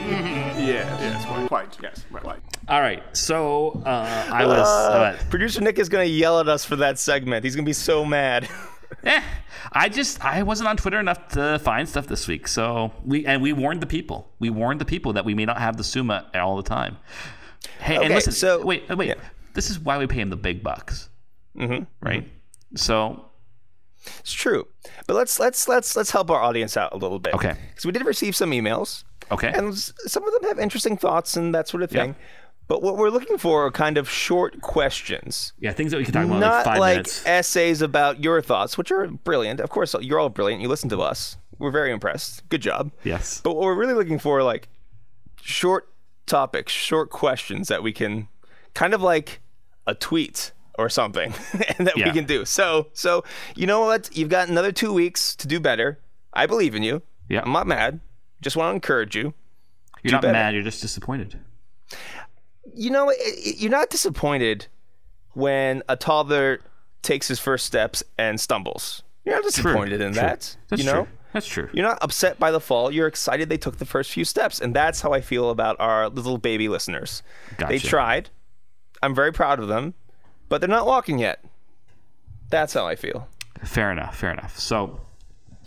Yes, 0.59 0.99
yes, 1.01 1.25
quite, 1.25 1.47
quite, 1.47 1.77
yes, 1.81 2.05
quite. 2.11 2.39
All 2.69 2.79
right. 2.81 3.03
So 3.17 3.81
uh, 3.85 4.29
I 4.31 4.45
was. 4.45 4.67
Uh, 4.67 5.17
Producer 5.29 5.61
Nick 5.61 5.79
is 5.79 5.89
gonna 5.89 6.03
yell 6.03 6.39
at 6.39 6.47
us 6.47 6.63
for 6.63 6.75
that 6.77 6.99
segment. 6.99 7.43
He's 7.43 7.55
gonna 7.55 7.65
be 7.65 7.73
so 7.73 8.05
mad. 8.05 8.47
eh, 9.03 9.21
I 9.71 9.89
just 9.89 10.23
I 10.23 10.43
wasn't 10.43 10.69
on 10.69 10.77
Twitter 10.77 10.99
enough 10.99 11.29
to 11.29 11.59
find 11.59 11.89
stuff 11.89 12.07
this 12.07 12.27
week. 12.27 12.47
So 12.47 12.91
we 13.03 13.25
and 13.25 13.41
we 13.41 13.53
warned 13.53 13.81
the 13.81 13.87
people. 13.87 14.31
We 14.39 14.49
warned 14.51 14.79
the 14.81 14.85
people 14.85 15.13
that 15.13 15.25
we 15.25 15.33
may 15.33 15.45
not 15.45 15.57
have 15.57 15.77
the 15.77 15.83
Suma 15.83 16.27
all 16.35 16.57
the 16.57 16.63
time. 16.63 16.97
Hey, 17.79 17.95
and 17.97 18.09
listen. 18.13 18.33
so- 18.33 18.63
wait, 18.63 18.89
uh, 18.89 18.95
wait. 18.95 19.09
yeah. 19.09 19.15
This 19.53 19.69
is 19.69 19.79
why 19.79 19.97
we 19.97 20.05
pay 20.07 20.21
him 20.21 20.29
the 20.29 20.37
big 20.37 20.63
bucks. 20.63 21.09
Mm-hmm. 21.57 21.85
Right. 22.05 22.29
So 22.75 23.25
It's 24.19 24.31
true, 24.31 24.67
but 25.07 25.15
let's 25.15 25.39
let's 25.39 25.67
let's 25.67 25.95
let's 25.97 26.11
help 26.11 26.29
our 26.29 26.39
audience 26.39 26.77
out 26.77 26.93
a 26.93 26.97
little 26.97 27.19
bit. 27.19 27.33
Okay. 27.33 27.55
Because 27.69 27.85
we 27.85 27.91
did 27.91 28.05
receive 28.05 28.35
some 28.35 28.51
emails, 28.51 29.03
okay. 29.31 29.51
and 29.53 29.75
some 29.75 30.23
of 30.25 30.33
them 30.33 30.43
have 30.43 30.59
interesting 30.59 30.95
thoughts 30.97 31.35
and 31.35 31.53
that 31.55 31.67
sort 31.67 31.81
of 31.83 31.91
Yeah. 31.91 32.03
thing. 32.03 32.15
But 32.69 32.81
what 32.81 32.95
we're 32.97 33.09
looking 33.09 33.37
for 33.37 33.65
are 33.65 33.71
kind 33.71 33.97
of 33.97 34.09
short 34.09 34.61
questions, 34.61 35.51
yeah, 35.59 35.73
things 35.73 35.91
that 35.91 35.97
we 35.97 36.05
can 36.05 36.13
talk 36.13 36.23
about 36.25 36.35
in 36.35 36.39
not 36.39 36.55
like 36.57 36.65
five 36.65 36.79
like 36.79 36.93
minutes. 36.97 37.25
essays 37.25 37.81
about 37.81 38.23
your 38.23 38.41
thoughts, 38.41 38.77
which 38.77 38.91
are 38.91 39.07
brilliant. 39.07 39.59
Of 39.59 39.69
course, 39.71 39.93
you're 39.99 40.19
all 40.19 40.29
brilliant. 40.29 40.61
You 40.61 40.69
listen 40.69 40.87
to 40.89 41.01
us. 41.01 41.35
We're 41.57 41.71
very 41.71 41.91
impressed. 41.91 42.47
Good 42.47 42.61
job. 42.61 42.91
Yes. 43.03 43.41
But 43.43 43.55
what 43.55 43.63
we're 43.65 43.75
really 43.75 43.95
looking 43.95 44.19
for 44.19 44.37
are 44.39 44.43
like 44.43 44.69
short 45.41 45.89
topics, 46.25 46.71
short 46.71 47.09
questions 47.09 47.67
that 47.69 47.81
we 47.83 47.91
can 47.91 48.27
kind 48.75 48.93
of 48.93 49.01
like 49.01 49.41
a 49.87 49.95
tweet 49.95 50.51
or 50.77 50.89
something 50.89 51.33
and 51.77 51.87
that 51.87 51.97
Yeah. 51.97 52.05
we 52.05 52.11
can 52.11 52.25
do. 52.25 52.45
So, 52.45 52.87
so 52.93 53.23
you 53.55 53.65
know 53.67 53.81
what? 53.81 54.15
You've 54.15 54.29
got 54.29 54.47
another 54.47 54.71
2 54.71 54.93
weeks 54.93 55.35
to 55.37 55.47
do 55.47 55.59
better. 55.59 55.99
I 56.33 56.45
believe 56.45 56.75
in 56.75 56.83
you. 56.83 57.01
Yeah. 57.27 57.41
I'm 57.43 57.51
not 57.51 57.65
mad. 57.67 57.99
Just 58.41 58.55
want 58.55 58.71
to 58.71 58.75
encourage 58.75 59.15
you. 59.15 59.33
You're 60.03 60.11
not 60.13 60.21
better. 60.21 60.33
mad. 60.33 60.53
You're 60.53 60.63
just 60.63 60.81
disappointed. 60.81 61.39
You 62.75 62.89
know, 62.91 63.09
it, 63.09 63.17
it- 63.19 63.57
you're 63.59 63.71
not 63.71 63.89
disappointed 63.89 64.67
when 65.33 65.83
a 65.89 65.95
toddler 65.95 66.59
takes 67.01 67.27
his 67.27 67.39
first 67.39 67.65
steps 67.65 68.03
and 68.17 68.39
stumbles. 68.39 69.03
You're 69.25 69.35
not 69.35 69.43
disappointed 69.43 70.01
in 70.01 70.13
True. 70.13 70.21
that. 70.21 70.55
That's 70.69 70.81
you 70.81 70.85
know? 70.85 71.05
true. 71.05 71.07
That's 71.33 71.47
true. 71.47 71.69
You're 71.73 71.85
not 71.85 71.99
upset 72.01 72.39
by 72.39 72.49
the 72.49 72.59
fall. 72.59 72.89
You're 72.91 73.05
excited 73.07 73.49
they 73.49 73.57
took 73.57 73.77
the 73.77 73.85
first 73.85 74.11
few 74.11 74.25
steps. 74.25 74.59
And 74.59 74.75
that's 74.75 75.01
how 75.01 75.13
I 75.13 75.21
feel 75.21 75.51
about 75.51 75.75
our 75.79 76.09
little 76.09 76.39
baby 76.39 76.67
listeners. 76.67 77.21
They 77.67 77.77
tried. 77.77 78.31
I'm 79.03 79.13
very 79.13 79.31
proud 79.31 79.59
of 79.59 79.67
them, 79.67 79.93
but 80.49 80.59
they're 80.59 80.67
not 80.69 80.87
walking 80.87 81.19
yet. 81.19 81.45
That's 82.49 82.73
how 82.73 82.87
I 82.87 82.95
feel. 82.95 83.27
Fair 83.63 83.91
enough. 83.91 84.17
Fair 84.17 84.31
enough. 84.31 84.57
So, 84.57 84.99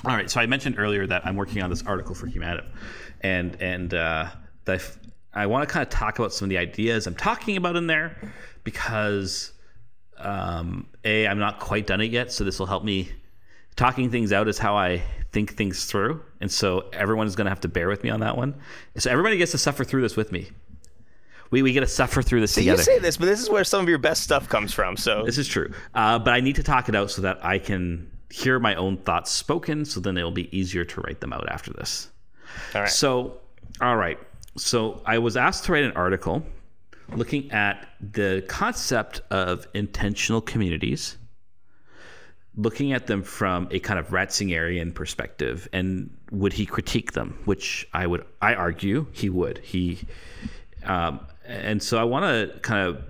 all 0.05 0.17
right. 0.17 0.29
So 0.29 0.41
I 0.41 0.47
mentioned 0.47 0.77
earlier 0.79 1.07
that 1.07 1.25
I'm 1.25 1.37
working 1.37 1.63
on 1.63 1.71
this 1.71 1.83
article 1.87 2.15
for 2.17 2.27
Humanity, 2.27 2.67
and 3.21 3.57
and 3.63 3.95
uh, 3.95 4.27
that 4.65 4.75
I've- 4.81 4.99
I 5.35 5.47
want 5.47 5.67
to 5.67 5.73
kind 5.73 5.83
of 5.83 5.91
talk 5.91 6.19
about 6.19 6.33
some 6.33 6.47
of 6.47 6.51
the 6.51 6.59
ideas 6.59 7.07
I'm 7.07 7.15
talking 7.15 7.57
about 7.57 7.77
in 7.77 7.87
there 7.87 8.17
because 8.65 9.53
um, 10.19 10.87
a 11.05 11.27
I'm 11.27 11.39
not 11.39 11.59
quite 11.59 11.87
done 11.87 12.01
it 12.01 12.11
yet, 12.11 12.33
so 12.33 12.45
this 12.45 12.59
will 12.59 12.67
help 12.67 12.85
me. 12.85 13.11
Talking 13.75 14.11
things 14.11 14.33
out 14.33 14.49
is 14.49 14.59
how 14.59 14.77
I 14.77 15.03
think 15.33 15.57
things 15.57 15.87
through, 15.87 16.23
and 16.41 16.51
so 16.51 16.91
everyone 16.93 17.27
is 17.27 17.35
going 17.35 17.47
to 17.47 17.51
have 17.51 17.61
to 17.61 17.69
bear 17.69 17.89
with 17.89 18.05
me 18.05 18.11
on 18.11 18.21
that 18.21 18.37
one. 18.37 18.55
So 18.99 19.11
everybody 19.11 19.39
gets 19.39 19.53
to 19.53 19.59
suffer 19.59 19.83
through 19.83 20.03
this 20.03 20.15
with 20.15 20.31
me. 20.31 20.51
We 21.51 21.63
we 21.63 21.73
get 21.73 21.81
to 21.81 21.87
suffer 21.87 22.23
through 22.23 22.41
this 22.41 22.57
You 22.57 22.63
together. 22.63 22.81
You 22.81 22.85
say 22.85 22.99
this, 22.99 23.17
but 23.17 23.27
this 23.27 23.41
is 23.41 23.49
where 23.49 23.65
some 23.65 23.83
of 23.83 23.89
your 23.89 23.99
best 23.99 24.23
stuff 24.23 24.49
comes 24.49 24.75
from. 24.75 24.97
So 24.97 25.25
This 25.25 25.39
is 25.39 25.49
true. 25.49 25.73
Uh, 25.95 26.19
but 26.19 26.35
I 26.35 26.41
need 26.41 26.57
to 26.57 26.63
talk 26.63 26.89
it 26.91 26.95
out 26.95 27.11
so 27.11 27.23
that 27.23 27.45
I 27.45 27.59
can 27.59 28.11
hear 28.31 28.59
my 28.59 28.75
own 28.75 28.97
thoughts 28.99 29.31
spoken, 29.31 29.85
so 29.85 30.01
then 30.01 30.17
it'll 30.17 30.31
be 30.31 30.55
easier 30.57 30.85
to 30.85 31.01
write 31.03 31.21
them 31.21 31.33
out 31.33 31.49
after 31.49 31.73
this. 31.73 32.11
all 32.75 32.83
right. 32.83 32.91
So, 32.91 33.39
all 33.81 33.97
right. 33.97 34.19
So 34.57 35.01
I 35.07 35.19
was 35.19 35.37
asked 35.37 35.65
to 35.65 35.73
write 35.73 35.85
an 35.85 35.93
article 35.93 36.45
looking 37.15 37.51
at 37.53 37.89
the 38.01 38.45
concept 38.49 39.21
of 39.31 39.67
intentional 39.75 40.41
communities, 40.41 41.17
looking 42.57 42.93
at 42.93 43.07
them 43.07 43.23
from 43.23 43.69
a 43.71 43.79
kind 43.81 43.99
of 43.99 44.09
Ratzingerian 44.09 44.95
perspective, 44.95 45.69
and 45.73 46.11
would 46.31 46.53
he 46.53 46.67
critique 46.67 47.13
them? 47.13 47.39
Which 47.45 47.89
I 47.93 48.07
would, 48.07 48.25
I 48.41 48.55
argue 48.55 49.07
he 49.13 49.31
would. 49.31 49.59
He, 49.59 50.01
um, 50.85 51.21
and 51.47 51.83
so 51.83 51.99
I 51.99 52.05
want 52.05 52.25
to 52.25 52.59
kind 52.61 52.87
of 52.87 53.03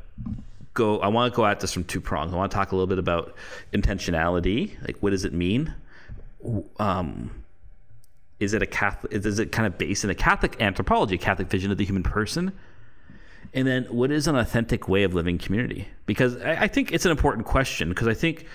go. 0.75 1.01
I 1.01 1.09
want 1.09 1.33
to 1.33 1.37
go 1.37 1.45
at 1.47 1.61
this 1.61 1.73
from 1.73 1.85
two 1.85 2.01
prongs. 2.01 2.33
I 2.33 2.37
want 2.37 2.51
to 2.51 2.57
talk 2.57 2.73
a 2.73 2.77
little 2.77 2.87
bit 2.87 2.99
about 2.99 3.35
intentionality, 3.73 4.81
like 4.87 4.97
what 5.01 5.11
does 5.11 5.25
it 5.25 5.33
mean? 5.33 5.75
Um, 6.79 7.42
is 8.43 8.55
it 8.55 8.63
a 8.63 8.67
Catholic? 8.67 9.13
Is 9.13 9.39
it 9.39 9.53
kind 9.53 9.67
of 9.67 9.79
based 9.79 10.03
in 10.03 10.11
a 10.11 10.15
Catholic 10.15 10.61
anthropology, 10.61 11.17
Catholic 11.17 11.49
vision 11.49 11.71
of 11.71 11.79
the 11.79 11.85
human 11.85 12.03
person? 12.03 12.53
And 13.55 13.69
then, 13.69 13.85
what 13.85 14.11
is 14.11 14.27
an 14.27 14.35
authentic 14.35 14.89
way 14.89 15.05
of 15.05 15.15
living 15.15 15.39
community? 15.39 15.87
Because 16.07 16.37
I, 16.43 16.63
I 16.63 16.69
think 16.69 16.93
it's 16.93 17.05
an 17.05 17.13
important 17.13 17.47
question. 17.47 17.91
Because 17.91 18.09
I 18.09 18.15
think, 18.15 18.47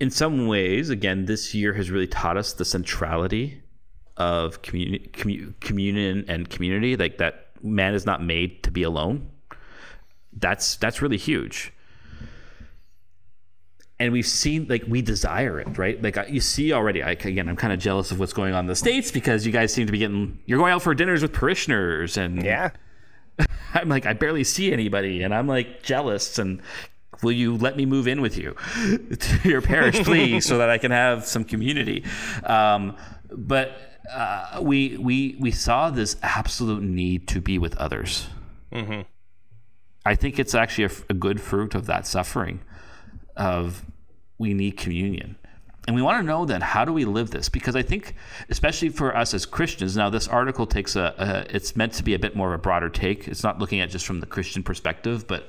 in 0.00 0.10
some 0.10 0.48
ways, 0.48 0.90
again, 0.90 1.26
this 1.26 1.54
year 1.54 1.72
has 1.74 1.90
really 1.90 2.08
taught 2.08 2.36
us 2.36 2.52
the 2.52 2.64
centrality 2.64 3.62
of 4.16 4.62
communi- 4.62 5.10
commu- 5.12 5.54
communion 5.60 6.24
and 6.26 6.50
community. 6.50 6.96
Like 6.96 7.18
that, 7.18 7.50
man 7.62 7.94
is 7.94 8.04
not 8.04 8.22
made 8.24 8.64
to 8.64 8.72
be 8.72 8.82
alone. 8.82 9.30
That's 10.32 10.74
that's 10.76 11.00
really 11.00 11.16
huge 11.16 11.73
and 14.04 14.12
we've 14.12 14.26
seen 14.26 14.66
like 14.68 14.84
we 14.86 15.00
desire 15.02 15.58
it 15.58 15.78
right 15.78 16.02
like 16.02 16.18
I- 16.18 16.26
you 16.26 16.40
see 16.40 16.72
already 16.72 17.02
like 17.02 17.24
again 17.24 17.48
i'm 17.48 17.56
kind 17.56 17.72
of 17.72 17.78
jealous 17.78 18.10
of 18.10 18.18
what's 18.18 18.32
going 18.32 18.54
on 18.54 18.60
in 18.60 18.66
the 18.66 18.76
states 18.76 19.10
because 19.10 19.46
you 19.46 19.52
guys 19.52 19.72
seem 19.72 19.86
to 19.86 19.92
be 19.92 19.98
getting 19.98 20.38
you're 20.46 20.58
going 20.58 20.72
out 20.72 20.82
for 20.82 20.94
dinners 20.94 21.22
with 21.22 21.32
parishioners 21.32 22.16
and 22.16 22.42
yeah. 22.44 22.70
i'm 23.74 23.88
like 23.88 24.06
i 24.06 24.12
barely 24.12 24.44
see 24.44 24.72
anybody 24.72 25.22
and 25.22 25.34
i'm 25.34 25.48
like 25.48 25.82
jealous 25.82 26.38
and 26.38 26.60
will 27.22 27.32
you 27.32 27.56
let 27.56 27.76
me 27.76 27.86
move 27.86 28.06
in 28.06 28.20
with 28.20 28.36
you 28.36 28.54
to 29.18 29.48
your 29.48 29.62
parish 29.62 30.02
please 30.04 30.44
so 30.44 30.58
that 30.58 30.68
i 30.68 30.78
can 30.78 30.90
have 30.90 31.24
some 31.24 31.44
community 31.44 32.04
um, 32.44 32.96
but 33.32 33.78
uh, 34.12 34.58
we 34.60 34.96
we 34.98 35.36
we 35.40 35.50
saw 35.50 35.90
this 35.90 36.16
absolute 36.22 36.82
need 36.82 37.26
to 37.28 37.40
be 37.40 37.58
with 37.58 37.74
others. 37.76 38.26
I 40.04 40.14
think 40.14 40.38
it's 40.38 40.54
actually 40.54 40.94
a 41.08 41.14
good 41.14 41.40
fruit 41.40 41.74
of 41.74 41.86
that 41.86 42.06
suffering. 42.06 42.60
Of 43.36 43.82
we 44.44 44.54
need 44.54 44.76
communion, 44.76 45.36
and 45.86 45.96
we 45.96 46.02
want 46.02 46.20
to 46.20 46.26
know 46.26 46.44
then 46.44 46.60
how 46.60 46.84
do 46.84 46.92
we 46.92 47.04
live 47.04 47.30
this? 47.30 47.48
Because 47.48 47.74
I 47.74 47.82
think, 47.82 48.14
especially 48.48 48.90
for 48.90 49.16
us 49.16 49.34
as 49.34 49.46
Christians, 49.46 49.96
now 49.96 50.10
this 50.10 50.28
article 50.28 50.66
takes 50.66 50.94
a, 50.96 51.14
a 51.18 51.56
it's 51.56 51.74
meant 51.76 51.92
to 51.94 52.02
be 52.02 52.14
a 52.14 52.18
bit 52.18 52.36
more 52.36 52.48
of 52.54 52.60
a 52.60 52.62
broader 52.62 52.88
take. 52.88 53.26
It's 53.26 53.42
not 53.42 53.58
looking 53.58 53.80
at 53.80 53.90
just 53.90 54.06
from 54.06 54.20
the 54.20 54.26
Christian 54.26 54.62
perspective, 54.62 55.26
but 55.26 55.48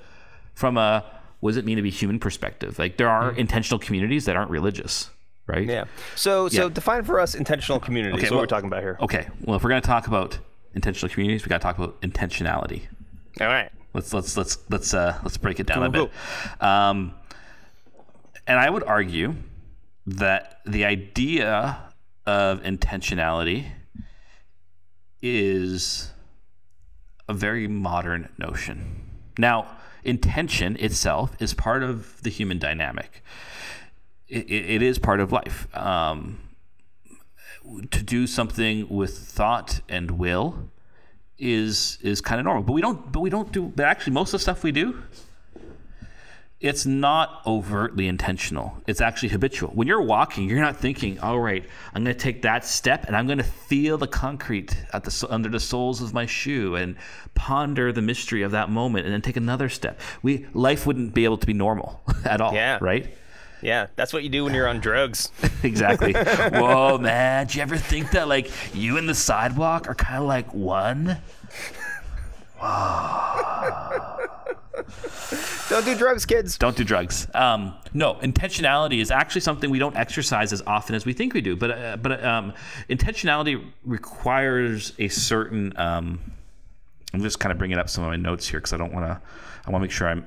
from 0.54 0.78
a 0.78 1.04
what 1.42 1.52
does 1.52 1.58
it 1.58 1.66
mean 1.66 1.76
to 1.76 1.82
be 1.84 1.90
human 1.92 2.20
perspective? 2.20 2.80
Like 2.80 2.98
there 2.98 3.10
are 3.10 3.32
intentional 3.32 3.80
communities 3.80 4.26
that 4.26 4.36
aren't 4.36 4.50
religious, 4.52 5.10
right? 5.48 5.68
Yeah. 5.68 5.84
So 6.16 6.48
so 6.50 6.64
Yeah. 6.64 6.70
define 6.70 7.04
for 7.04 7.20
us 7.20 7.36
intentional 7.36 7.80
communities. 7.80 8.18
Okay, 8.18 8.26
is 8.28 8.32
what 8.32 8.38
well- 8.38 8.44
we're 8.44 8.48
talking 8.48 8.68
about 8.68 8.82
here. 8.82 8.98
Okay. 9.02 9.28
Well, 9.44 9.58
if 9.58 9.64
we're 9.64 9.70
going 9.70 9.82
to 9.82 9.88
talk 9.88 10.08
about 10.08 10.40
intentional 10.74 11.14
communities, 11.14 11.46
we 11.46 11.50
got 11.50 11.60
to 11.62 11.64
talk 11.64 11.78
about 11.78 12.02
intentionality. 12.02 12.84
All 13.42 13.48
right. 13.48 13.70
Let's 13.94 14.14
let's 14.14 14.36
let's 14.36 14.58
let's 14.70 14.94
uh, 14.94 15.18
let's 15.24 15.38
break 15.38 15.60
it 15.62 15.68
down 15.68 15.84
a 15.84 15.90
Cool, 15.92 16.08
bit. 16.08 16.62
Um, 16.64 17.14
and 18.48 18.60
I 18.60 18.70
would 18.70 18.84
argue 18.84 19.36
that 20.06 20.62
the 20.66 20.86
idea 20.86 21.80
of 22.26 22.62
intentionality 22.64 23.68
is 25.22 26.12
a 27.28 27.34
very 27.34 27.68
modern 27.68 28.30
notion. 28.38 29.10
Now, 29.38 29.78
intention 30.04 30.78
itself 30.80 31.36
is 31.40 31.54
part 31.54 31.84
of 31.84 32.22
the 32.22 32.30
human 32.30 32.60
dynamic. 32.60 33.24
It, 34.28 34.50
it, 34.50 34.82
is 34.82 35.00
part 35.00 35.20
of 35.20 35.32
life. 35.32 35.68
Um, 35.76 36.40
to 37.92 38.04
do 38.04 38.28
something 38.28 38.88
with 38.90 39.18
thought 39.18 39.82
and 39.90 40.12
will 40.12 40.70
is 41.38 41.98
is 42.02 42.22
kind 42.22 42.40
of 42.40 42.46
normal. 42.46 42.64
But 42.64 42.74
we 42.74 42.82
don't. 42.82 43.12
But 43.12 43.20
we 43.20 43.30
don't 43.30 43.52
do. 43.52 43.72
But 43.76 43.86
actually, 43.86 44.14
most 44.14 44.30
of 44.30 44.40
the 44.40 44.44
stuff 44.44 44.64
we 44.64 44.72
do, 44.72 45.02
it's 46.62 46.86
not 46.86 47.42
overtly 47.46 48.08
intentional. 48.08 48.82
It's 48.88 49.02
actually 49.02 49.30
habitual. 49.30 49.72
When 49.72 49.88
you're 49.88 50.02
walking, 50.02 50.50
you're 50.50 50.62
not 50.62 50.78
thinking, 50.78 51.20
"All 51.20 51.40
right, 51.40 51.66
I'm 51.94 52.04
going 52.04 52.16
to 52.16 52.20
take 52.20 52.42
that 52.44 52.66
step, 52.66 53.06
and 53.06 53.16
I'm 53.16 53.26
going 53.28 53.40
to 53.40 53.44
feel 53.44 53.98
the 53.98 54.08
concrete 54.08 54.76
at 54.94 55.04
the 55.04 55.28
under 55.30 55.50
the 55.50 55.60
soles 55.60 56.02
of 56.02 56.14
my 56.14 56.26
shoe, 56.26 56.76
and 56.76 56.96
ponder 57.34 57.92
the 57.92 58.02
mystery 58.02 58.42
of 58.42 58.52
that 58.52 58.70
moment, 58.70 59.06
and 59.06 59.14
then 59.14 59.22
take 59.22 59.38
another 59.38 59.70
step." 59.70 60.00
We 60.24 60.46
life 60.54 60.88
wouldn't 60.88 61.14
be 61.14 61.26
able 61.26 61.38
to 61.38 61.48
be 61.48 61.54
normal 61.54 62.02
at 62.26 62.40
all. 62.42 62.54
Yeah. 62.54 62.78
Right. 62.82 63.14
Yeah, 63.62 63.88
that's 63.96 64.14
what 64.14 64.24
you 64.24 64.30
do 64.30 64.44
when 64.44 64.54
you're 64.54 64.68
on 64.68 64.80
drugs. 64.80 65.32
exactly. 65.64 66.14
Whoa, 66.14 66.98
man! 67.00 67.48
Do 67.48 67.58
you 67.58 67.64
ever 67.64 67.78
think 67.78 68.12
that 68.12 68.28
like 68.28 68.52
you 68.76 68.98
and 68.98 69.10
the 69.10 69.16
sidewalk 69.16 69.90
are 69.90 69.96
kind 69.96 70.22
of 70.22 70.28
like 70.28 70.54
one? 70.54 71.18
Don't 75.76 75.84
do 75.84 75.98
drugs, 75.98 76.26
kids. 76.26 76.58
Don't 76.58 76.78
do 76.78 76.86
drugs. 76.86 77.28
Um, 77.34 77.74
no, 77.94 78.14
intentionality 78.14 79.02
is 79.02 79.12
actually 79.12 79.42
something 79.42 79.70
we 79.70 79.78
don't 79.78 79.98
exercise 79.98 80.54
as 80.54 80.62
often 80.66 80.96
as 80.96 81.06
we 81.06 81.12
think 81.12 81.34
we 81.34 81.42
do. 81.42 81.58
But 81.58 81.72
uh, 81.72 81.98
but 81.98 82.24
um, 82.24 82.54
intentionality 82.90 83.62
requires 83.84 84.94
a 85.00 85.10
certain. 85.10 85.74
Um, 85.76 86.22
I'm 87.14 87.22
just 87.22 87.42
kind 87.42 87.52
of 87.52 87.58
bringing 87.58 87.78
up 87.78 87.90
some 87.90 88.06
of 88.06 88.10
my 88.10 88.16
notes 88.16 88.48
here 88.48 88.62
because 88.62 88.72
I 88.72 88.78
don't 88.78 88.94
want 88.94 89.06
to. 89.06 89.22
I 89.68 89.70
want 89.70 89.82
to 89.82 89.86
make 89.86 89.92
sure 89.92 90.08
I'm. 90.08 90.26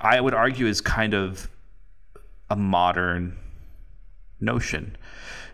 I 0.00 0.20
would 0.20 0.32
argue 0.32 0.68
is 0.68 0.80
kind 0.80 1.12
of 1.12 1.50
a 2.50 2.54
modern 2.54 3.36
notion 4.38 4.96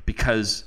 because 0.04 0.64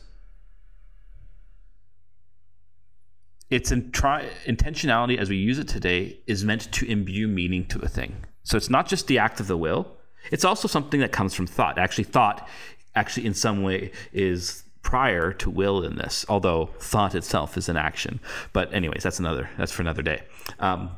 it's 3.52 3.72
in 3.72 3.92
try, 3.92 4.28
intentionality 4.46 5.18
as 5.18 5.30
we 5.30 5.36
use 5.36 5.60
it 5.60 5.68
today 5.68 6.18
is 6.26 6.44
meant 6.44 6.72
to 6.72 6.90
imbue 6.90 7.28
meaning 7.28 7.66
to 7.68 7.80
a 7.82 7.88
thing. 7.88 8.16
So 8.44 8.58
it's 8.58 8.70
not 8.70 8.88
just 8.88 9.08
the 9.08 9.20
act 9.20 9.40
of 9.40 9.48
the 9.48 9.58
will; 9.58 9.92
it's 10.32 10.46
also 10.46 10.68
something 10.68 11.02
that 11.02 11.12
comes 11.12 11.36
from 11.36 11.46
thought. 11.46 11.78
Actually, 11.78 12.06
thought, 12.06 12.48
actually, 12.96 13.26
in 13.26 13.34
some 13.34 13.62
way, 13.62 13.92
is 14.14 14.64
prior 14.82 15.34
to 15.34 15.50
will 15.50 15.84
in 15.84 15.98
this. 15.98 16.26
Although 16.30 16.70
thought 16.80 17.14
itself 17.14 17.58
is 17.58 17.70
an 17.70 17.78
action. 17.78 18.20
But 18.54 18.74
anyways, 18.74 19.04
that's 19.04 19.20
another. 19.20 19.50
That's 19.58 19.72
for 19.72 19.82
another 19.84 20.02
day. 20.02 20.24
Um, 20.58 20.92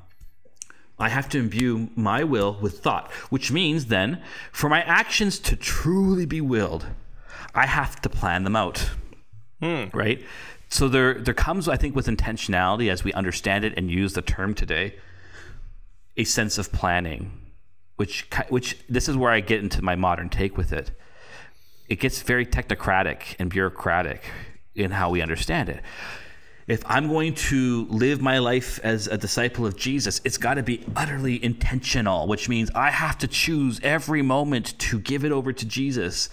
I 1.00 1.10
have 1.10 1.28
to 1.30 1.40
imbue 1.40 1.90
my 1.96 2.24
will 2.24 2.58
with 2.62 2.80
thought, 2.80 3.12
which 3.30 3.52
means 3.52 3.88
then, 3.88 4.22
for 4.52 4.70
my 4.70 4.84
actions 4.84 5.40
to 5.40 5.56
truly 5.56 6.28
be 6.28 6.40
willed, 6.40 6.86
I 7.56 7.66
have 7.66 8.00
to 8.02 8.10
plan 8.10 8.44
them 8.44 8.56
out 8.56 8.92
right? 9.94 10.24
So 10.74 10.88
there 10.88 11.14
there 11.14 11.36
comes, 11.36 11.70
I 11.70 11.78
think, 11.78 11.96
with 11.96 12.08
intentionality 12.08 12.92
as 12.92 13.04
we 13.04 13.14
understand 13.14 13.64
it 13.64 13.76
and 13.78 13.92
use 13.92 14.14
the 14.14 14.24
term 14.24 14.56
today, 14.56 14.96
a 16.18 16.24
sense 16.24 16.58
of 16.58 16.72
planning, 16.72 17.32
which 17.98 18.28
which 18.50 18.80
this 18.90 19.08
is 19.08 19.16
where 19.16 19.32
I 19.32 19.40
get 19.40 19.60
into 19.60 19.84
my 19.84 19.96
modern 19.96 20.30
take 20.30 20.58
with 20.58 20.74
it. 20.74 20.90
It 21.90 22.00
gets 22.00 22.24
very 22.24 22.44
technocratic 22.44 23.36
and 23.38 23.52
bureaucratic 23.52 24.24
in 24.74 24.90
how 24.90 25.12
we 25.12 25.22
understand 25.22 25.70
it. 25.70 25.84
If 26.66 26.82
I'm 26.88 27.08
going 27.08 27.36
to 27.52 27.86
live 27.92 28.20
my 28.20 28.40
life 28.40 28.80
as 28.84 29.06
a 29.06 29.18
disciple 29.18 29.68
of 29.68 29.78
Jesus, 29.78 30.22
it's 30.24 30.40
got 30.40 30.56
to 30.56 30.64
be 30.64 30.84
utterly 30.96 31.44
intentional, 31.44 32.26
which 32.26 32.50
means 32.50 32.72
I 32.74 32.90
have 32.90 33.20
to 33.20 33.28
choose 33.28 33.80
every 33.84 34.24
moment 34.24 34.80
to 34.80 35.00
give 35.00 35.24
it 35.24 35.32
over 35.32 35.54
to 35.54 35.66
Jesus. 35.68 36.30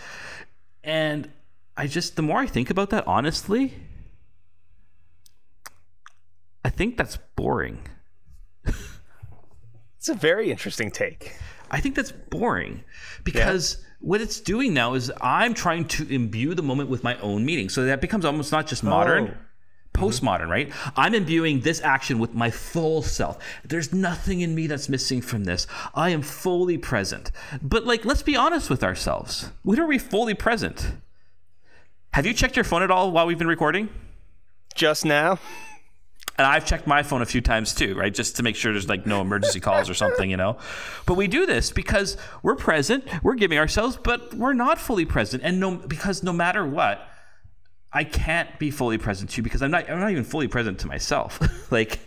And 0.83 1.31
I 1.77 1.87
just, 1.87 2.17
the 2.17 2.23
more 2.23 2.39
I 2.39 2.47
think 2.47 2.71
about 2.71 2.89
that, 2.89 3.07
honestly, 3.07 3.75
I 6.65 6.71
think 6.71 6.97
that's 6.97 7.17
boring. 7.37 7.81
It's 10.01 10.09
a 10.09 10.15
very 10.15 10.51
interesting 10.51 10.91
take. 10.91 11.37
I 11.71 11.81
think 11.81 11.95
that's 11.95 12.11
boring 12.11 12.85
because 13.23 13.85
what 14.01 14.23
it's 14.23 14.41
doing 14.41 14.73
now 14.73 14.95
is 14.95 15.13
I'm 15.21 15.53
trying 15.53 15.87
to 15.89 16.09
imbue 16.13 16.55
the 16.55 16.63
moment 16.63 16.89
with 16.89 17.05
my 17.05 17.19
own 17.19 17.45
meaning. 17.45 17.69
So 17.69 17.85
that 17.85 18.01
becomes 18.01 18.25
almost 18.25 18.51
not 18.51 18.67
just 18.67 18.83
modern, 18.83 19.29
oh. 19.29 19.35
postmodern, 19.93 20.49
right? 20.49 20.73
I'm 20.97 21.15
imbuing 21.15 21.61
this 21.61 21.83
action 21.83 22.19
with 22.19 22.33
my 22.33 22.51
full 22.51 23.03
self. 23.03 23.39
There's 23.63 23.93
nothing 23.93 24.41
in 24.41 24.55
me 24.55 24.67
that's 24.67 24.89
missing 24.89 25.21
from 25.21 25.45
this. 25.45 25.67
I 25.95 26.09
am 26.11 26.23
fully 26.23 26.79
present. 26.79 27.31
But 27.61 27.85
like, 27.85 28.07
let's 28.07 28.23
be 28.23 28.37
honest 28.37 28.71
with 28.71 28.83
ourselves. 28.83 29.51
When 29.63 29.79
are 29.79 29.87
we 29.87 29.99
fully 29.99 30.33
present? 30.33 30.95
Have 32.15 32.25
you 32.25 32.33
checked 32.33 32.57
your 32.57 32.65
phone 32.65 32.83
at 32.83 32.91
all 32.91 33.13
while 33.13 33.27
we've 33.27 33.39
been 33.39 33.47
recording? 33.47 33.91
Just 34.75 35.05
now, 35.05 35.39
And 36.41 36.47
I've 36.47 36.65
checked 36.65 36.87
my 36.87 37.03
phone 37.03 37.21
a 37.21 37.27
few 37.27 37.43
times 37.43 37.75
too, 37.75 37.95
right? 37.95 38.15
Just 38.15 38.37
to 38.37 38.43
make 38.43 38.57
sure 38.57 38.73
there's 38.73 38.89
like 38.89 39.05
no 39.05 39.21
emergency 39.21 39.61
calls 39.61 39.91
or 39.91 39.95
something, 39.95 40.31
you 40.31 40.39
know? 40.39 40.57
But 41.05 41.19
we 41.19 41.29
do 41.29 41.45
this 41.45 41.71
because 41.71 42.17
we're 42.43 42.57
present, 42.57 43.05
we're 43.23 43.35
giving 43.35 43.59
ourselves, 43.59 43.99
but 44.03 44.33
we're 44.33 44.55
not 44.55 44.79
fully 44.79 45.05
present. 45.05 45.43
And 45.43 45.61
no 45.61 45.77
because 45.77 46.23
no 46.23 46.33
matter 46.33 46.67
what, 46.67 47.07
I 47.93 48.05
can't 48.05 48.59
be 48.59 48.71
fully 48.71 48.97
present 48.97 49.29
to 49.29 49.37
you 49.37 49.43
because 49.43 49.61
I'm 49.61 49.71
not 49.71 49.91
I'm 49.91 50.01
not 50.01 50.13
even 50.13 50.25
fully 50.25 50.49
present 50.49 50.79
to 50.79 50.87
myself. 50.87 51.39
like 51.71 51.99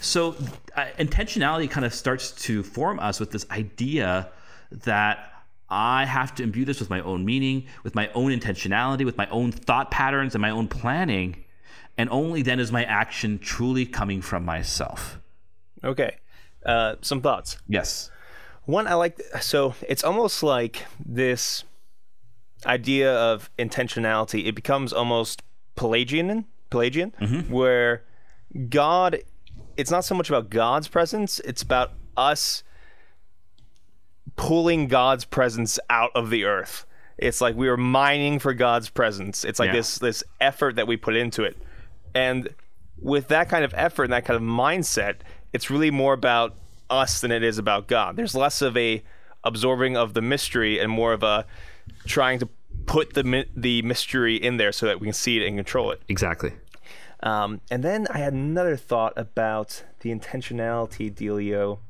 so 0.00 0.34
uh, 0.74 0.86
intentionality 0.98 1.70
kind 1.70 1.86
of 1.86 1.94
starts 1.94 2.32
to 2.46 2.64
form 2.64 2.98
us 2.98 3.20
with 3.20 3.30
this 3.30 3.46
idea 3.52 4.30
that 4.84 5.30
I 5.68 6.06
have 6.06 6.34
to 6.34 6.42
imbue 6.42 6.64
this 6.64 6.80
with 6.80 6.90
my 6.90 7.02
own 7.02 7.24
meaning, 7.24 7.66
with 7.84 7.94
my 7.94 8.10
own 8.16 8.32
intentionality, 8.32 9.04
with 9.04 9.16
my 9.16 9.28
own 9.28 9.52
thought 9.52 9.92
patterns 9.92 10.34
and 10.34 10.42
my 10.42 10.50
own 10.50 10.66
planning. 10.66 11.44
And 11.98 12.10
only 12.10 12.42
then 12.42 12.60
is 12.60 12.70
my 12.70 12.84
action 12.84 13.38
truly 13.38 13.86
coming 13.86 14.20
from 14.22 14.44
myself. 14.44 15.18
okay. 15.82 16.16
Uh, 16.64 16.96
some 17.00 17.20
thoughts. 17.20 17.58
Yes. 17.68 18.10
One, 18.64 18.88
I 18.88 18.94
like. 18.94 19.20
So 19.40 19.74
it's 19.88 20.02
almost 20.02 20.42
like 20.42 20.84
this 21.04 21.62
idea 22.66 23.14
of 23.14 23.48
intentionality. 23.56 24.46
It 24.46 24.56
becomes 24.56 24.92
almost 24.92 25.42
Pelagian, 25.76 26.46
Pelagian, 26.70 27.12
where 27.48 28.02
God. 28.68 29.18
It's 29.76 29.90
not 29.92 30.04
so 30.04 30.14
much 30.16 30.28
about 30.28 30.50
God's 30.50 30.88
presence. 30.88 31.38
It's 31.44 31.62
about 31.62 31.92
us 32.16 32.64
pulling 34.36 34.88
God's 34.88 35.24
presence 35.24 35.78
out 35.88 36.10
of 36.14 36.30
the 36.30 36.44
earth. 36.44 36.84
It's 37.18 37.40
like 37.40 37.56
we 37.56 37.68
are 37.68 37.76
mining 37.76 38.38
for 38.38 38.52
God's 38.52 38.88
presence. 38.90 39.44
It's 39.44 39.58
like 39.58 39.68
Yeah. 39.68 39.74
this 39.74 39.98
this 39.98 40.24
effort 40.40 40.76
that 40.76 40.86
we 40.86 40.96
put 40.96 41.14
into 41.16 41.44
it. 41.44 41.56
And 42.16 42.48
with 42.98 43.28
that 43.28 43.50
kind 43.50 43.62
of 43.62 43.74
effort 43.76 44.04
and 44.04 44.12
that 44.14 44.24
kind 44.24 44.36
of 44.36 44.42
mindset, 44.42 45.16
it's 45.52 45.70
really 45.70 45.90
more 45.90 46.14
about 46.14 46.54
us 46.88 47.20
than 47.20 47.30
it 47.30 47.42
is 47.42 47.58
about 47.58 47.88
God. 47.88 48.16
There's 48.16 48.34
less 48.34 48.62
of 48.62 48.74
a 48.74 49.02
absorbing 49.44 49.98
of 49.98 50.14
the 50.14 50.22
mystery 50.22 50.80
and 50.80 50.90
more 50.90 51.12
of 51.12 51.22
a 51.22 51.44
trying 52.06 52.38
to 52.38 52.48
put 52.86 53.12
the 53.12 53.22
mi- 53.22 53.44
the 53.54 53.82
mystery 53.82 54.36
in 54.36 54.56
there 54.56 54.72
so 54.72 54.86
that 54.86 54.98
we 54.98 55.06
can 55.06 55.12
see 55.12 55.36
it 55.36 55.46
and 55.46 55.58
control 55.58 55.90
it. 55.90 56.00
Exactly. 56.08 56.52
Um, 57.22 57.60
and 57.70 57.84
then 57.84 58.06
I 58.10 58.18
had 58.18 58.32
another 58.32 58.76
thought 58.76 59.12
about 59.16 59.84
the 60.00 60.10
intentionality 60.10 61.12
dealio. 61.12 61.80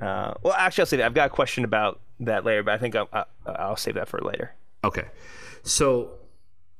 Uh, 0.00 0.34
well, 0.42 0.54
actually, 0.54 0.82
I'll 0.82 0.86
say 0.86 0.96
that. 0.98 1.06
I've 1.06 1.14
got 1.14 1.26
a 1.26 1.30
question 1.30 1.64
about 1.64 2.00
that 2.20 2.44
later, 2.44 2.62
but 2.62 2.74
I 2.74 2.78
think 2.78 2.94
I'll, 2.94 3.08
I'll, 3.12 3.26
I'll 3.46 3.76
save 3.76 3.94
that 3.94 4.08
for 4.08 4.20
later. 4.20 4.54
Okay. 4.84 5.06
So 5.64 6.12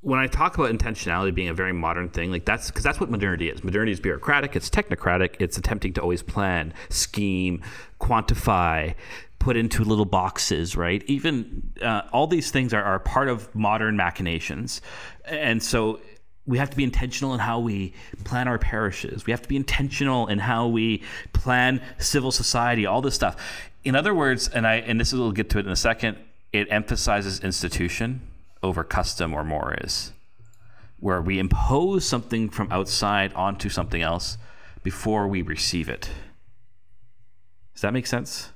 when 0.04 0.20
I 0.20 0.26
talk 0.26 0.58
about 0.58 0.70
intentionality 0.70 1.34
being 1.34 1.48
a 1.48 1.54
very 1.54 1.72
modern 1.72 2.10
thing, 2.10 2.30
like 2.30 2.44
that's 2.44 2.70
because 2.70 2.84
that's 2.84 3.00
what 3.00 3.10
modernity 3.10 3.48
is. 3.48 3.64
Modernity 3.64 3.90
is 3.90 4.00
bureaucratic, 4.00 4.54
it's 4.54 4.68
technocratic, 4.68 5.36
it's 5.40 5.56
attempting 5.56 5.94
to 5.94 6.02
always 6.02 6.22
plan, 6.22 6.74
scheme, 6.90 7.62
quantify, 8.00 8.94
put 9.38 9.56
into 9.56 9.82
little 9.82 10.04
boxes, 10.04 10.76
right? 10.76 11.02
Even 11.06 11.72
uh, 11.80 12.02
all 12.12 12.26
these 12.26 12.50
things 12.50 12.74
are, 12.74 12.82
are 12.84 12.98
part 12.98 13.28
of 13.28 13.52
modern 13.54 13.96
machinations. 13.96 14.82
And 15.24 15.62
so 15.62 16.00
we 16.44 16.58
have 16.58 16.68
to 16.68 16.76
be 16.76 16.84
intentional 16.84 17.32
in 17.32 17.40
how 17.40 17.58
we 17.58 17.94
plan 18.24 18.46
our 18.46 18.58
parishes. 18.58 19.24
We 19.24 19.30
have 19.30 19.40
to 19.40 19.48
be 19.48 19.56
intentional 19.56 20.26
in 20.26 20.38
how 20.38 20.68
we 20.68 21.02
plan 21.32 21.80
civil 21.96 22.30
society, 22.30 22.84
all 22.84 23.00
this 23.00 23.14
stuff. 23.14 23.36
In 23.84 23.96
other 23.96 24.14
words, 24.14 24.48
and 24.48 24.66
I 24.66 24.76
and 24.76 25.00
this 25.00 25.14
is 25.14 25.18
we'll 25.18 25.32
get 25.32 25.48
to 25.50 25.58
it 25.58 25.64
in 25.64 25.72
a 25.72 25.76
second, 25.76 26.18
it 26.52 26.68
emphasizes 26.70 27.40
institution 27.40 28.20
over 28.64 28.82
custom 28.82 29.32
or 29.34 29.44
more 29.44 29.76
is, 29.80 30.12
where 30.98 31.20
we 31.22 31.38
impose 31.38 32.04
something 32.06 32.48
from 32.48 32.72
outside 32.72 33.32
onto 33.34 33.68
something 33.68 34.02
else 34.02 34.38
before 34.82 35.28
we 35.28 35.42
receive 35.42 35.88
it. 35.88 36.10
Does 37.74 37.82
that 37.82 37.92
make 37.92 38.06
sense? 38.06 38.50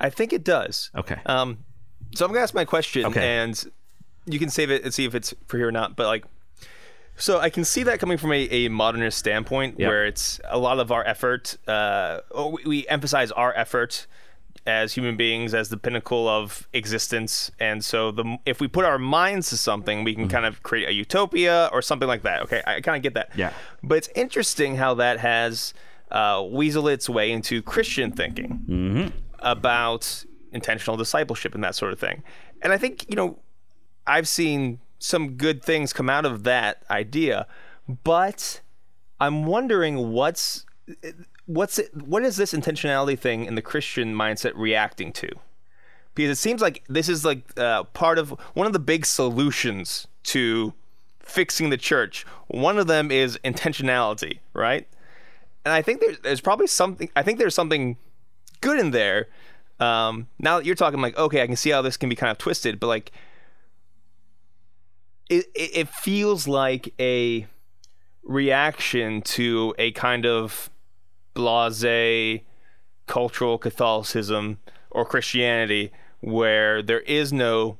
I 0.00 0.08
think 0.10 0.32
it 0.32 0.42
does. 0.44 0.90
Okay. 0.96 1.18
Um, 1.26 1.58
so 2.14 2.24
I'm 2.24 2.30
gonna 2.32 2.42
ask 2.42 2.54
my 2.54 2.64
question, 2.64 3.04
Okay. 3.06 3.22
and 3.38 3.62
you 4.26 4.38
can 4.38 4.48
save 4.50 4.70
it 4.70 4.82
and 4.84 4.92
see 4.94 5.04
if 5.04 5.14
it's 5.14 5.34
for 5.46 5.58
here 5.58 5.68
or 5.68 5.72
not. 5.72 5.96
But 5.96 6.06
like, 6.06 6.24
so 7.16 7.38
I 7.38 7.50
can 7.50 7.64
see 7.64 7.82
that 7.82 8.00
coming 8.00 8.16
from 8.16 8.32
a, 8.32 8.42
a 8.44 8.68
modernist 8.68 9.18
standpoint, 9.18 9.78
Yep. 9.78 9.88
where 9.88 10.06
it's 10.06 10.40
a 10.48 10.58
lot 10.58 10.78
of 10.78 10.90
our 10.90 11.04
effort. 11.06 11.58
Uh, 11.68 12.20
we, 12.54 12.62
we 12.64 12.88
emphasize 12.88 13.30
our 13.32 13.52
effort 13.54 14.06
as 14.70 14.94
human 14.94 15.16
beings 15.16 15.52
as 15.52 15.68
the 15.68 15.76
pinnacle 15.76 16.28
of 16.28 16.68
existence, 16.72 17.50
and 17.58 17.84
so 17.84 18.10
the 18.12 18.38
if 18.46 18.60
we 18.60 18.68
put 18.68 18.84
our 18.84 18.98
minds 18.98 19.50
to 19.50 19.56
something, 19.56 20.04
we 20.04 20.14
can 20.14 20.28
kind 20.28 20.46
of 20.46 20.62
create 20.62 20.88
a 20.88 20.92
utopia 20.92 21.68
or 21.72 21.82
something 21.82 22.08
like 22.08 22.22
that. 22.22 22.42
Okay, 22.42 22.62
I 22.66 22.80
kind 22.80 22.96
of 22.96 23.02
get 23.02 23.14
that. 23.14 23.30
Yeah. 23.36 23.52
But 23.82 23.98
it's 23.98 24.08
interesting 24.14 24.76
how 24.76 24.94
that 24.94 25.18
has 25.18 25.74
uh, 26.10 26.36
weaseled 26.36 26.92
its 26.92 27.08
way 27.08 27.32
into 27.32 27.62
Christian 27.62 28.12
thinking 28.12 29.12
about 29.40 30.24
intentional 30.52 30.96
discipleship 30.96 31.54
and 31.54 31.64
that 31.64 31.74
sort 31.74 31.92
of 31.92 31.98
thing. 31.98 32.22
And 32.62 32.72
I 32.72 32.78
think, 32.78 33.08
you 33.08 33.16
know, 33.16 33.38
I've 34.06 34.28
seen 34.28 34.80
some 34.98 35.32
good 35.36 35.62
things 35.62 35.92
come 35.92 36.10
out 36.10 36.26
of 36.26 36.44
that 36.44 36.82
idea, 36.90 37.46
but 38.04 38.60
I'm 39.18 39.44
wondering 39.44 40.12
what's 40.12 40.66
what's 41.54 41.78
it, 41.78 41.94
what 41.94 42.22
is 42.22 42.36
this 42.36 42.52
intentionality 42.52 43.18
thing 43.18 43.44
in 43.44 43.54
the 43.54 43.62
Christian 43.62 44.14
mindset 44.14 44.52
reacting 44.54 45.12
to? 45.14 45.28
Because 46.14 46.30
it 46.30 46.40
seems 46.40 46.60
like 46.60 46.84
this 46.88 47.08
is 47.08 47.24
like 47.24 47.58
uh, 47.58 47.84
part 47.84 48.18
of 48.18 48.30
one 48.54 48.66
of 48.66 48.72
the 48.72 48.78
big 48.78 49.06
solutions 49.06 50.06
to 50.24 50.74
fixing 51.20 51.70
the 51.70 51.76
church. 51.76 52.26
One 52.48 52.78
of 52.78 52.86
them 52.86 53.10
is 53.10 53.38
intentionality, 53.44 54.40
right? 54.52 54.86
and 55.64 55.72
I 55.74 55.82
think 55.82 56.00
there's, 56.00 56.18
there's 56.20 56.40
probably 56.40 56.66
something. 56.66 57.10
I 57.14 57.22
think 57.22 57.38
there's 57.38 57.54
something 57.54 57.96
good 58.60 58.78
in 58.78 58.90
there. 58.92 59.28
Um, 59.78 60.28
now 60.38 60.58
that 60.58 60.66
you're 60.66 60.74
talking, 60.74 61.00
like, 61.00 61.16
okay, 61.18 61.42
I 61.42 61.46
can 61.46 61.56
see 61.56 61.70
how 61.70 61.82
this 61.82 61.96
can 61.96 62.08
be 62.08 62.16
kind 62.16 62.30
of 62.30 62.38
twisted, 62.38 62.80
but 62.80 62.86
like, 62.86 63.12
it 65.28 65.46
it, 65.54 65.70
it 65.74 65.88
feels 65.88 66.48
like 66.48 66.92
a 66.98 67.46
reaction 68.22 69.22
to 69.22 69.74
a 69.78 69.92
kind 69.92 70.26
of 70.26 70.70
blase 71.40 72.42
cultural 73.06 73.58
Catholicism 73.58 74.58
or 74.90 75.04
Christianity 75.04 75.90
where 76.20 76.82
there 76.82 77.00
is 77.00 77.32
no 77.32 77.78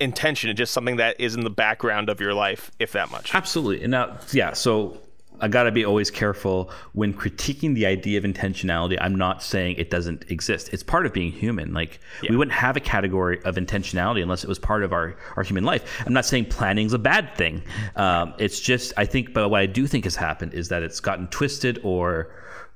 intention, 0.00 0.50
it's 0.50 0.58
just 0.58 0.72
something 0.72 0.96
that 0.96 1.20
is 1.20 1.34
in 1.34 1.42
the 1.42 1.50
background 1.50 2.08
of 2.08 2.20
your 2.20 2.34
life, 2.34 2.70
if 2.78 2.92
that 2.92 3.10
much. 3.10 3.34
Absolutely. 3.34 3.84
And 3.84 3.90
now, 3.90 4.18
yeah, 4.32 4.52
so 4.54 4.96
I 5.40 5.48
got 5.48 5.64
to 5.64 5.72
be 5.72 5.84
always 5.84 6.10
careful 6.10 6.70
when 6.92 7.14
critiquing 7.14 7.74
the 7.74 7.86
idea 7.86 8.18
of 8.18 8.24
intentionality. 8.24 8.98
I'm 9.00 9.14
not 9.14 9.42
saying 9.42 9.76
it 9.78 9.90
doesn't 9.90 10.30
exist. 10.30 10.70
It's 10.72 10.82
part 10.82 11.06
of 11.06 11.12
being 11.12 11.32
human. 11.32 11.72
Like, 11.72 11.98
we 12.28 12.36
wouldn't 12.36 12.54
have 12.54 12.76
a 12.76 12.80
category 12.80 13.42
of 13.44 13.56
intentionality 13.56 14.22
unless 14.22 14.44
it 14.44 14.48
was 14.48 14.58
part 14.58 14.82
of 14.82 14.92
our, 14.92 15.16
our 15.36 15.42
human 15.42 15.64
life. 15.64 16.02
I'm 16.06 16.12
not 16.12 16.26
saying 16.26 16.46
planning's 16.46 16.92
a 16.92 16.98
bad 16.98 17.34
thing. 17.36 17.62
Um, 17.96 18.34
it's 18.38 18.60
just, 18.60 18.92
I 18.96 19.06
think, 19.06 19.32
but 19.32 19.48
what 19.48 19.60
I 19.60 19.66
do 19.66 19.86
think 19.86 20.04
has 20.04 20.16
happened 20.16 20.54
is 20.54 20.68
that 20.68 20.82
it's 20.82 21.00
gotten 21.00 21.26
twisted 21.28 21.80
or, 21.82 22.32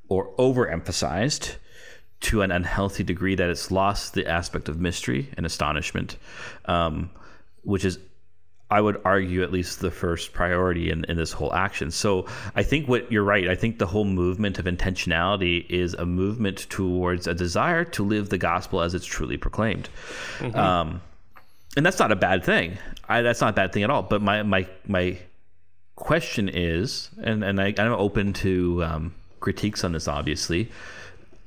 or 0.08 0.34
overemphasized 0.36 1.56
to 2.20 2.40
an 2.40 2.50
unhealthy 2.50 3.04
degree 3.04 3.34
that 3.34 3.50
it's 3.50 3.70
lost 3.70 4.14
the 4.14 4.26
aspect 4.26 4.68
of 4.70 4.80
mystery 4.80 5.28
and 5.36 5.44
astonishment, 5.44 6.16
um, 6.64 7.10
which 7.62 7.84
is, 7.84 7.98
I 8.74 8.80
would 8.80 9.00
argue, 9.04 9.44
at 9.44 9.52
least 9.52 9.78
the 9.78 9.92
first 9.92 10.32
priority 10.32 10.90
in, 10.90 11.04
in 11.04 11.16
this 11.16 11.30
whole 11.30 11.54
action. 11.54 11.92
So 11.92 12.26
I 12.56 12.64
think 12.64 12.88
what 12.88 13.12
you're 13.12 13.22
right. 13.22 13.48
I 13.48 13.54
think 13.54 13.78
the 13.78 13.86
whole 13.86 14.04
movement 14.04 14.58
of 14.58 14.64
intentionality 14.64 15.64
is 15.70 15.94
a 15.94 16.04
movement 16.04 16.66
towards 16.70 17.28
a 17.28 17.34
desire 17.34 17.84
to 17.84 18.04
live 18.04 18.30
the 18.30 18.38
gospel 18.38 18.80
as 18.80 18.92
it's 18.92 19.06
truly 19.06 19.36
proclaimed. 19.36 19.88
Um, 20.54 21.00
and 21.76 21.86
that's 21.86 22.00
not 22.00 22.10
a 22.10 22.16
bad 22.16 22.42
thing. 22.42 22.76
I, 23.08 23.22
that's 23.22 23.40
not 23.40 23.50
a 23.50 23.52
bad 23.52 23.72
thing 23.72 23.84
at 23.84 23.90
all. 23.90 24.02
But 24.02 24.22
my 24.22 24.42
my 24.42 24.66
my 24.88 25.18
question 25.94 26.48
is, 26.48 27.10
and 27.22 27.44
and 27.44 27.60
I, 27.60 27.74
I'm 27.78 27.92
open 27.92 28.32
to 28.32 28.82
um, 28.82 29.14
critiques 29.38 29.84
on 29.84 29.92
this, 29.92 30.08
obviously, 30.08 30.68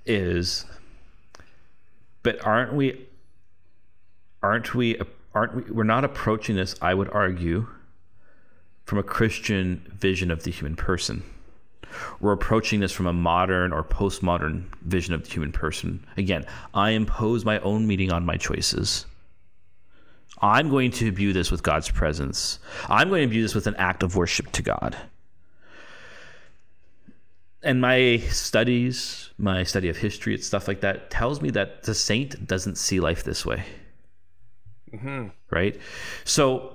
is, 0.05 0.65
but 2.23 2.45
aren't 2.45 2.73
we? 2.73 3.05
Aren't 4.41 4.73
we? 4.73 4.97
Aren't 5.38 5.55
we? 5.55 5.61
We're 5.71 5.83
not 5.83 6.03
approaching 6.03 6.55
this. 6.55 6.73
I 6.81 6.95
would 6.95 7.11
argue, 7.11 7.67
from 8.85 8.97
a 8.97 9.03
Christian 9.03 9.85
vision 9.93 10.31
of 10.31 10.41
the 10.41 10.49
human 10.49 10.75
person. 10.75 11.21
We're 12.19 12.31
approaching 12.31 12.79
this 12.79 12.91
from 12.91 13.05
a 13.05 13.13
modern 13.13 13.71
or 13.71 13.83
postmodern 13.83 14.63
vision 14.81 15.13
of 15.13 15.23
the 15.23 15.29
human 15.29 15.51
person. 15.51 16.03
Again, 16.17 16.43
I 16.73 16.89
impose 16.91 17.45
my 17.45 17.59
own 17.59 17.85
meaning 17.85 18.11
on 18.11 18.25
my 18.25 18.35
choices. 18.35 19.05
I'm 20.41 20.69
going 20.71 20.89
to 20.93 21.11
view 21.11 21.33
this 21.33 21.51
with 21.51 21.61
God's 21.61 21.91
presence. 21.91 22.57
I'm 22.89 23.09
going 23.09 23.21
to 23.21 23.31
view 23.31 23.43
this 23.43 23.53
with 23.53 23.67
an 23.67 23.75
act 23.75 24.01
of 24.01 24.15
worship 24.15 24.51
to 24.53 24.63
God. 24.63 24.97
And 27.61 27.79
my 27.79 28.17
studies, 28.31 29.29
my 29.38 29.63
study 29.63 29.88
of 29.88 29.97
history 29.97 30.33
and 30.33 30.43
stuff 30.43 30.67
like 30.67 30.81
that, 30.81 31.11
tells 31.11 31.43
me 31.43 31.51
that 31.51 31.83
the 31.83 31.93
saint 31.93 32.47
doesn't 32.47 32.79
see 32.79 32.99
life 32.99 33.23
this 33.23 33.45
way. 33.45 33.65
Right? 35.49 35.79
So, 36.23 36.73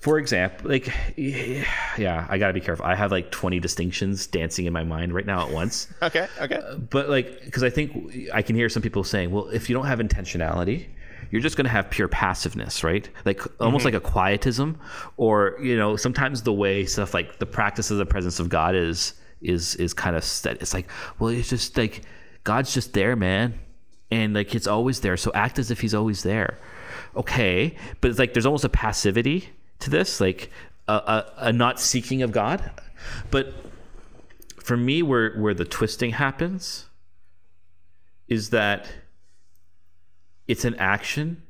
for 0.00 0.18
example, 0.18 0.68
like, 0.68 0.92
yeah, 1.16 2.26
I 2.28 2.38
gotta 2.38 2.52
be 2.52 2.60
careful. 2.60 2.84
I 2.84 2.94
have 2.94 3.12
like 3.12 3.30
20 3.30 3.60
distinctions 3.60 4.26
dancing 4.26 4.66
in 4.66 4.72
my 4.72 4.82
mind 4.82 5.14
right 5.14 5.26
now 5.26 5.46
at 5.46 5.52
once 5.52 5.88
Okay, 6.02 6.26
okay. 6.40 6.60
but 6.90 7.08
like 7.08 7.44
because 7.44 7.62
i 7.62 7.70
think 7.70 8.30
i 8.32 8.42
can 8.42 8.56
hear 8.56 8.68
some 8.68 8.82
people 8.82 9.04
saying 9.04 9.30
well 9.30 9.46
if 9.48 9.68
you 9.68 9.74
don't 9.74 9.86
have 9.86 9.98
intentionality 9.98 10.86
you're 11.30 11.40
just 11.40 11.56
going 11.56 11.64
to 11.64 11.70
have 11.70 11.88
pure 11.90 12.08
passiveness 12.08 12.84
right 12.84 13.08
like 13.24 13.40
almost 13.60 13.84
mm-hmm. 13.84 13.94
like 13.94 14.02
a 14.02 14.06
quietism 14.06 14.78
or 15.16 15.56
you 15.62 15.76
know 15.76 15.96
sometimes 15.96 16.42
the 16.42 16.52
way 16.52 16.84
stuff 16.84 17.14
like 17.14 17.38
the 17.38 17.46
practice 17.46 17.90
of 17.90 17.98
the 17.98 18.06
presence 18.06 18.38
of 18.38 18.48
god 18.48 18.74
is 18.74 19.14
is 19.40 19.74
is 19.76 19.94
kind 19.94 20.14
of 20.14 20.22
set 20.22 20.60
it's 20.60 20.74
like 20.74 20.88
well 21.18 21.30
it's 21.30 21.48
just 21.48 21.76
like 21.76 22.02
god's 22.44 22.74
just 22.74 22.92
there 22.92 23.16
man 23.16 23.58
and 24.12 24.34
like 24.34 24.54
it's 24.54 24.66
always 24.66 25.00
there. 25.00 25.16
So 25.16 25.32
act 25.34 25.58
as 25.58 25.70
if 25.70 25.80
he's 25.80 25.94
always 25.94 26.22
there. 26.22 26.58
Okay 27.16 27.76
but 28.00 28.10
it's 28.10 28.18
like 28.18 28.32
there's 28.32 28.46
almost 28.46 28.64
a 28.64 28.68
passivity 28.68 29.50
to 29.80 29.90
this 29.90 30.20
like 30.20 30.50
a, 30.88 30.92
a, 30.92 31.32
a 31.48 31.52
not 31.52 31.80
seeking 31.80 32.22
of 32.22 32.32
god. 32.32 32.70
But 33.30 33.54
for 34.62 34.76
me 34.76 35.02
where 35.02 35.34
where 35.36 35.54
the 35.54 35.64
twisting 35.64 36.12
happens 36.12 36.86
is 38.28 38.50
that 38.50 38.88
it's 40.46 40.64
an 40.64 40.74
action 40.76 41.42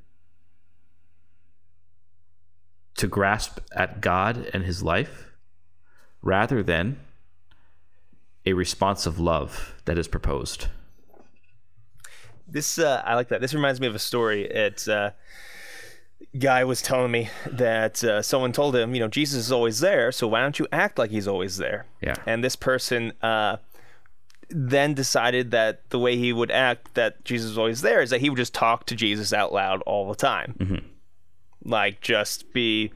to 2.96 3.06
grasp 3.06 3.58
at 3.74 4.00
God 4.00 4.48
and 4.52 4.64
his 4.64 4.82
life 4.82 5.32
rather 6.22 6.62
than 6.62 7.00
a 8.44 8.52
response 8.52 9.06
of 9.06 9.18
love 9.18 9.74
that 9.86 9.98
is 9.98 10.08
proposed. 10.08 10.68
This 12.53 12.78
uh, 12.78 13.03
I 13.05 13.14
like 13.14 13.28
that. 13.28 13.40
This 13.40 13.55
reminds 13.55 13.80
me 13.80 13.86
of 13.86 13.94
a 13.94 13.98
story. 13.98 14.44
It's 14.44 14.86
uh, 14.86 15.12
guy 16.38 16.64
was 16.64 16.82
telling 16.82 17.11
me 17.11 17.30
that 17.46 18.05
uh, 18.05 18.22
someone 18.22 18.53
told 18.53 18.76
him, 18.76 18.94
you 18.94 19.00
know, 19.00 19.09
Jesus 19.09 19.46
is 19.46 19.53
always 19.53 19.80
there, 19.80 20.12
so 20.12 20.28
why 20.28 20.40
don't 20.40 20.59
you 20.59 20.66
act 20.70 20.98
like 20.98 21.11
he's 21.11 21.26
always 21.26 21.57
there? 21.57 21.86
Yeah. 22.03 22.16
And 22.26 22.44
this 22.44 22.57
person 22.57 23.12
uh, 23.22 23.57
then 24.50 24.94
decided 24.94 25.50
that 25.53 25.88
the 25.90 25.98
way 25.98 26.16
he 26.16 26.32
would 26.32 26.50
act 26.50 26.94
that 26.94 27.24
Jesus 27.24 27.53
is 27.53 27.59
always 27.59 27.80
there 27.80 28.03
is 28.03 28.11
that 28.11 28.20
he 28.20 28.28
would 28.30 28.36
just 28.36 28.55
talk 28.55 28.86
to 28.86 28.94
Jesus 28.94 29.32
out 29.32 29.53
loud 29.53 29.82
all 29.82 30.09
the 30.09 30.14
time, 30.14 30.55
like 31.64 32.00
just 32.00 32.53
be 32.53 32.92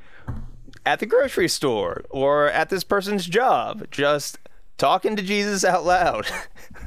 at 0.85 1.01
the 1.01 1.07
grocery 1.07 1.49
store 1.49 2.05
or 2.11 2.51
at 2.51 2.69
this 2.69 2.85
person's 2.85 3.27
job, 3.27 3.87
just 3.91 4.39
talking 4.79 5.17
to 5.17 5.23
Jesus 5.23 5.65
out 5.65 5.85
loud. 5.85 6.27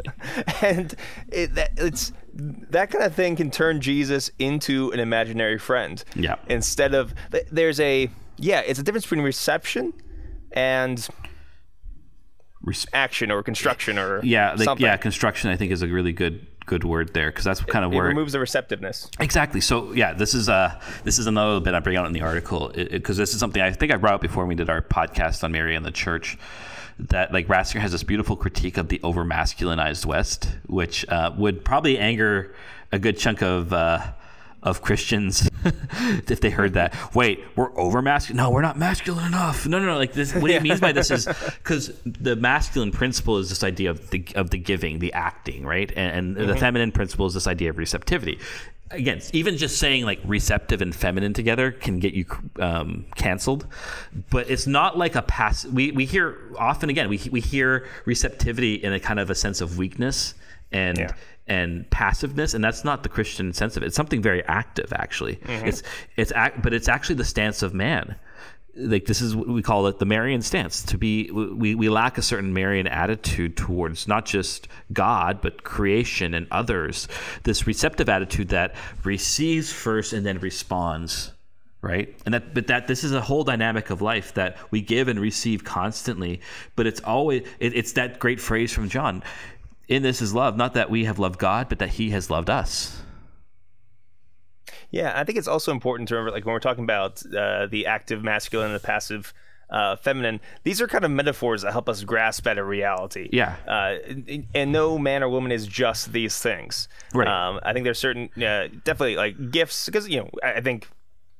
and 0.62 0.96
it, 1.32 1.56
that, 1.56 1.72
it's 1.78 2.12
that 2.70 2.92
kind 2.92 3.04
of 3.04 3.14
thing 3.14 3.36
can 3.36 3.52
turn 3.52 3.82
Jesus 3.82 4.32
into 4.40 4.92
an 4.92 5.00
imaginary 5.00 5.58
friend. 5.60 6.04
Yeah. 6.16 6.36
Instead 6.48 6.94
of 6.94 7.14
there's 7.52 7.80
a 7.80 8.10
yeah, 8.38 8.62
it's 8.62 8.80
a 8.80 8.84
difference 8.84 9.06
between 9.06 9.22
reception 9.22 9.94
and 10.54 11.08
Res- 12.62 12.86
action 12.94 13.32
or 13.32 13.42
construction 13.42 13.98
or 13.98 14.22
yeah, 14.24 14.52
like, 14.52 14.64
something. 14.64 14.86
yeah, 14.86 14.98
construction 14.98 15.50
I 15.50 15.56
think 15.56 15.72
is 15.72 15.82
a 15.82 15.88
really 15.88 16.12
good 16.12 16.46
good 16.66 16.84
word 16.84 17.14
there 17.14 17.32
because 17.32 17.46
that's 17.46 17.62
kind 17.62 17.84
of 17.84 17.92
It 17.92 17.96
where 17.96 18.06
removes 18.06 18.34
the 18.34 18.40
receptiveness. 18.40 19.10
Exactly. 19.20 19.60
So 19.62 19.92
yeah, 19.94 20.14
this 20.14 20.34
is 20.34 20.50
uh 20.50 20.80
this 21.04 21.20
is 21.20 21.26
another 21.28 21.60
bit 21.62 21.74
I 21.74 21.80
bring 21.80 21.98
out 21.98 22.06
in 22.06 22.14
the 22.14 22.22
article 22.22 22.72
because 22.76 23.18
this 23.18 23.34
is 23.34 23.40
something 23.40 23.62
I 23.62 23.72
think 23.72 23.92
I 23.92 23.98
brought 23.98 24.16
up 24.16 24.22
before 24.22 24.46
we 24.46 24.56
did 24.56 24.70
our 24.70 24.82
podcast 24.82 25.44
on 25.44 25.52
Mary 25.52 25.76
and 25.76 25.86
the 25.86 25.92
Church. 25.92 26.38
That 27.00 27.32
like 27.32 27.48
Ratzinger 27.48 27.80
has 27.80 27.94
this 27.94 28.04
beautiful 28.04 28.36
critique 28.36 28.78
of 28.78 28.90
the 28.90 29.00
over 29.04 29.24
masculinized 29.24 30.06
West, 30.06 30.50
which 30.68 31.08
uh, 31.08 31.32
would 31.38 31.64
probably 31.64 31.98
anger 31.98 32.54
a 32.92 33.00
good 33.00 33.18
chunk 33.18 33.42
of. 33.42 33.74
Uh, 33.74 34.14
of 34.62 34.82
Christians, 34.82 35.50
if 35.64 36.42
they 36.42 36.50
heard 36.50 36.74
that, 36.74 36.94
wait, 37.16 37.44
we're 37.56 37.78
over 37.80 38.02
masculine. 38.02 38.44
No, 38.44 38.52
we're 38.52 38.62
not 38.62 38.78
masculine 38.78 39.28
enough. 39.28 39.66
No, 39.66 39.80
no, 39.80 39.86
no. 39.86 39.98
Like 39.98 40.14
this, 40.14 40.36
what 40.36 40.52
he 40.52 40.60
means 40.60 40.82
by 40.82 40.92
this 40.92 41.12
is 41.12 41.26
because 41.46 41.94
the 42.04 42.36
masculine 42.36 42.92
principle 42.92 43.38
is 43.38 43.50
this 43.50 43.64
idea 43.64 43.90
of 43.90 44.10
the 44.10 44.26
of 44.36 44.50
the 44.50 44.58
giving, 44.58 45.00
the 45.00 45.14
acting, 45.14 45.66
right? 45.66 45.92
And, 45.96 46.38
and 46.38 46.50
the 46.50 46.58
feminine 46.58 46.92
principle 46.92 47.26
is 47.26 47.34
this 47.34 47.48
idea 47.48 47.70
of 47.70 47.78
receptivity. 47.78 48.40
Again, 48.92 49.22
even 49.34 49.56
just 49.58 49.78
saying 49.78 50.06
like 50.06 50.20
receptive 50.26 50.82
and 50.82 50.96
feminine 50.96 51.34
together 51.34 51.72
can 51.72 52.00
get 52.00 52.14
you 52.16 52.26
um, 52.60 53.06
canceled, 53.16 53.68
but 54.32 54.50
it's 54.50 54.66
not 54.66 54.98
like 54.98 55.16
a 55.16 55.22
pass. 55.22 55.64
We 55.66 55.92
we 55.92 56.06
hear 56.06 56.38
often 56.58 56.90
again 56.90 57.08
we 57.08 57.20
we 57.32 57.40
hear 57.40 57.88
receptivity 58.06 58.76
in 58.76 58.92
a 58.94 59.00
kind 59.00 59.20
of 59.20 59.30
a 59.30 59.36
sense 59.36 59.62
of 59.62 59.78
weakness 59.78 60.34
and 60.72 60.98
Yeah. 60.98 61.12
and 61.48 61.90
passiveness 61.92 62.54
and 62.54 62.64
that's 62.64 62.84
not 62.84 63.02
the 63.02 63.10
christian 63.10 63.52
sense 63.54 63.76
of 63.76 63.82
it 63.82 63.88
it's 63.88 63.96
something 63.96 64.22
very 64.22 64.44
active 64.46 64.94
actually 64.94 65.40
it's 65.48 65.82
it's 66.16 66.32
act, 66.34 66.62
but 66.62 66.76
it's 66.76 66.88
actually 66.88 67.16
the 67.16 67.26
stance 67.26 67.64
of 67.64 67.74
man 67.74 68.16
like 68.80 69.06
this 69.06 69.22
is 69.22 69.36
what 69.36 69.48
we 69.48 69.62
call 69.62 69.88
it 69.88 70.00
the 70.00 70.06
marian 70.06 70.42
stance 70.42 70.82
to 70.84 70.98
be 70.98 71.30
we, 71.32 71.76
we 71.76 71.90
lack 71.90 72.18
a 72.18 72.22
certain 72.22 72.54
marian 72.54 72.88
attitude 72.88 73.58
towards 73.58 74.08
not 74.08 74.26
just 74.26 74.68
god 74.94 75.42
but 75.42 75.64
creation 75.64 76.34
and 76.34 76.48
others. 76.52 77.08
This 77.44 77.68
receptive 77.68 78.10
attitude 78.10 78.50
that 78.50 78.76
receives 79.04 79.72
first 79.72 80.14
and 80.14 80.26
then 80.26 80.40
responds 80.40 81.32
right? 81.82 82.14
And 82.26 82.34
that 82.34 82.54
but 82.54 82.68
that 82.68 82.88
this 82.88 83.04
is 83.04 83.14
a 83.14 83.22
whole 83.22 83.44
dynamic 83.44 83.90
of 83.90 84.02
life 84.02 84.34
that 84.34 84.58
we 84.70 84.82
give 84.82 85.08
and 85.08 85.20
receive 85.20 85.64
constantly 85.64 86.42
but 86.76 86.88
it's 86.88 87.00
always 87.02 87.48
it, 87.60 87.76
it's 87.76 87.94
that 87.94 88.20
great 88.20 88.40
phrase 88.42 88.74
from 88.74 88.90
john 88.90 89.24
in 89.88 90.04
this 90.04 90.22
is 90.22 90.34
love 90.34 90.58
not 90.58 90.74
that 90.74 90.90
we 90.90 91.06
have 91.06 91.20
loved 91.20 91.40
god 91.40 91.70
but 91.70 91.80
that 91.80 91.90
he 91.90 92.10
has 92.10 92.30
loved 92.30 92.50
us 92.50 92.99
Yeah, 94.92 95.14
I 95.16 95.24
think 95.24 95.38
it's 95.38 95.48
also 95.48 95.72
important 95.72 96.10
to 96.10 96.16
remember, 96.16 96.32
like 96.32 96.46
when 96.46 96.54
we're 96.54 96.60
talking 96.60 96.84
about 96.84 97.22
uh, 97.28 97.68
the 97.68 97.86
active 97.86 98.24
masculine 98.24 98.72
and 98.72 98.76
the 98.76 98.86
passive 98.86 99.34
uh, 99.70 99.96
feminine, 99.98 100.40
these 100.64 100.82
are 100.82 100.88
kind 100.88 101.06
of 101.06 101.12
metaphors 101.12 101.62
that 101.62 101.72
help 101.72 101.88
us 101.88 102.04
grasp 102.04 102.48
at 102.48 102.58
a 102.58 102.64
reality. 102.64 103.30
Yeah. 103.32 103.56
Uh, 103.68 103.98
and, 104.08 104.48
and 104.56 104.72
no 104.72 104.98
man 104.98 105.22
or 105.22 105.30
woman 105.30 105.52
is 105.52 105.68
just 105.68 106.12
these 106.12 106.40
things. 106.40 106.88
Right. 107.14 107.28
Um, 107.28 107.60
I 107.62 107.74
think 107.74 107.84
there's 107.84 108.00
certain, 108.00 108.30
uh, 108.38 108.70
definitely 108.84 109.16
like 109.16 109.52
gifts, 109.52 109.86
because 109.86 110.10
you 110.10 110.22
know, 110.22 110.30
I, 110.44 110.54
I 110.54 110.62
think 110.62 110.88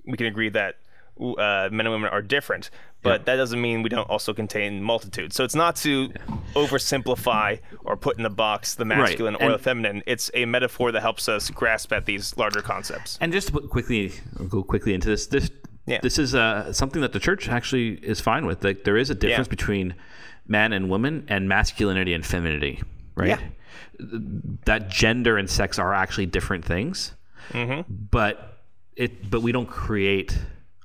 we 0.06 0.16
can 0.16 0.28
agree 0.28 0.50
that 0.50 0.76
uh, 1.20 1.70
men 1.72 1.88
and 1.88 1.92
women 1.92 2.10
are 2.10 2.22
different, 2.22 2.70
but 3.02 3.26
that 3.26 3.36
doesn't 3.38 3.62
mean 3.62 3.82
we 3.84 3.90
don't 3.90 4.10
also 4.10 4.34
contain 4.34 4.84
multitudes. 4.84 5.36
So 5.36 5.44
it's 5.44 5.56
not 5.56 5.76
to 5.78 6.12
oversimplify 6.56 7.60
or 7.86 7.98
put 7.98 8.18
in 8.18 8.24
the 8.24 8.30
box 8.30 8.76
the 8.76 8.86
masculine 8.86 9.36
or 9.36 9.44
And- 9.44 9.54
the 9.54 9.58
feminine. 9.58 10.04
It's 10.06 10.30
a 10.34 10.46
metaphor 10.46 10.92
that 10.92 11.02
helps 11.02 11.28
us 11.30 11.50
grasp 11.50 11.92
at 11.94 12.06
these 12.06 12.36
larger 12.38 12.62
concepts. 12.62 13.18
and 13.22 13.32
just 13.32 13.48
to 13.48 13.54
put 13.54 13.70
quickly 13.70 14.14
go 14.48 14.64
quickly 14.64 14.94
into 14.94 15.08
this 15.10 15.28
this 15.28 15.50
Yeah. 15.86 16.00
this 16.04 16.20
is 16.20 16.36
uh, 16.36 16.72
something 16.74 17.02
that 17.02 17.14
the 17.14 17.20
church 17.20 17.50
actually 17.50 17.94
is 18.04 18.20
fine 18.22 18.46
with 18.46 18.64
like 18.64 18.84
there 18.84 18.98
is 18.98 19.10
a 19.10 19.16
difference 19.16 19.48
between 19.48 19.96
man 20.48 20.74
and 20.74 20.90
woman 20.90 21.26
and 21.28 21.48
masculinity 21.50 22.14
and 22.14 22.26
femininity 22.26 22.82
right 23.16 23.30
Yeah. 23.30 23.40
that 24.66 24.90
gender 24.90 25.38
and 25.38 25.50
sex 25.50 25.80
are 25.80 25.94
actually 25.94 26.26
different 26.28 26.66
things 26.66 27.14
Mm-hmm. 27.52 27.82
but 28.12 28.60
it 28.96 29.30
but 29.32 29.42
we 29.42 29.52
don't 29.52 29.68
create 29.70 30.38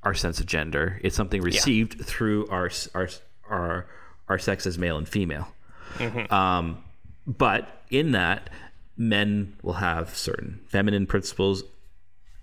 our 0.05 0.14
sense 0.14 0.40
of 0.40 0.46
gender. 0.46 1.00
It's 1.02 1.16
something 1.16 1.40
received 1.42 2.05
through 2.05 2.48
our 2.48 2.70
our 2.94 3.09
our 3.48 3.86
our 4.28 4.38
sex 4.38 4.66
as 4.66 4.78
male 4.78 4.96
and 4.98 5.09
female. 5.09 5.48
Mm-hmm. 5.98 6.32
um, 6.34 6.82
but 7.26 7.82
in 7.90 8.12
that 8.12 8.50
men 8.96 9.57
will 9.62 9.74
have 9.74 10.16
certain 10.16 10.61
feminine 10.68 11.07
principles 11.07 11.62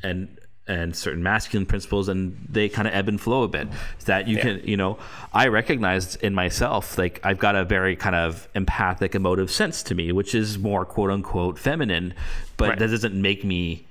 and 0.03 0.37
and 0.67 0.95
certain 0.95 1.21
masculine 1.23 1.65
principles 1.65 2.07
and 2.07 2.47
they 2.49 2.69
kind 2.69 2.87
of 2.87 2.93
ebb 2.93 3.09
and 3.09 3.19
flow 3.19 3.43
a 3.43 3.47
bit. 3.47 3.67
That 4.05 4.27
you 4.27 4.37
can 4.37 4.61
you 4.63 4.77
know 4.77 4.97
i 5.33 5.47
recognize 5.47 6.15
in 6.17 6.33
myself 6.33 6.97
like 6.97 7.19
i've 7.23 7.39
got 7.39 7.55
a 7.55 7.65
very 7.65 7.95
kind 7.95 8.15
of 8.15 8.47
empathic 8.55 9.15
emotive 9.15 9.51
sense 9.51 9.83
to 9.83 9.95
me 9.95 10.11
which 10.11 10.33
is 10.35 10.57
more 10.59 10.85
quote 10.85 11.09
unquote 11.09 11.57
feminine 11.59 12.13
but 12.57 12.69
Right. 12.69 12.79
that 12.79 12.87
doesn't 12.89 13.19
make 13.19 13.43
me 13.43 13.85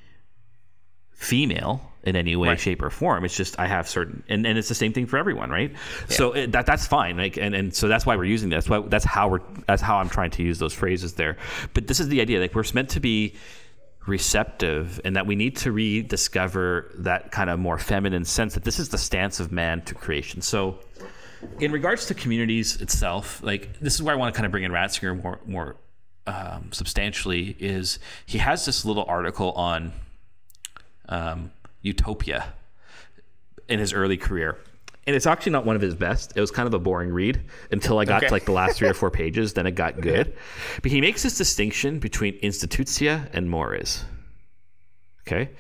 female 1.21 1.81
in 2.03 2.17
any 2.17 2.35
way 2.35 2.49
Right. 2.49 2.59
shape 2.61 2.81
or 2.83 2.89
form. 2.89 3.27
It's 3.27 3.37
just 3.37 3.59
i 3.61 3.67
have 3.67 3.87
certain 3.87 4.23
and, 4.27 4.47
and 4.47 4.57
it's 4.57 4.69
the 4.69 4.75
same 4.75 4.95
thing 4.95 5.07
for 5.07 5.19
everyone 5.19 5.51
right? 5.51 5.71
So 6.09 6.33
it, 6.33 6.53
that 6.53 6.65
that's 6.65 6.87
fine 6.87 7.19
like 7.19 7.37
and, 7.37 7.55
and 7.55 7.75
so 7.75 7.89
that's 7.89 8.07
why 8.07 8.17
we're 8.17 8.25
using 8.25 8.49
this. 8.49 8.65
That's 8.65 8.71
why 8.71 8.89
that's 8.89 9.05
how 9.05 9.29
we're 9.29 9.43
that's 9.67 9.83
how 9.83 9.99
i'm 9.99 10.09
trying 10.09 10.31
to 10.33 10.43
use 10.43 10.59
those 10.59 10.73
phrases 10.73 11.13
there. 11.15 11.37
But 11.75 11.87
this 11.89 12.01
is 12.01 12.09
the 12.09 12.23
idea 12.23 12.41
like 12.41 12.55
we're 12.55 12.65
meant 12.75 12.89
to 12.91 13.01
be 13.01 13.35
receptive 14.07 14.99
and 15.05 15.15
that 15.15 15.27
we 15.27 15.37
need 15.37 15.57
to 15.59 15.73
rediscover 15.73 16.91
that 16.95 17.31
kind 17.33 17.51
of 17.51 17.59
more 17.59 17.77
feminine 17.79 18.25
sense 18.25 18.55
that 18.55 18.65
this 18.65 18.79
is 18.79 18.89
the 18.89 18.99
stance 18.99 19.39
of 19.39 19.53
man 19.53 19.83
to 19.83 19.95
creation. 19.95 20.41
So 20.41 20.79
in 21.59 21.71
regards 21.71 22.07
to 22.07 22.15
communities 22.15 22.81
itself 22.81 23.43
like 23.43 23.79
this 23.81 23.95
is 23.95 24.03
where 24.03 24.15
i 24.15 24.19
want 24.19 24.33
to 24.35 24.37
kind 24.37 24.45
of 24.47 24.53
bring 24.53 24.65
in 24.65 24.73
ratzinger 24.73 25.23
more 25.23 25.39
more 25.47 25.77
um, 26.27 26.69
substantially 26.71 27.57
is 27.59 27.99
he 28.27 28.37
has 28.39 28.65
this 28.67 28.85
little 28.85 29.05
article 29.09 29.53
on 29.53 29.93
um, 31.11 31.51
utopia 31.83 32.53
in 33.69 33.79
his 33.79 33.93
early 33.93 34.17
career. 34.17 34.59
And 35.07 35.17
it's 35.17 35.27
actually 35.27 35.53
not 35.53 35.65
one 35.67 35.77
of 35.77 35.83
his 35.83 35.95
best. 35.95 36.33
It 36.37 36.41
was 36.41 36.51
kind 36.51 36.67
of 36.67 36.75
a 36.75 36.79
boring 36.79 37.11
read 37.11 37.41
until 37.71 37.99
i 37.99 38.05
got 38.05 38.19
Okay. 38.19 38.29
to 38.29 38.33
like 38.33 38.45
the 38.45 38.53
last 38.53 38.79
three 38.79 38.89
or 38.89 38.95
four 38.95 39.11
pages. 39.23 39.55
Then 39.55 39.67
it 39.67 39.73
got 39.73 40.01
good. 40.01 40.37
But 40.83 40.91
he 40.91 41.01
makes 41.01 41.23
this 41.23 41.37
distinction 41.37 41.99
between 41.99 42.39
institutia 42.41 43.29
and 43.33 43.51
mores. 43.51 44.05
Okay? 45.27 45.51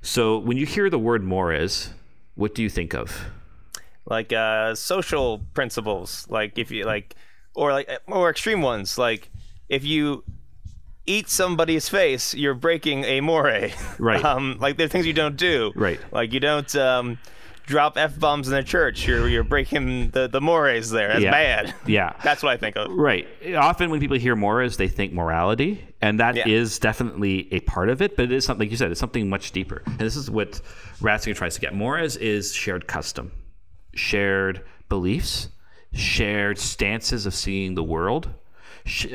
So 0.00 0.38
when 0.38 0.56
you 0.56 0.66
hear 0.66 0.88
the 0.90 0.98
word 0.98 1.22
mores 1.22 1.90
what 2.38 2.54
do 2.54 2.62
you 2.62 2.70
think 2.70 2.94
of? 2.94 3.26
Like 4.06 4.32
uh, 4.32 4.76
social 4.76 5.40
principles, 5.54 6.24
like 6.30 6.56
if 6.56 6.70
you 6.70 6.84
like, 6.84 7.16
or 7.54 7.72
like 7.72 7.90
more 8.06 8.30
extreme 8.30 8.62
ones, 8.62 8.96
like 8.96 9.28
if 9.68 9.84
you 9.84 10.22
eat 11.08 11.28
somebody's 11.28 11.88
face, 11.88 12.34
you're 12.34 12.54
breaking 12.54 13.04
a 13.04 13.20
more. 13.20 13.68
Right. 13.98 14.24
Um, 14.28 14.58
like 14.60 14.76
there 14.76 14.86
are 14.86 14.88
things 14.88 15.06
you 15.06 15.12
don't 15.12 15.36
do. 15.36 15.72
Right. 15.74 15.98
Like 16.12 16.32
you 16.32 16.40
don't 16.40 16.74
um, 16.76 17.18
drop 17.66 17.96
f 17.96 18.18
bombs 18.18 18.48
in 18.48 18.54
the 18.54 18.62
church. 18.62 19.06
You're 19.06 19.26
you're 19.28 19.42
breaking 19.44 20.10
the 20.10 20.28
the 20.28 20.40
mores 20.40 20.90
there. 20.90 21.08
That's 21.08 21.22
Yeah. 21.22 21.30
bad. 21.30 21.74
yeah 21.86 22.12
That's 22.22 22.42
what 22.42 22.52
I 22.52 22.56
think 22.56 22.76
of. 22.76 22.90
Right. 22.92 23.26
Often 23.56 23.90
when 23.90 24.00
people 24.00 24.18
hear 24.18 24.36
mores, 24.36 24.76
they 24.76 24.88
think 24.88 25.12
morality, 25.12 25.86
and 26.02 26.20
that 26.20 26.46
is 26.46 26.76
Yeah. 26.78 26.82
definitely 26.82 27.48
a 27.52 27.60
part 27.60 27.88
of 27.88 28.02
it. 28.02 28.16
But 28.16 28.24
it 28.26 28.32
is 28.32 28.44
something, 28.44 28.66
like 28.66 28.70
you 28.70 28.76
said, 28.76 28.90
it's 28.90 29.00
something 29.00 29.28
much 29.30 29.52
deeper. 29.52 29.82
And 29.86 29.98
this 29.98 30.14
is 30.16 30.30
what 30.30 30.60
Ratzinger 31.00 31.34
tries 31.36 31.54
to 31.54 31.60
get. 31.60 31.74
Mores 31.74 32.16
is 32.16 32.52
shared 32.54 32.86
custom, 32.86 33.32
shared 33.94 34.62
beliefs, 34.88 35.48
shared 35.92 36.58
stances 36.58 37.24
of 37.26 37.34
seeing 37.34 37.74
the 37.74 37.82
world, 37.84 38.28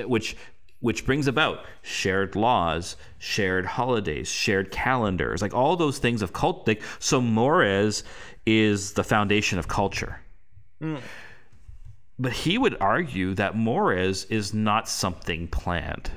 which 0.05 0.35
which 0.83 1.05
brings 1.05 1.27
about 1.27 1.63
shared 1.81 2.35
laws, 2.35 2.97
shared 3.17 3.65
holidays, 3.65 4.27
shared 4.27 4.69
calendars, 4.69 5.41
like 5.41 5.53
all 5.53 5.77
those 5.77 5.97
things 5.97 6.21
of 6.21 6.33
cult. 6.33 6.67
Like, 6.67 6.83
so 6.99 7.21
mores 7.21 8.03
is 8.45 8.91
the 8.91 9.03
foundation 9.05 9.57
of 9.57 9.69
culture. 9.69 10.19
Hmm. 10.81 10.97
But 12.19 12.33
he 12.33 12.57
would 12.57 12.75
argue 12.81 13.33
that 13.35 13.55
mores 13.55 14.25
is 14.25 14.53
not 14.53 14.89
something 14.89 15.47
planned. 15.47 16.11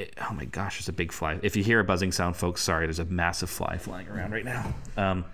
It- 0.00 0.14
oh 0.28 0.32
my 0.34 0.44
gosh, 0.46 0.76
there's 0.78 0.88
a 0.88 0.92
big 0.92 1.12
fly. 1.12 1.38
If 1.42 1.56
you 1.56 1.62
hear 1.62 1.80
a 1.80 1.84
buzzing 1.84 2.12
sound, 2.12 2.36
folks, 2.36 2.62
sorry, 2.62 2.86
there's 2.86 2.98
a 2.98 3.04
massive 3.04 3.50
fly 3.50 3.76
flying 3.78 4.08
around 4.08 4.32
right 4.32 4.44
now. 4.44 4.74
Um, 4.96 5.24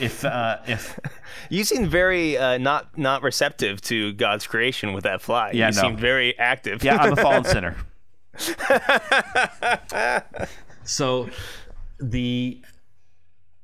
if 0.00 0.24
uh, 0.24 0.58
if 0.66 0.98
You 1.50 1.64
seem 1.64 1.88
very 1.88 2.38
uh, 2.38 2.58
not 2.58 2.96
not 2.96 3.22
receptive 3.22 3.80
to 3.82 4.12
God's 4.14 4.46
creation 4.46 4.92
with 4.92 5.04
that 5.04 5.20
fly. 5.20 5.50
Yeah, 5.52 5.68
you 5.68 5.74
no. 5.74 5.80
seem 5.82 5.96
very 5.96 6.38
active. 6.38 6.82
yeah, 6.82 6.96
I'm 6.96 7.12
a 7.12 7.16
fallen 7.16 7.44
sinner. 7.44 7.76
so 10.84 11.28
the 12.00 12.60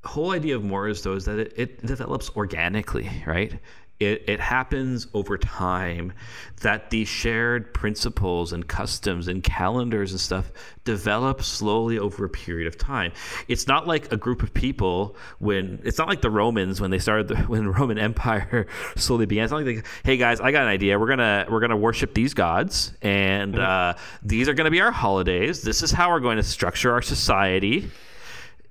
whole 0.04 0.30
idea 0.32 0.56
of 0.56 0.64
mores 0.64 1.02
though 1.02 1.14
is 1.14 1.24
that 1.26 1.38
it, 1.38 1.52
it 1.56 1.86
develops 1.86 2.30
organically, 2.36 3.10
right? 3.26 3.58
It, 4.00 4.24
it 4.26 4.40
happens 4.40 5.06
over 5.12 5.36
time 5.36 6.14
that 6.62 6.88
these 6.88 7.06
shared 7.06 7.72
principles 7.74 8.52
and 8.52 8.66
customs 8.66 9.28
and 9.28 9.44
calendars 9.44 10.10
and 10.12 10.20
stuff 10.20 10.50
develop 10.84 11.42
slowly 11.42 11.98
over 11.98 12.24
a 12.24 12.28
period 12.28 12.66
of 12.66 12.78
time. 12.78 13.12
It's 13.46 13.66
not 13.66 13.86
like 13.86 14.10
a 14.10 14.16
group 14.16 14.42
of 14.42 14.54
people 14.54 15.16
when 15.38 15.80
it's 15.84 15.98
not 15.98 16.08
like 16.08 16.22
the 16.22 16.30
Romans 16.30 16.80
when 16.80 16.90
they 16.90 16.98
started 16.98 17.28
the, 17.28 17.36
when 17.46 17.64
the 17.64 17.70
Roman 17.70 17.98
Empire 17.98 18.66
slowly 18.96 19.26
began. 19.26 19.44
It's 19.44 19.52
not 19.52 19.64
like, 19.64 19.84
they, 19.84 19.90
hey 20.02 20.16
guys, 20.16 20.40
I 20.40 20.50
got 20.50 20.62
an 20.62 20.68
idea. 20.68 20.98
We're 20.98 21.08
gonna 21.08 21.46
we're 21.50 21.60
gonna 21.60 21.76
worship 21.76 22.14
these 22.14 22.32
gods, 22.32 22.94
and 23.02 23.58
uh, 23.58 23.94
these 24.22 24.48
are 24.48 24.54
gonna 24.54 24.70
be 24.70 24.80
our 24.80 24.92
holidays. 24.92 25.60
This 25.60 25.82
is 25.82 25.90
how 25.90 26.10
we're 26.10 26.20
going 26.20 26.38
to 26.38 26.42
structure 26.42 26.92
our 26.92 27.02
society. 27.02 27.90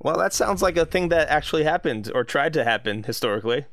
Well, 0.02 0.18
that 0.18 0.34
sounds 0.34 0.62
like 0.62 0.78
a 0.78 0.86
thing 0.86 1.10
that 1.10 1.28
actually 1.28 1.64
happened 1.64 2.10
or 2.14 2.24
tried 2.24 2.54
to 2.54 2.64
happen 2.64 3.04
historically. 3.04 3.66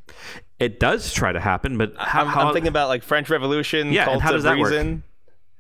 It 0.59 0.81
does 0.81 1.13
try 1.13 1.33
to 1.33 1.39
happen, 1.41 1.79
but 1.79 1.95
how, 1.97 2.23
I'm, 2.23 2.27
how 2.27 2.49
I'm 2.49 2.53
thinking 2.53 2.69
about 2.69 2.89
like 2.89 3.03
French 3.03 3.31
Revolution, 3.31 3.93
Yeah, 3.93 4.03
and 4.03 4.11
cult 4.13 4.23
how 4.23 4.33
does 4.33 4.45
that 4.45 4.59
work? 4.59 4.73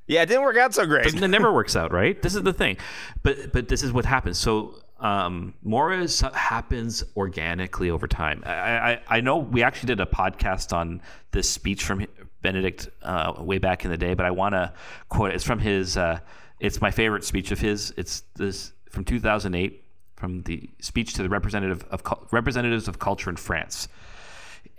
Yeah, 0.08 0.22
it 0.22 0.26
didn't 0.26 0.42
work 0.42 0.56
out 0.56 0.72
so 0.74 0.86
great. 0.86 1.06
it 1.06 1.28
never 1.28 1.52
works 1.52 1.74
out, 1.74 1.92
right? 1.92 2.20
This 2.20 2.34
is 2.34 2.42
the 2.42 2.52
thing. 2.52 2.76
But 3.22 3.52
but 3.52 3.68
this 3.68 3.82
is 3.82 3.92
what 3.92 4.04
happens. 4.04 4.38
So 4.38 4.76
um, 5.00 5.54
mores 5.62 6.20
happens 6.20 7.04
organically 7.16 7.90
over 7.90 8.06
time. 8.06 8.42
I, 8.46 8.52
I 8.52 9.00
I 9.08 9.20
know 9.20 9.38
we 9.38 9.62
actually 9.62 9.88
did 9.88 10.00
a 10.00 10.06
podcast 10.06 10.72
on 10.72 11.02
this 11.32 11.50
speech 11.50 11.84
from 11.84 12.06
Benedict 12.42 12.88
uh, 13.02 13.34
way 13.38 13.58
back 13.58 13.84
in 13.84 13.90
the 13.90 13.96
day, 13.96 14.14
but 14.14 14.26
I 14.26 14.30
want 14.30 14.54
to 14.54 14.72
quote 15.08 15.30
it. 15.30 15.34
It's 15.34 15.44
from 15.44 15.58
his. 15.58 15.96
Uh, 15.96 16.20
it's 16.60 16.80
my 16.80 16.90
favorite 16.90 17.24
speech 17.24 17.50
of 17.50 17.60
his. 17.60 17.92
It's 17.96 18.22
this 18.36 18.72
from 18.90 19.04
2008 19.04 19.82
from 20.16 20.42
the 20.42 20.68
speech 20.80 21.14
to 21.14 21.22
the 21.22 21.28
representative 21.28 21.84
of 21.90 22.02
representatives 22.32 22.88
of 22.88 22.98
culture 22.98 23.30
in 23.30 23.36
France, 23.36 23.88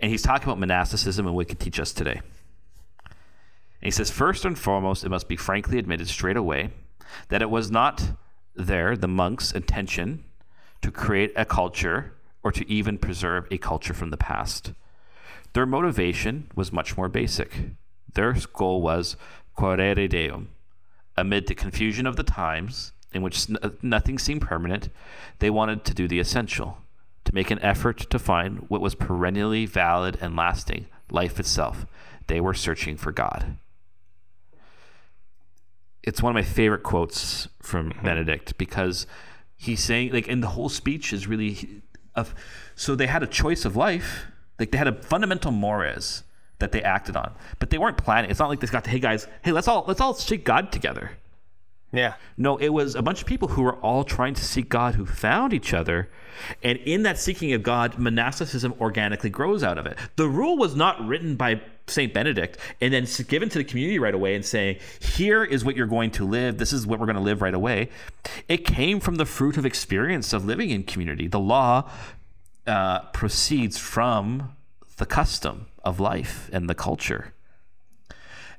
and 0.00 0.10
he's 0.10 0.22
talking 0.22 0.44
about 0.44 0.58
monasticism 0.58 1.26
and 1.26 1.34
what 1.34 1.46
it 1.46 1.48
could 1.48 1.60
teach 1.60 1.80
us 1.80 1.92
today. 1.92 2.20
And 3.80 3.86
he 3.86 3.90
says, 3.90 4.10
first 4.10 4.44
and 4.44 4.58
foremost, 4.58 5.04
it 5.04 5.08
must 5.08 5.28
be 5.28 5.36
frankly 5.36 5.78
admitted 5.78 6.08
straight 6.08 6.36
away 6.36 6.70
that 7.28 7.42
it 7.42 7.50
was 7.50 7.70
not 7.70 8.10
there, 8.54 8.96
the 8.96 9.08
monks' 9.08 9.52
intention, 9.52 10.24
to 10.82 10.90
create 10.90 11.32
a 11.36 11.44
culture 11.44 12.14
or 12.42 12.52
to 12.52 12.68
even 12.70 12.98
preserve 12.98 13.46
a 13.50 13.58
culture 13.58 13.94
from 13.94 14.10
the 14.10 14.16
past. 14.16 14.72
Their 15.52 15.66
motivation 15.66 16.50
was 16.54 16.72
much 16.72 16.96
more 16.96 17.08
basic. 17.08 17.52
Their 18.12 18.34
goal 18.52 18.82
was 18.82 19.16
quaere 19.56 20.08
deum. 20.08 20.48
Amid 21.16 21.46
the 21.46 21.54
confusion 21.54 22.06
of 22.06 22.16
the 22.16 22.22
times, 22.22 22.92
in 23.12 23.22
which 23.22 23.46
uh, 23.62 23.70
nothing 23.82 24.18
seemed 24.18 24.42
permanent, 24.42 24.88
they 25.38 25.50
wanted 25.50 25.84
to 25.84 25.94
do 25.94 26.06
the 26.08 26.20
essential, 26.20 26.78
to 27.24 27.34
make 27.34 27.50
an 27.50 27.62
effort 27.62 27.98
to 28.10 28.18
find 28.18 28.64
what 28.68 28.80
was 28.80 28.94
perennially 28.94 29.66
valid 29.66 30.18
and 30.20 30.36
lasting, 30.36 30.86
life 31.10 31.38
itself. 31.38 31.86
They 32.26 32.40
were 32.40 32.54
searching 32.54 32.96
for 32.96 33.12
God. 33.12 33.56
It's 36.02 36.22
one 36.22 36.30
of 36.30 36.34
my 36.34 36.42
favorite 36.42 36.82
quotes 36.82 37.48
from 37.60 37.90
mm-hmm. 37.90 38.04
Benedict 38.04 38.56
because 38.56 39.06
he's 39.58 39.82
saying 39.82 40.12
like 40.12 40.28
and 40.28 40.42
the 40.42 40.48
whole 40.48 40.68
speech 40.68 41.12
is 41.12 41.26
really 41.26 41.82
of 42.14 42.34
so 42.74 42.94
they 42.94 43.08
had 43.08 43.22
a 43.22 43.26
choice 43.26 43.64
of 43.64 43.76
life 43.76 44.26
like 44.58 44.70
they 44.70 44.78
had 44.78 44.86
a 44.86 44.92
fundamental 45.02 45.50
mores 45.50 46.22
that 46.60 46.70
they 46.70 46.80
acted 46.82 47.16
on 47.16 47.34
but 47.58 47.70
they 47.70 47.76
weren't 47.76 47.96
planning 47.96 48.30
it's 48.30 48.38
not 48.38 48.48
like 48.48 48.60
they 48.60 48.66
got 48.68 48.84
to, 48.84 48.90
hey 48.90 49.00
guys 49.00 49.26
hey 49.42 49.50
let's 49.50 49.66
all 49.66 49.84
let's 49.88 50.00
all 50.00 50.14
seek 50.14 50.44
God 50.44 50.70
together 50.70 51.10
yeah. 51.92 52.14
no, 52.36 52.56
it 52.58 52.68
was 52.68 52.94
a 52.94 53.02
bunch 53.02 53.20
of 53.20 53.26
people 53.26 53.48
who 53.48 53.62
were 53.62 53.76
all 53.76 54.04
trying 54.04 54.34
to 54.34 54.44
seek 54.44 54.68
God 54.68 54.94
who 54.94 55.06
found 55.06 55.52
each 55.52 55.72
other. 55.72 56.10
And 56.62 56.78
in 56.78 57.02
that 57.02 57.18
seeking 57.18 57.52
of 57.52 57.62
God, 57.62 57.98
monasticism 57.98 58.74
organically 58.80 59.30
grows 59.30 59.62
out 59.62 59.78
of 59.78 59.86
it. 59.86 59.96
The 60.16 60.28
rule 60.28 60.56
was 60.56 60.76
not 60.76 61.04
written 61.06 61.34
by 61.34 61.60
St. 61.86 62.12
Benedict 62.12 62.58
and 62.80 62.92
then 62.92 63.06
given 63.26 63.48
to 63.48 63.58
the 63.58 63.64
community 63.64 63.98
right 63.98 64.14
away 64.14 64.34
and 64.34 64.44
saying, 64.44 64.78
here 65.00 65.42
is 65.42 65.64
what 65.64 65.76
you're 65.76 65.86
going 65.86 66.10
to 66.12 66.26
live. 66.26 66.58
This 66.58 66.72
is 66.72 66.86
what 66.86 67.00
we're 67.00 67.06
going 67.06 67.16
to 67.16 67.22
live 67.22 67.42
right 67.42 67.54
away. 67.54 67.88
It 68.48 68.64
came 68.66 69.00
from 69.00 69.16
the 69.16 69.24
fruit 69.24 69.56
of 69.56 69.64
experience 69.64 70.32
of 70.32 70.44
living 70.44 70.70
in 70.70 70.82
community. 70.84 71.26
The 71.26 71.40
law 71.40 71.90
uh, 72.66 73.00
proceeds 73.12 73.78
from 73.78 74.54
the 74.98 75.06
custom 75.06 75.66
of 75.82 75.98
life 75.98 76.50
and 76.52 76.68
the 76.68 76.74
culture 76.74 77.32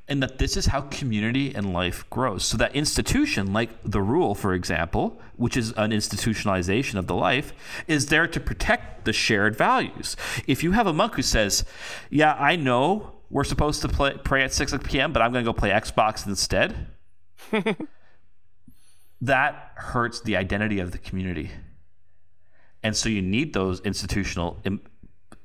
and 0.09 0.21
that 0.23 0.39
this 0.39 0.57
is 0.57 0.65
how 0.67 0.81
community 0.81 1.53
and 1.53 1.71
life 1.71 2.09
grows. 2.09 2.43
So 2.43 2.57
that 2.57 2.75
institution, 2.75 3.53
like 3.53 3.69
the 3.83 4.01
rule, 4.01 4.33
for 4.35 4.53
example, 4.53 5.21
which 5.37 5.55
is 5.55 5.71
an 5.73 5.91
institutionalization 5.91 6.95
of 6.95 7.07
the 7.07 7.15
life, 7.15 7.53
is 7.87 8.07
there 8.07 8.27
to 8.27 8.39
protect 8.39 9.05
the 9.05 9.13
shared 9.13 9.55
values. 9.55 10.17
If 10.47 10.63
you 10.63 10.71
have 10.71 10.87
a 10.87 10.93
monk 10.93 11.15
who 11.15 11.21
says, 11.21 11.63
"Yeah, 12.09 12.33
I 12.33 12.55
know 12.55 13.13
we're 13.29 13.43
supposed 13.43 13.81
to 13.83 13.87
play, 13.87 14.17
pray 14.23 14.43
at 14.43 14.51
six 14.51 14.73
p.m., 14.83 15.13
but 15.13 15.21
I'm 15.21 15.31
going 15.31 15.45
to 15.45 15.49
go 15.49 15.53
play 15.53 15.69
Xbox 15.69 16.25
instead," 16.25 16.87
that 19.21 19.71
hurts 19.75 20.21
the 20.21 20.35
identity 20.35 20.79
of 20.79 20.91
the 20.91 20.97
community. 20.97 21.51
And 22.81 22.95
so 22.95 23.09
you 23.09 23.21
need 23.21 23.53
those 23.53 23.81
institutional 23.81 24.57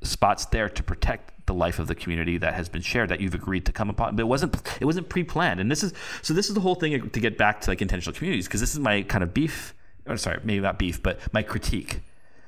spots 0.05 0.46
there 0.46 0.68
to 0.68 0.82
protect 0.82 1.46
the 1.46 1.55
life 1.55 1.78
of 1.78 1.86
the 1.88 1.94
community 1.94 2.38
that 2.38 2.55
has 2.55 2.68
been 2.68 2.82
shared 2.82 3.09
that 3.11 3.20
you've 3.20 3.34
agreed 3.34 3.66
to 3.66 3.72
come 3.72 3.90
upon. 3.90 4.16
But 4.16 4.22
it 4.22 4.26
wasn't 4.28 4.57
it 4.80 4.84
wasn't 4.84 5.09
pre-planned. 5.09 5.61
And 5.61 5.70
this 5.70 5.82
is 5.82 5.92
so 6.22 6.32
this 6.34 6.48
is 6.48 6.55
the 6.55 6.61
whole 6.61 6.74
thing 6.74 7.11
to 7.11 7.20
get 7.20 7.36
back 7.36 7.61
to 7.62 7.70
like 7.70 7.82
intentional 7.82 8.14
communities 8.16 8.46
because 8.46 8.61
this 8.61 8.72
is 8.72 8.78
my 8.80 9.02
kind 9.02 9.24
of 9.24 9.34
beef. 9.34 9.74
Or 10.07 10.16
sorry, 10.16 10.38
maybe 10.44 10.61
not 10.61 10.78
beef, 10.78 11.02
but 11.02 11.18
my 11.32 11.42
critique 11.42 12.00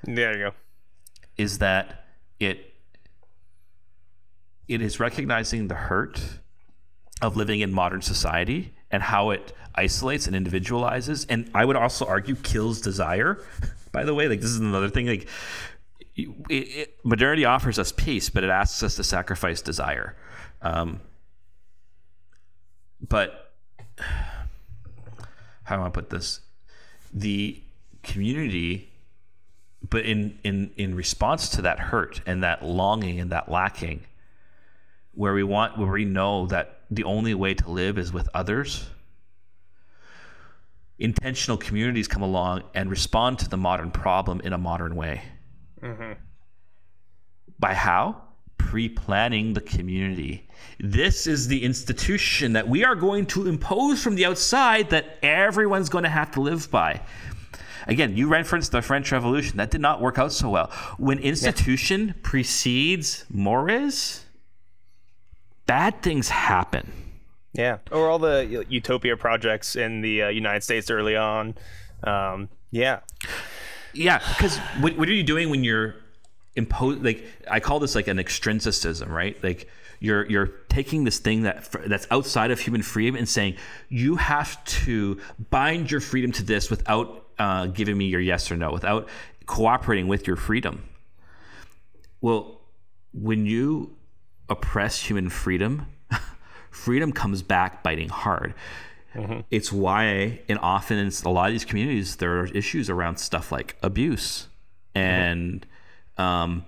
There 0.04 0.36
you 0.36 0.44
go. 0.50 0.54
is 1.36 1.58
that 1.58 2.04
it 2.38 2.74
it 4.68 4.82
is 4.82 4.98
recognizing 5.00 5.68
the 5.68 5.74
hurt 5.74 6.20
of 7.22 7.36
living 7.36 7.60
in 7.60 7.72
modern 7.72 8.02
society 8.02 8.74
and 8.90 9.02
how 9.02 9.30
it 9.30 9.52
isolates 9.74 10.26
and 10.26 10.34
individualizes 10.34 11.26
and 11.28 11.50
i 11.54 11.64
would 11.64 11.76
also 11.76 12.06
argue 12.06 12.34
kills 12.34 12.80
desire 12.80 13.38
by 13.92 14.04
the 14.04 14.14
way 14.14 14.26
like 14.28 14.40
this 14.40 14.50
is 14.50 14.58
another 14.58 14.88
thing 14.88 15.06
like 15.06 15.28
it, 16.16 16.28
it, 16.50 16.98
modernity 17.04 17.44
offers 17.44 17.78
us 17.78 17.92
peace 17.92 18.30
but 18.30 18.42
it 18.42 18.50
asks 18.50 18.82
us 18.82 18.96
to 18.96 19.04
sacrifice 19.04 19.60
desire. 19.60 20.16
Um, 20.62 21.00
but 23.06 23.52
how 25.64 25.76
do 25.76 25.82
i 25.82 25.88
put 25.88 26.10
this? 26.10 26.40
The 27.12 27.60
community 28.02 28.90
but 29.88 30.04
in 30.04 30.38
in 30.42 30.70
in 30.76 30.94
response 30.94 31.48
to 31.50 31.62
that 31.62 31.78
hurt 31.78 32.20
and 32.26 32.42
that 32.42 32.64
longing 32.64 33.20
and 33.20 33.30
that 33.32 33.50
lacking 33.50 34.04
where 35.14 35.34
we 35.34 35.42
want 35.42 35.78
where 35.78 35.90
we 35.90 36.04
know 36.04 36.46
that 36.46 36.80
the 36.90 37.04
only 37.04 37.34
way 37.34 37.54
to 37.54 37.70
live 37.70 37.98
is 37.98 38.12
with 38.12 38.28
others 38.34 38.88
intentional 40.98 41.56
communities 41.56 42.08
come 42.08 42.22
along 42.22 42.62
and 42.74 42.88
respond 42.88 43.38
to 43.38 43.48
the 43.48 43.56
modern 43.56 43.90
problem 43.90 44.40
in 44.40 44.52
a 44.52 44.58
modern 44.58 44.96
way 44.96 45.22
by 47.58 47.74
how 47.74 48.22
pre-planning 48.58 49.52
the 49.52 49.60
community 49.60 50.48
this 50.80 51.26
is 51.26 51.46
the 51.46 51.62
institution 51.62 52.54
that 52.54 52.66
we 52.66 52.84
are 52.84 52.94
going 52.94 53.24
to 53.26 53.46
impose 53.46 54.02
from 54.02 54.14
the 54.14 54.24
outside 54.24 54.90
that 54.90 55.18
everyone's 55.22 55.88
going 55.88 56.04
to 56.04 56.10
have 56.10 56.30
to 56.30 56.40
live 56.40 56.70
by 56.70 57.00
again, 57.86 58.16
you 58.16 58.28
referenced 58.28 58.72
the 58.72 58.82
French 58.82 59.12
Revolution. 59.12 59.56
That 59.56 59.70
did 59.70 59.80
not 59.80 60.00
work 60.00 60.18
out 60.18 60.32
so 60.32 60.50
well. 60.50 60.70
When 60.98 61.18
institution 61.18 62.14
precedes 62.22 63.24
mores, 63.30 64.24
bad 65.66 66.02
things 66.02 66.28
happen. 66.28 66.92
Yeah. 67.52 67.78
Or 67.90 68.10
all 68.10 68.18
the 68.18 68.66
utopia 68.68 69.16
projects 69.16 69.76
in 69.76 70.02
the 70.02 70.24
uh, 70.24 70.28
United 70.28 70.62
States 70.62 70.90
early 70.90 71.16
on. 71.16 71.54
Um, 72.04 72.48
yeah. 72.70 73.00
Yeah, 73.96 74.18
because 74.18 74.58
what, 74.80 74.96
what 74.96 75.08
are 75.08 75.12
you 75.12 75.22
doing 75.22 75.50
when 75.50 75.64
you're 75.64 75.94
impose 76.54 76.98
like 76.98 77.24
I 77.50 77.60
call 77.60 77.78
this 77.80 77.94
like 77.94 78.08
an 78.08 78.18
extrinsicism, 78.18 79.10
right? 79.10 79.42
Like 79.42 79.68
you're 80.00 80.26
you're 80.26 80.46
taking 80.68 81.04
this 81.04 81.18
thing 81.18 81.42
that 81.42 81.68
that's 81.86 82.06
outside 82.10 82.50
of 82.50 82.60
human 82.60 82.82
freedom 82.82 83.16
and 83.16 83.28
saying 83.28 83.56
you 83.88 84.16
have 84.16 84.62
to 84.64 85.20
bind 85.50 85.90
your 85.90 86.00
freedom 86.00 86.32
to 86.32 86.42
this 86.42 86.70
without 86.70 87.26
uh, 87.38 87.66
giving 87.66 87.96
me 87.96 88.06
your 88.06 88.20
yes 88.20 88.50
or 88.50 88.56
no, 88.56 88.72
without 88.72 89.08
cooperating 89.46 90.08
with 90.08 90.26
your 90.26 90.36
freedom. 90.36 90.82
Well, 92.20 92.60
when 93.12 93.46
you 93.46 93.96
oppress 94.48 95.00
human 95.02 95.28
freedom, 95.28 95.86
freedom 96.70 97.12
comes 97.12 97.42
back 97.42 97.82
biting 97.82 98.08
hard. 98.08 98.54
Mm-hmm. 99.16 99.40
It's 99.50 99.72
why, 99.72 100.40
and 100.48 100.58
often 100.60 100.98
in 100.98 101.10
a 101.24 101.30
lot 101.30 101.46
of 101.46 101.52
these 101.52 101.64
communities, 101.64 102.16
there 102.16 102.40
are 102.40 102.46
issues 102.46 102.90
around 102.90 103.16
stuff 103.16 103.50
like 103.50 103.76
abuse 103.82 104.48
mm-hmm. 104.94 104.98
and 104.98 105.66
um, 106.18 106.64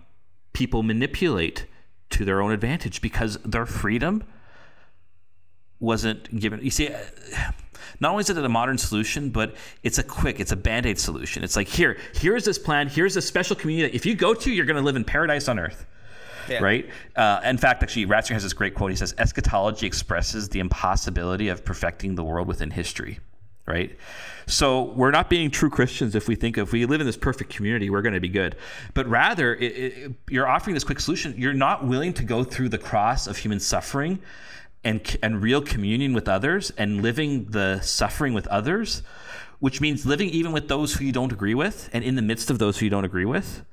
people 0.53 0.83
manipulate 0.83 1.67
to 2.11 2.25
their 2.25 2.41
own 2.41 2.53
advantage 2.53 3.01
because 3.01 3.39
their 3.45 3.67
freedom 3.67 4.25
wasn't 5.81 6.39
given. 6.39 6.61
You 6.63 6.71
see, 6.71 6.89
uh, 6.89 6.99
not 8.01 8.11
only 8.11 8.23
is 8.23 8.31
it 8.31 8.39
a 8.39 8.49
modern 8.49 8.79
solution, 8.79 9.31
but 9.31 9.55
it's 9.83 9.99
a 9.99 10.03
quick, 10.03 10.41
it's 10.41 10.53
a 10.53 10.57
band 10.57 10.87
aid 10.87 10.99
solution. 10.99 11.45
It's 11.45 11.57
like, 11.57 11.69
here, 11.69 11.99
here's 12.15 12.45
this 12.45 12.59
plan, 12.59 12.89
here's 12.89 13.17
a 13.17 13.23
special 13.23 13.57
community 13.57 13.91
that 13.91 13.97
if 13.97 14.07
you 14.07 14.15
go 14.15 14.35
to, 14.35 14.51
you're 14.51 14.67
going 14.67 14.77
to 14.77 14.83
live 14.83 14.97
in 14.97 15.05
paradise 15.05 15.49
on 15.49 15.59
earth. 15.59 15.87
Yeah. 16.49 16.63
right? 16.63 16.89
Uh, 17.17 17.41
in 17.45 17.59
fact, 17.59 17.83
actually, 17.83 18.07
Ratzinger 18.07 18.33
has 18.33 18.43
this 18.43 18.53
great 18.53 18.75
quote. 18.75 18.91
He 18.91 18.97
says, 18.97 19.15
"Eschatology 19.19 19.87
expresses 19.87 20.49
the 20.49 20.61
impossibility 20.61 21.49
of 21.49 21.65
perfecting 21.65 22.15
the 22.15 22.25
world 22.25 22.49
within 22.49 22.71
history." 22.71 23.21
Right, 23.67 23.99
so 24.47 24.85
we're 24.95 25.11
not 25.11 25.29
being 25.29 25.51
true 25.51 25.69
Christians 25.69 26.15
if 26.15 26.27
we 26.27 26.37
think 26.37 26.57
if 26.57 26.73
we 26.73 26.87
live 26.87 27.03
in 27.03 27.07
this 27.07 27.19
perfect 27.19 27.51
community, 27.51 27.91
we're 27.91 28.01
going 28.01 28.15
to 28.15 28.21
be 28.21 28.31
good. 28.31 28.57
But 28.95 29.07
rather, 29.09 29.55
it, 29.55 29.63
it, 29.63 30.13
you're 30.31 30.49
offering 30.49 30.73
this 30.73 30.85
quick 30.85 31.01
solution. 31.01 31.35
You're 31.37 31.53
not 31.53 31.87
willing 31.87 32.15
to 32.15 32.25
go 32.25 32.45
through 32.45 32.71
the 32.71 32.79
cross 32.79 33.27
of 33.27 33.37
human 33.37 33.61
suffering 33.61 34.21
and 34.85 35.19
and 35.23 35.43
real 35.43 35.61
communion 35.61 36.15
with 36.15 36.29
others 36.29 36.73
and 36.79 37.03
living 37.03 37.47
the 37.51 37.81
suffering 37.81 38.33
with 38.33 38.47
others, 38.47 39.03
which 39.59 39.83
means 39.83 40.07
living 40.07 40.31
even 40.31 40.53
with 40.53 40.69
those 40.69 40.95
who 40.95 41.05
you 41.05 41.13
don't 41.13 41.33
agree 41.33 41.55
with 41.55 41.91
and 41.93 42.03
in 42.03 42.15
the 42.15 42.23
midst 42.23 42.51
of 42.51 42.59
those 42.59 42.79
who 42.79 42.87
you 42.87 42.91
don't 42.91 43.05
agree 43.05 43.27
with 43.27 43.65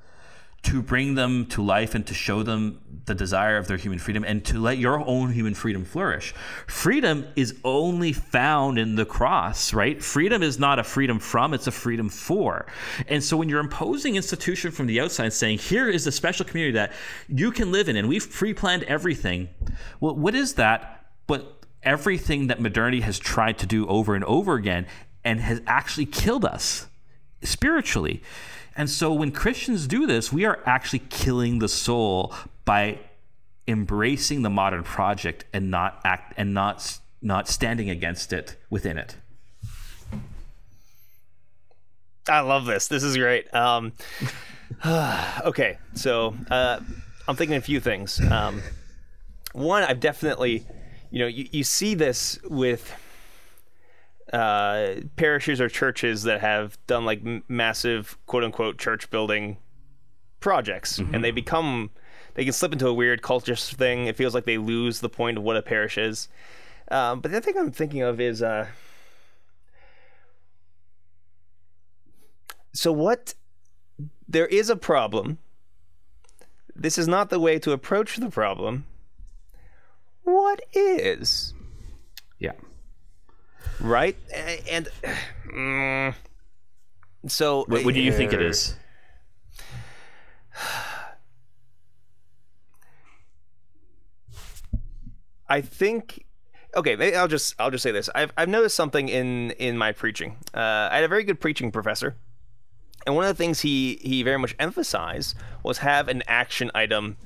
to 0.62 0.82
bring 0.82 1.14
them 1.14 1.46
to 1.46 1.62
life 1.62 1.94
and 1.94 2.06
to 2.06 2.14
show 2.14 2.42
them 2.42 2.80
the 3.04 3.14
desire 3.14 3.56
of 3.56 3.68
their 3.68 3.76
human 3.76 4.00
freedom 4.00 4.24
and 4.24 4.44
to 4.44 4.58
let 4.58 4.78
your 4.78 4.98
own 5.06 5.32
human 5.32 5.54
freedom 5.54 5.84
flourish. 5.84 6.34
Freedom 6.66 7.24
is 7.36 7.54
only 7.62 8.12
found 8.12 8.76
in 8.78 8.96
the 8.96 9.04
cross, 9.04 9.72
right? 9.72 10.02
Freedom 10.02 10.42
is 10.42 10.58
not 10.58 10.80
a 10.80 10.84
freedom 10.84 11.20
from, 11.20 11.54
it's 11.54 11.68
a 11.68 11.70
freedom 11.70 12.08
for. 12.08 12.66
And 13.06 13.22
so 13.22 13.36
when 13.36 13.48
you're 13.48 13.60
imposing 13.60 14.16
institution 14.16 14.72
from 14.72 14.86
the 14.86 15.00
outside 15.00 15.32
saying, 15.32 15.58
here 15.58 15.88
is 15.88 16.06
a 16.08 16.12
special 16.12 16.44
community 16.44 16.72
that 16.72 16.92
you 17.28 17.52
can 17.52 17.70
live 17.70 17.88
in 17.88 17.94
and 17.94 18.08
we've 18.08 18.28
pre-planned 18.28 18.82
everything. 18.84 19.48
Well, 20.00 20.16
what 20.16 20.34
is 20.34 20.54
that? 20.54 21.06
But 21.28 21.64
everything 21.84 22.48
that 22.48 22.60
modernity 22.60 23.02
has 23.02 23.20
tried 23.20 23.58
to 23.58 23.66
do 23.66 23.86
over 23.86 24.16
and 24.16 24.24
over 24.24 24.54
again 24.54 24.86
and 25.24 25.40
has 25.40 25.60
actually 25.68 26.06
killed 26.06 26.44
us 26.44 26.88
spiritually. 27.42 28.22
And 28.76 28.90
so 28.90 29.12
when 29.12 29.32
Christians 29.32 29.86
do 29.86 30.06
this, 30.06 30.32
we 30.32 30.44
are 30.44 30.60
actually 30.66 30.98
killing 31.08 31.58
the 31.60 31.68
soul 31.68 32.34
by 32.64 32.98
embracing 33.66 34.42
the 34.42 34.50
modern 34.50 34.82
project 34.82 35.44
and 35.52 35.70
not 35.70 36.00
act 36.04 36.34
and 36.36 36.52
not 36.52 37.00
not 37.22 37.48
standing 37.48 37.88
against 37.88 38.32
it 38.32 38.56
within 38.70 38.98
it. 38.98 39.16
I 42.28 42.40
love 42.40 42.66
this. 42.66 42.88
This 42.88 43.02
is 43.02 43.16
great. 43.16 43.52
Um, 43.54 43.92
okay, 44.86 45.78
so 45.94 46.36
uh, 46.50 46.80
I'm 47.26 47.36
thinking 47.36 47.56
a 47.56 47.60
few 47.60 47.80
things. 47.80 48.20
Um, 48.20 48.62
one, 49.52 49.84
I've 49.84 50.00
definitely, 50.00 50.66
you 51.10 51.20
know, 51.20 51.26
you, 51.26 51.48
you 51.50 51.64
see 51.64 51.94
this 51.94 52.38
with 52.44 52.92
uh, 54.32 54.94
parishes 55.16 55.60
or 55.60 55.68
churches 55.68 56.24
that 56.24 56.40
have 56.40 56.78
done 56.86 57.04
like 57.04 57.20
m- 57.24 57.44
massive 57.48 58.18
quote 58.26 58.44
unquote 58.44 58.78
church 58.78 59.10
building 59.10 59.58
projects, 60.40 60.98
and 60.98 61.22
they 61.22 61.30
become 61.30 61.90
they 62.34 62.44
can 62.44 62.52
slip 62.52 62.72
into 62.72 62.88
a 62.88 62.94
weird 62.94 63.22
cultist 63.22 63.74
thing. 63.74 64.06
It 64.06 64.16
feels 64.16 64.34
like 64.34 64.44
they 64.44 64.58
lose 64.58 65.00
the 65.00 65.08
point 65.08 65.38
of 65.38 65.44
what 65.44 65.56
a 65.56 65.62
parish 65.62 65.96
is. 65.96 66.28
Um, 66.90 67.20
but 67.20 67.30
the 67.30 67.38
other 67.38 67.44
thing 67.44 67.58
I'm 67.58 67.72
thinking 67.72 68.02
of 68.02 68.20
is. 68.20 68.42
Uh, 68.42 68.66
so 72.72 72.92
what 72.92 73.34
there 74.28 74.46
is 74.46 74.68
a 74.68 74.76
problem 74.76 75.38
this 76.74 76.98
is 76.98 77.08
not 77.08 77.30
the 77.30 77.40
way 77.40 77.58
to 77.58 77.72
approach 77.72 78.16
the 78.16 78.28
problem 78.28 78.84
what 80.26 80.60
is. 80.72 81.54
Right 83.80 84.16
A- 84.32 84.62
and 84.70 84.88
mm, 85.46 86.14
so 87.26 87.64
What, 87.68 87.84
what 87.84 87.94
do 87.94 88.00
you 88.00 88.12
think 88.12 88.32
it 88.32 88.42
is? 88.42 88.76
I 95.48 95.60
think 95.60 96.24
okay, 96.74 96.96
maybe 96.96 97.16
I'll 97.16 97.28
just 97.28 97.54
I'll 97.58 97.70
just 97.70 97.82
say 97.82 97.92
this. 97.92 98.08
I've 98.14 98.32
I've 98.36 98.48
noticed 98.48 98.76
something 98.76 99.08
in 99.08 99.52
in 99.52 99.78
my 99.78 99.92
preaching. 99.92 100.36
Uh, 100.54 100.88
I 100.90 100.96
had 100.96 101.04
a 101.04 101.08
very 101.08 101.24
good 101.24 101.40
preaching 101.40 101.70
professor, 101.70 102.16
and 103.06 103.14
one 103.14 103.24
of 103.24 103.28
the 103.28 103.34
things 103.42 103.60
he 103.60 103.98
he 104.02 104.22
very 104.22 104.38
much 104.38 104.54
emphasized 104.58 105.36
was 105.62 105.78
have 105.78 106.08
an 106.08 106.22
action 106.26 106.70
item 106.74 107.16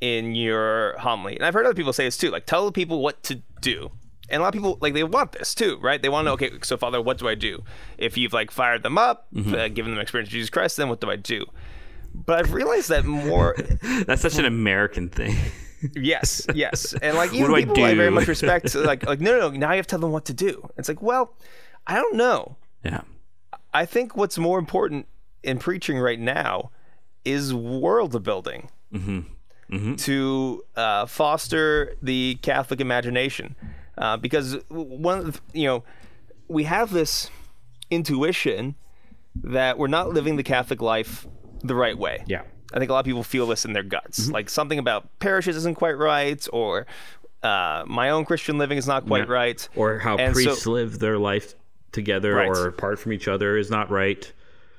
in 0.00 0.34
your 0.34 0.96
homily. 0.98 1.36
And 1.36 1.44
I've 1.44 1.54
heard 1.54 1.66
other 1.66 1.74
people 1.74 1.92
say 1.92 2.04
this 2.04 2.16
too, 2.16 2.30
like 2.30 2.46
tell 2.46 2.66
the 2.66 2.72
people 2.72 3.00
what 3.00 3.22
to 3.24 3.36
do. 3.60 3.90
And 4.28 4.40
a 4.40 4.42
lot 4.42 4.48
of 4.48 4.52
people 4.54 4.78
like 4.80 4.94
they 4.94 5.04
want 5.04 5.32
this 5.32 5.54
too, 5.54 5.78
right? 5.80 6.00
They 6.00 6.08
want 6.08 6.26
to 6.26 6.30
know, 6.30 6.36
mm-hmm. 6.36 6.56
okay, 6.56 6.58
so 6.62 6.76
Father, 6.76 7.00
what 7.00 7.18
do 7.18 7.28
I 7.28 7.34
do? 7.34 7.62
If 7.96 8.16
you've 8.16 8.32
like 8.32 8.50
fired 8.50 8.82
them 8.82 8.98
up, 8.98 9.26
mm-hmm. 9.34 9.54
uh, 9.54 9.68
given 9.68 9.92
them 9.92 10.00
experience 10.00 10.28
of 10.28 10.32
Jesus 10.32 10.50
Christ, 10.50 10.76
then 10.76 10.88
what 10.88 11.00
do 11.00 11.10
I 11.10 11.16
do? 11.16 11.46
But 12.14 12.40
I've 12.40 12.52
realized 12.52 12.88
that 12.88 13.04
more 13.04 13.54
That's 14.06 14.22
such 14.22 14.34
an 14.34 14.40
hmm. 14.40 14.46
American 14.46 15.08
thing. 15.08 15.36
Yes, 15.94 16.46
yes, 16.54 16.94
and 17.02 17.16
like 17.16 17.32
even 17.32 17.48
do 17.48 17.54
I 17.54 17.64
people 17.64 17.84
I, 17.84 17.94
very 17.94 18.10
much 18.10 18.26
respect, 18.26 18.74
like 18.74 19.06
like 19.06 19.20
no, 19.20 19.38
no, 19.38 19.50
no, 19.50 19.56
now 19.56 19.70
you 19.70 19.76
have 19.76 19.86
to 19.86 19.90
tell 19.90 20.00
them 20.00 20.12
what 20.12 20.24
to 20.26 20.34
do. 20.34 20.68
It's 20.76 20.88
like, 20.88 21.02
well, 21.02 21.34
I 21.86 21.94
don't 21.94 22.16
know. 22.16 22.56
yeah. 22.84 23.02
I 23.72 23.84
think 23.84 24.16
what's 24.16 24.38
more 24.38 24.58
important 24.58 25.06
in 25.42 25.58
preaching 25.58 25.98
right 25.98 26.18
now 26.18 26.70
is 27.24 27.54
world 27.54 28.22
building 28.22 28.70
mm-hmm. 28.92 29.94
to 29.96 30.64
uh, 30.74 31.06
foster 31.06 31.94
the 32.02 32.38
Catholic 32.42 32.80
imagination, 32.80 33.54
uh, 33.98 34.16
because 34.16 34.56
one 34.68 35.18
of 35.18 35.24
the, 35.52 35.58
you 35.60 35.66
know 35.66 35.84
we 36.48 36.64
have 36.64 36.90
this 36.92 37.30
intuition 37.90 38.74
that 39.42 39.78
we're 39.78 39.86
not 39.86 40.08
living 40.10 40.36
the 40.36 40.42
Catholic 40.42 40.80
life 40.80 41.26
the 41.62 41.74
right 41.74 41.96
way. 41.96 42.24
Yeah. 42.26 42.42
I 42.72 42.78
think 42.78 42.90
a 42.90 42.92
lot 42.94 43.00
of 43.00 43.06
people 43.06 43.22
feel 43.24 43.46
this 43.46 43.64
in 43.64 43.72
their 43.72 43.82
guts. 43.82 44.28
Like 44.30 44.48
something 44.50 44.78
about 44.78 45.08
parishes 45.20 45.56
isn't 45.56 45.76
quite 45.76 45.96
right, 45.96 46.46
or 46.52 46.86
uh, 47.42 47.84
my 47.86 48.10
own 48.10 48.24
Christian 48.24 48.58
living 48.58 48.78
is 48.78 48.86
not 48.86 49.06
quite 49.06 49.26
Yeah. 49.26 49.32
right. 49.34 49.68
Or 49.76 49.98
how 49.98 50.16
And 50.16 50.34
so- 50.36 50.42
priests 50.44 50.66
live 50.66 50.98
their 50.98 51.18
life 51.18 51.54
together 51.92 52.34
Right. 52.34 52.48
or 52.48 52.66
apart 52.66 52.98
from 52.98 53.12
each 53.12 53.26
other 53.28 53.56
is 53.56 53.70
not 53.70 53.90
right. 53.90 54.30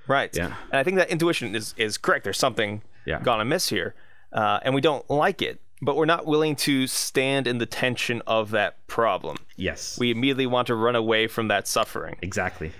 Right. 0.07 0.35
Yeah. 0.35 0.53
And 0.71 0.79
I 0.79 0.83
think 0.83 0.97
that 0.97 1.09
intuition 1.09 1.55
is, 1.55 1.73
is 1.77 1.97
correct. 1.97 2.23
There's 2.23 2.37
something 2.37 2.81
Yeah. 3.05 3.21
gone 3.21 3.41
amiss 3.41 3.69
here, 3.69 3.95
uh, 4.33 4.59
and 4.63 4.75
we 4.75 4.81
don't 4.81 5.07
like 5.09 5.41
it, 5.41 5.59
but 5.81 5.95
we're 5.95 6.05
not 6.05 6.25
willing 6.25 6.55
to 6.57 6.87
stand 6.87 7.47
in 7.47 7.57
the 7.57 7.65
tension 7.65 8.21
of 8.27 8.51
that 8.51 8.85
problem. 8.87 9.37
Yes. 9.55 9.97
We 9.97 10.11
immediately 10.11 10.47
want 10.47 10.67
to 10.67 10.75
run 10.75 10.95
away 10.95 11.27
from 11.27 11.47
that 11.47 11.67
suffering. 11.67 12.17
exactly. 12.21 12.71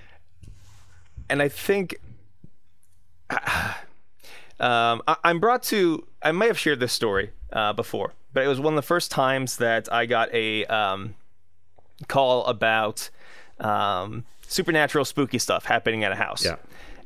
and 1.30 1.42
I 1.42 1.48
think 1.50 1.96
um, 3.30 5.02
I, 5.08 5.16
I'm 5.24 5.40
brought 5.40 5.64
to. 5.64 6.06
I 6.22 6.32
may 6.32 6.48
have 6.48 6.60
shared 6.60 6.80
this 6.80 6.92
story 6.94 7.32
uh, 7.54 7.74
before, 7.74 8.14
but 8.34 8.44
it 8.44 8.48
was 8.48 8.60
one 8.60 8.74
of 8.74 8.76
the 8.76 8.82
first 8.88 9.12
times 9.12 9.58
that 9.58 9.92
I 9.92 10.06
got 10.06 10.34
a 10.34 10.66
um, 10.66 11.16
call 12.08 12.46
about 12.46 13.10
um, 13.60 14.26
supernatural, 14.48 15.06
spooky 15.06 15.38
stuff 15.40 15.66
happening 15.66 16.04
at 16.04 16.12
a 16.12 16.16
house. 16.16 16.44
Yeah. 16.44 16.56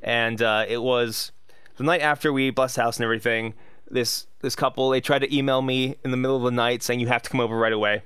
and 0.02 0.42
uh, 0.42 0.66
it 0.68 0.82
was 0.82 1.32
the 1.78 1.84
night 1.84 2.02
after 2.02 2.32
we 2.32 2.50
blessed 2.50 2.76
the 2.76 2.84
house 2.84 2.98
and 2.98 3.04
everything. 3.04 3.54
This 3.90 4.28
this 4.42 4.56
couple 4.56 4.90
they 4.90 5.02
tried 5.02 5.20
to 5.20 5.36
email 5.36 5.62
me 5.62 5.96
in 6.04 6.12
the 6.12 6.18
middle 6.18 6.38
of 6.38 6.44
the 6.44 6.52
night 6.52 6.84
saying 6.84 7.00
you 7.00 7.08
have 7.08 7.22
to 7.24 7.30
come 7.30 7.40
over 7.40 7.56
right 7.56 7.74
away. 7.74 8.04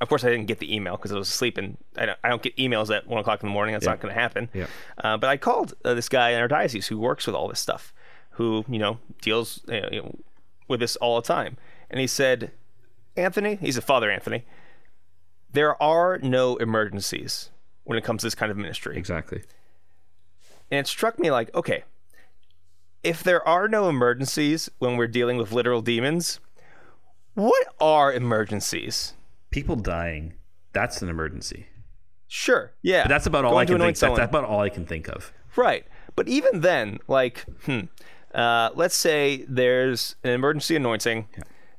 Of 0.00 0.08
course, 0.08 0.24
I 0.24 0.30
didn't 0.30 0.46
get 0.46 0.58
the 0.58 0.74
email 0.74 0.96
because 0.96 1.12
I 1.12 1.16
was 1.16 1.28
asleep, 1.28 1.56
and 1.56 1.76
I 1.96 2.06
don't, 2.06 2.18
I 2.24 2.28
don't 2.28 2.42
get 2.42 2.56
emails 2.56 2.94
at 2.94 3.06
one 3.06 3.20
o'clock 3.20 3.42
in 3.42 3.48
the 3.48 3.52
morning. 3.52 3.74
That's 3.74 3.86
not 3.86 4.00
going 4.00 4.12
to 4.12 4.20
happen. 4.20 4.50
Yeah. 4.52 4.66
Uh, 4.98 5.16
but 5.16 5.30
I 5.30 5.36
called 5.36 5.74
uh, 5.84 5.94
this 5.94 6.08
guy 6.08 6.30
in 6.30 6.40
our 6.40 6.48
diocese 6.48 6.88
who 6.88 6.98
works 6.98 7.26
with 7.26 7.36
all 7.36 7.48
this 7.48 7.60
stuff, 7.60 7.94
who 8.30 8.64
you 8.68 8.78
know 8.78 8.98
deals 9.22 9.60
you 9.68 9.80
know, 9.80 10.18
with 10.68 10.80
this 10.80 10.96
all 10.96 11.20
the 11.20 11.26
time, 11.26 11.56
and 11.90 12.00
he 12.00 12.06
said, 12.06 12.50
"Anthony, 13.16 13.56
he's 13.56 13.76
a 13.76 13.82
Father 13.82 14.10
Anthony. 14.10 14.44
There 15.52 15.80
are 15.80 16.18
no 16.18 16.56
emergencies 16.56 17.50
when 17.84 17.96
it 17.96 18.02
comes 18.02 18.22
to 18.22 18.26
this 18.26 18.34
kind 18.34 18.50
of 18.50 18.58
ministry." 18.58 18.96
Exactly. 18.96 19.42
And 20.70 20.80
it 20.80 20.86
struck 20.86 21.18
me 21.18 21.30
like, 21.30 21.54
okay, 21.54 21.84
if 23.04 23.22
there 23.22 23.46
are 23.46 23.68
no 23.68 23.88
emergencies 23.88 24.70
when 24.78 24.96
we're 24.96 25.06
dealing 25.06 25.36
with 25.36 25.52
literal 25.52 25.82
demons, 25.82 26.40
what 27.34 27.66
are 27.80 28.12
emergencies? 28.12 29.14
People 29.50 29.76
dying. 29.76 30.34
That's 30.72 31.02
an 31.02 31.08
emergency. 31.08 31.66
Sure, 32.26 32.72
yeah. 32.82 33.04
But 33.04 33.08
that's 33.10 33.26
about 33.26 33.44
all 33.44 33.52
Going 33.52 33.62
I 33.62 33.66
can 33.66 33.78
think. 33.78 33.96
Someone. 33.96 34.18
that's 34.20 34.30
about 34.30 34.44
all 34.44 34.60
I 34.60 34.68
can 34.68 34.86
think 34.86 35.08
of. 35.08 35.32
Right. 35.54 35.86
But 36.16 36.26
even 36.28 36.62
then, 36.62 36.98
like, 37.06 37.44
hmm, 37.64 37.80
uh, 38.34 38.70
let's 38.74 38.94
say 38.96 39.44
there's 39.48 40.16
an 40.24 40.30
emergency 40.30 40.74
anointing, 40.76 41.28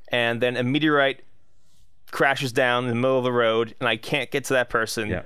and 0.08 0.40
then 0.40 0.56
a 0.56 0.62
meteorite 0.62 1.20
crashes 2.10 2.52
down 2.52 2.84
in 2.84 2.90
the 2.90 2.94
middle 2.96 3.18
of 3.18 3.24
the 3.24 3.32
road, 3.32 3.74
and 3.80 3.88
I 3.88 3.96
can't 3.96 4.30
get 4.30 4.44
to 4.44 4.54
that 4.54 4.70
person, 4.70 5.08
Yeah. 5.10 5.22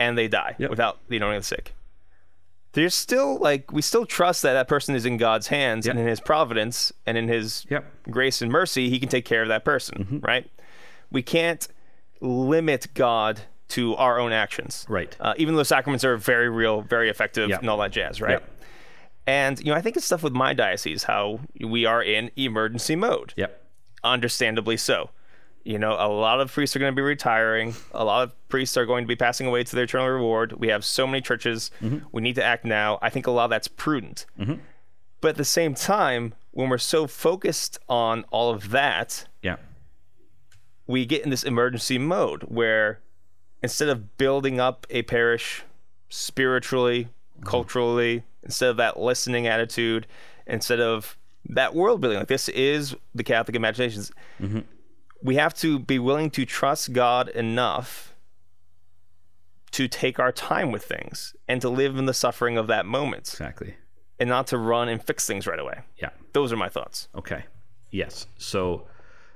and 0.00 0.16
they 0.18 0.26
die 0.28 0.56
Yep. 0.58 0.70
without 0.70 0.98
the 1.08 1.16
anointing 1.16 1.36
of 1.36 1.42
the 1.42 1.46
sick. 1.46 1.74
There's 2.76 2.94
still 2.94 3.38
like 3.38 3.72
we 3.72 3.82
still 3.82 4.06
trust 4.06 4.42
that 4.42 4.52
that 4.52 4.68
person 4.68 4.94
is 4.94 5.04
in 5.06 5.16
God's 5.16 5.48
hands 5.48 5.86
and 5.88 5.98
in 5.98 6.06
His 6.06 6.20
providence 6.20 6.92
and 7.06 7.16
in 7.18 7.26
His 7.26 7.66
Yep. 7.70 7.82
Mm-hmm. 7.82 8.10
grace 8.12 8.42
and 8.42 8.52
mercy, 8.52 8.88
He 8.90 9.00
can 9.00 9.08
take 9.08 9.24
care 9.24 9.42
of 9.42 9.48
that 9.48 9.64
person, 9.64 10.20
right? 10.24 10.48
We 11.10 11.22
can't 11.22 11.66
limit 12.20 12.86
God 12.94 13.40
to 13.68 13.96
our 13.96 14.18
own 14.20 14.32
actions, 14.32 14.86
Right. 14.88 15.16
Uh, 15.18 15.34
even 15.38 15.56
though 15.56 15.62
sacraments 15.64 16.04
are 16.04 16.16
very 16.16 16.48
real, 16.48 16.82
very 16.82 17.08
effective, 17.10 17.48
Yep. 17.50 17.60
and 17.60 17.68
all 17.70 17.78
that 17.78 17.90
jazz, 17.90 18.20
right? 18.20 18.30
Yep. 18.32 18.50
And 19.26 19.58
you 19.58 19.66
know, 19.66 19.74
I 19.74 19.80
think 19.80 19.96
it's 19.96 20.06
stuff 20.06 20.22
with 20.22 20.32
my 20.34 20.52
diocese 20.54 21.02
how 21.04 21.40
we 21.60 21.84
are 21.84 22.02
in 22.02 22.30
emergency 22.36 22.94
mode. 22.94 23.32
Yep. 23.36 23.62
understandably 24.04 24.76
so. 24.76 25.10
You 25.66 25.80
know, 25.80 25.94
a 25.98 26.06
lot 26.06 26.40
of 26.40 26.52
priests 26.52 26.76
are 26.76 26.78
going 26.78 26.92
to 26.92 26.96
be 26.96 27.02
retiring. 27.02 27.74
A 27.92 28.04
lot 28.04 28.22
of 28.22 28.48
priests 28.48 28.76
are 28.76 28.86
going 28.86 29.02
to 29.02 29.08
be 29.08 29.16
passing 29.16 29.48
away 29.48 29.64
to 29.64 29.74
their 29.74 29.82
eternal 29.82 30.06
reward. 30.06 30.52
We 30.52 30.68
have 30.68 30.84
so 30.84 31.08
many 31.08 31.20
churches. 31.20 31.72
Mm-hmm. 31.82 32.06
We 32.12 32.22
need 32.22 32.36
to 32.36 32.44
act 32.44 32.64
now. 32.64 33.00
I 33.02 33.10
think 33.10 33.26
a 33.26 33.32
lot 33.32 33.46
of 33.46 33.50
that's 33.50 33.66
prudent. 33.66 34.26
Mm-hmm. 34.38 34.54
But 35.20 35.30
at 35.30 35.36
the 35.36 35.44
same 35.44 35.74
time, 35.74 36.34
when 36.52 36.68
we're 36.68 36.78
so 36.78 37.08
focused 37.08 37.80
on 37.88 38.24
all 38.30 38.50
of 38.50 38.70
that, 38.70 39.26
Yeah. 39.42 39.56
we 40.86 41.04
get 41.04 41.24
in 41.24 41.30
this 41.30 41.42
emergency 41.42 41.98
mode 41.98 42.42
where 42.44 43.00
instead 43.60 43.88
of 43.88 44.16
building 44.18 44.60
up 44.60 44.86
a 44.88 45.02
parish 45.02 45.64
spiritually, 46.08 47.04
mm-hmm. 47.04 47.42
culturally, 47.42 48.22
instead 48.44 48.70
of 48.70 48.76
that 48.76 49.00
listening 49.00 49.48
attitude, 49.48 50.06
instead 50.46 50.78
of 50.78 51.18
that 51.48 51.74
world 51.74 52.00
building, 52.00 52.20
like 52.20 52.28
this 52.28 52.48
is 52.50 52.94
the 53.16 53.24
Catholic 53.24 53.56
imaginations, 53.56 54.12
we 55.22 55.36
have 55.36 55.54
to 55.54 55.78
be 55.78 55.98
willing 55.98 56.30
to 56.30 56.44
trust 56.44 56.92
God 56.92 57.28
enough 57.30 58.14
to 59.72 59.88
take 59.88 60.18
our 60.18 60.32
time 60.32 60.72
with 60.72 60.84
things 60.84 61.34
and 61.48 61.60
to 61.60 61.68
live 61.68 61.96
in 61.98 62.06
the 62.06 62.14
suffering 62.14 62.56
of 62.56 62.66
that 62.68 62.86
moment 62.86 63.28
Exactly. 63.28 63.74
and 64.18 64.28
not 64.28 64.46
to 64.48 64.58
run 64.58 64.88
and 64.88 65.02
fix 65.02 65.26
things 65.26 65.46
right 65.46 65.58
away. 65.58 65.80
Yeah. 66.00 66.10
Those 66.32 66.52
are 66.52 66.56
my 66.56 66.68
thoughts. 66.68 67.08
Okay. 67.14 67.44
Yes. 67.90 68.26
So 68.38 68.86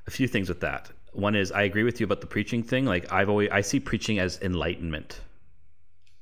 a 0.06 0.10
few 0.10 0.26
things 0.28 0.48
with 0.48 0.60
that. 0.60 0.90
One 1.12 1.34
is 1.34 1.50
I 1.52 1.62
agree 1.62 1.82
with 1.82 2.00
you 2.00 2.04
about 2.04 2.20
the 2.20 2.26
preaching 2.26 2.62
thing. 2.62 2.84
Like 2.86 3.12
I've 3.12 3.28
always 3.28 3.50
I 3.50 3.60
see 3.62 3.80
preaching 3.80 4.18
as 4.18 4.38
enlightenment. 4.40 5.20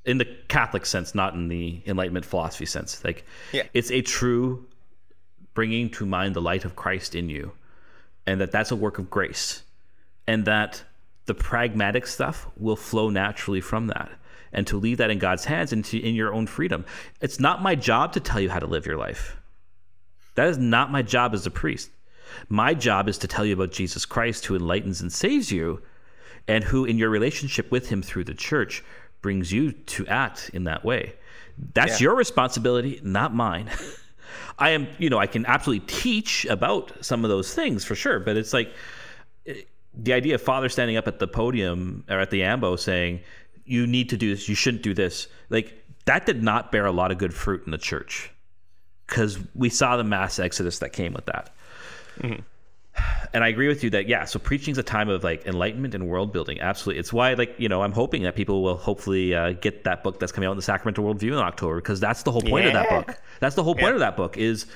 In 0.04 0.16
the 0.18 0.24
Catholic 0.48 0.86
sense, 0.86 1.14
not 1.14 1.34
in 1.34 1.48
the 1.48 1.82
enlightenment 1.86 2.24
philosophy 2.24 2.64
sense. 2.66 3.04
Like 3.04 3.24
Yeah. 3.52 3.64
it's 3.74 3.90
a 3.90 4.00
true 4.00 4.66
bringing 5.54 5.90
to 5.90 6.06
mind 6.06 6.34
the 6.34 6.40
light 6.40 6.64
of 6.64 6.74
Christ 6.76 7.14
in 7.14 7.28
you 7.28 7.52
and 8.28 8.40
that 8.40 8.52
that's 8.52 8.70
a 8.70 8.76
work 8.76 8.98
of 8.98 9.08
grace 9.08 9.62
and 10.26 10.44
that 10.44 10.82
the 11.24 11.34
pragmatic 11.34 12.06
stuff 12.06 12.46
will 12.58 12.76
flow 12.76 13.08
naturally 13.08 13.60
from 13.60 13.86
that 13.86 14.10
and 14.52 14.66
to 14.66 14.78
leave 14.78 14.98
that 14.98 15.10
in 15.10 15.18
God's 15.18 15.46
hands 15.46 15.72
and 15.72 15.84
to 15.86 15.98
in 15.98 16.14
your 16.14 16.34
own 16.34 16.46
freedom. 16.46 16.84
It's 17.20 17.40
not 17.40 17.62
my 17.62 17.74
job 17.74 18.12
to 18.12 18.20
tell 18.20 18.40
you 18.40 18.50
how 18.50 18.58
to 18.58 18.66
live 18.66 18.86
your 18.86 18.96
life. 18.96 19.36
That 20.34 20.48
is 20.48 20.58
not 20.58 20.92
my 20.92 21.02
job 21.02 21.34
as 21.34 21.46
a 21.46 21.50
priest. 21.50 21.90
My 22.48 22.74
job 22.74 23.08
is 23.08 23.18
to 23.18 23.28
tell 23.28 23.46
you 23.46 23.54
about 23.54 23.72
Jesus 23.72 24.04
Christ 24.04 24.46
who 24.46 24.54
enlightens 24.54 25.00
and 25.00 25.10
saves 25.10 25.50
you 25.50 25.82
and 26.46 26.64
who 26.64 26.84
in 26.84 26.98
your 26.98 27.10
relationship 27.10 27.70
with 27.70 27.88
him 27.88 28.02
through 28.02 28.24
the 28.24 28.34
church 28.34 28.84
brings 29.22 29.52
you 29.52 29.72
to 29.72 30.06
act 30.06 30.50
in 30.52 30.64
that 30.64 30.84
way. 30.84 31.14
That's 31.74 32.00
your 32.00 32.14
responsibility, 32.14 33.00
not 33.02 33.34
mine. 33.34 33.70
I 34.58 34.70
am, 34.70 34.88
you 34.98 35.10
know, 35.10 35.18
I 35.18 35.26
can 35.26 35.46
absolutely 35.46 35.86
teach 35.86 36.44
about 36.46 36.92
some 37.00 37.24
of 37.24 37.30
those 37.30 37.54
things 37.54 37.84
for 37.84 37.94
sure, 37.94 38.20
but 38.20 38.36
it's 38.36 38.52
like 38.52 38.72
eh, 39.46 39.62
the 39.94 40.12
idea 40.12 40.34
of 40.34 40.42
father 40.42 40.68
standing 40.68 40.96
up 40.96 41.08
at 41.08 41.18
the 41.18 41.28
podium 41.28 42.04
or 42.08 42.18
at 42.18 42.30
the 42.30 42.42
ambo 42.42 42.76
saying, 42.76 43.20
"You 43.64 43.86
need 43.86 44.08
to 44.10 44.16
do 44.16 44.34
this. 44.34 44.48
You 44.48 44.54
shouldn't 44.54 44.82
do 44.82 44.94
this." 44.94 45.28
Like 45.50 45.74
that 46.04 46.26
did 46.26 46.42
not 46.42 46.72
bear 46.72 46.86
a 46.86 46.92
lot 46.92 47.10
of 47.10 47.18
good 47.18 47.34
fruit 47.34 47.62
in 47.66 47.70
the 47.70 47.78
church 47.78 48.30
because 49.06 49.38
we 49.54 49.68
saw 49.68 49.96
the 49.96 50.04
mass 50.04 50.38
exodus 50.38 50.78
that 50.80 50.92
came 50.92 51.12
with 51.12 51.26
that. 51.26 51.50
And 53.32 53.44
I 53.44 53.48
agree 53.48 53.68
with 53.68 53.84
you 53.84 53.90
that 53.90 54.08
yeah, 54.08 54.24
so 54.24 54.38
preaching 54.38 54.72
is 54.72 54.78
a 54.78 54.82
time 54.82 55.08
of 55.08 55.22
like 55.22 55.46
enlightenment 55.46 55.94
and 55.94 56.08
world 56.08 56.32
building. 56.32 56.60
Absolutely, 56.60 56.98
it's 57.00 57.12
why 57.12 57.34
like 57.34 57.54
you 57.58 57.68
know 57.68 57.82
I'm 57.82 57.92
hoping 57.92 58.22
that 58.22 58.34
people 58.36 58.62
will 58.62 58.76
hopefully 58.76 59.34
uh, 59.34 59.52
get 59.52 59.84
that 59.84 60.02
book 60.02 60.18
that's 60.18 60.32
coming 60.32 60.48
out 60.48 60.52
in 60.52 60.56
the 60.56 60.62
Sacramental 60.62 61.04
Worldview 61.04 61.32
in 61.32 61.38
October 61.38 61.76
because 61.76 62.00
that's 62.00 62.22
the 62.22 62.32
whole 62.32 62.42
point 62.42 62.66
of 62.66 62.72
that 62.72 62.88
book. 62.88 63.20
That's 63.40 63.54
the 63.54 63.62
whole 63.62 63.74
point 63.74 63.94
of 63.94 64.00
that 64.00 64.16
book 64.16 64.36
is 64.36 64.66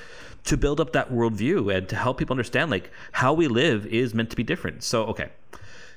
to 0.45 0.57
build 0.57 0.79
up 0.79 0.93
that 0.93 1.11
worldview 1.11 1.75
and 1.75 1.87
to 1.89 1.95
help 1.95 2.17
people 2.17 2.33
understand 2.33 2.69
like 2.69 2.91
how 3.11 3.33
we 3.33 3.47
live 3.47 3.85
is 3.87 4.13
meant 4.13 4.29
to 4.29 4.35
be 4.35 4.43
different. 4.43 4.83
So 4.83 5.05
okay, 5.05 5.29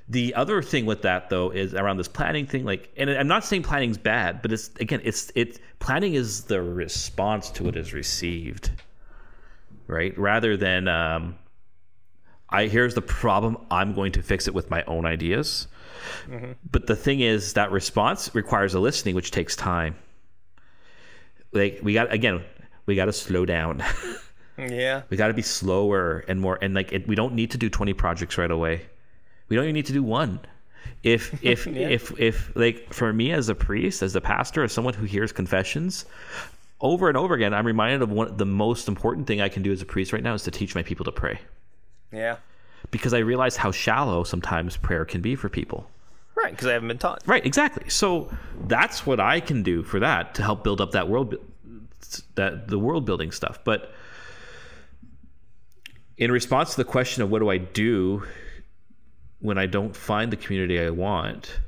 the 0.09 0.35
other 0.35 0.62
thing 0.62 0.87
with 0.87 1.03
that 1.03 1.31
though 1.31 1.51
is 1.51 1.74
around 1.74 1.97
this 1.97 2.09
planning 2.09 2.47
thing 2.47 2.64
like 2.64 2.91
and 2.97 3.11
i'm 3.11 3.27
not 3.27 3.45
saying 3.45 3.62
planning's 3.62 3.99
bad 3.99 4.41
but 4.41 4.53
it's 4.53 4.70
again 4.81 5.01
it's 5.05 5.33
it 5.35 5.59
planning 5.79 6.14
is 6.14 6.45
the 6.45 6.62
response 6.62 7.51
to 7.51 7.64
what 7.64 7.77
is 7.77 7.93
received 7.93 8.70
right 9.89 10.16
rather 10.16 10.57
than 10.57 10.87
um 10.87 11.37
i 12.57 12.66
here's 12.68 12.94
the 12.94 13.02
problem. 13.02 13.59
I'm 13.70 13.94
going 13.94 14.12
to 14.12 14.22
fix 14.22 14.48
it 14.48 14.54
with 14.54 14.70
my 14.70 14.82
own 14.84 15.07
ideas. 15.07 15.68
Mm-hmm. 16.26 16.52
But 16.70 16.86
the 16.86 16.96
thing 16.96 17.20
is 17.20 17.52
that 17.54 17.70
response 17.70 18.34
requires 18.34 18.74
a 18.74 18.80
listening 18.80 19.14
which 19.14 19.30
takes 19.30 19.57
time. 19.57 19.96
Like 21.52 21.80
we 21.82 21.92
got 21.94 22.12
again 22.12 22.42
we 22.86 22.94
got 22.94 23.07
to 23.07 23.12
slow 23.12 23.44
down. 23.44 23.82
Yeah. 24.59 25.02
we 25.11 25.18
got 25.18 25.28
to 25.28 25.34
be 25.34 25.42
slower 25.42 26.24
and 26.28 26.40
more 26.40 26.59
and 26.62 26.72
like 26.72 26.90
it, 26.90 27.07
we 27.07 27.14
don't 27.14 27.34
need 27.34 27.50
to 27.50 27.59
do 27.59 27.68
20 27.68 27.92
projects 27.92 28.38
right 28.38 28.50
away. 28.50 28.86
We 29.50 29.57
don't 29.57 29.66
even 29.66 29.74
need 29.74 29.84
to 29.84 29.92
do 29.92 30.02
one. 30.02 30.40
If 31.02 31.44
if 31.44 31.66
if 31.66 32.18
if 32.18 32.57
like 32.57 32.90
for 32.94 33.12
me 33.12 33.32
as 33.32 33.50
a 33.50 33.54
priest 33.54 34.00
as 34.00 34.16
a 34.16 34.20
pastor 34.22 34.64
as 34.64 34.72
someone 34.72 34.94
who 34.94 35.04
hears 35.04 35.30
confessions 35.30 36.07
over 36.80 37.09
and 37.09 37.16
over 37.16 37.34
again 37.34 37.54
i'm 37.54 37.66
reminded 37.66 38.02
of 38.02 38.11
one 38.11 38.36
the 38.36 38.44
most 38.44 38.86
important 38.88 39.26
thing 39.26 39.40
i 39.40 39.48
can 39.48 39.62
do 39.62 39.72
as 39.72 39.80
a 39.80 39.86
priest 39.86 40.12
right 40.12 40.22
now 40.22 40.34
is 40.34 40.42
to 40.42 40.50
teach 40.50 40.74
my 40.74 40.82
people 40.82 41.04
to 41.04 41.12
pray 41.12 41.38
Yeah. 42.16 42.36
because 42.90 43.12
i 43.14 43.18
realize 43.18 43.56
how 43.56 43.70
shallow 43.70 44.24
sometimes 44.24 44.76
prayer 44.76 45.04
can 45.04 45.20
be 45.20 45.36
for 45.36 45.48
people 45.48 45.90
Right, 46.36 46.50
because 46.50 46.68
I 46.68 46.74
haven't 46.74 46.88
been 46.88 46.98
taught. 46.98 47.22
Right, 47.26 47.44
exactly. 47.44 47.88
So 47.88 48.30
that's 48.66 49.06
what 49.06 49.18
I 49.18 49.40
can 49.40 49.62
do 49.62 49.82
for 49.82 49.98
that 50.00 50.34
to 50.34 50.42
help 50.42 50.62
build 50.62 50.82
up 50.82 50.92
that 50.92 51.08
world, 51.08 51.34
that 52.34 52.68
the 52.68 52.78
world 52.78 53.06
building 53.06 53.32
stuff. 53.32 53.58
But 53.64 53.90
in 56.18 56.30
response 56.30 56.72
to 56.72 56.76
the 56.76 56.84
question 56.84 57.22
of 57.22 57.30
what 57.30 57.38
do 57.38 57.48
I 57.48 57.56
do 57.56 58.22
when 59.40 59.56
I 59.56 59.64
don't 59.64 59.96
find 59.96 60.30
the 60.30 60.36
community 60.36 60.78
I 60.78 60.90
want, 60.90 61.58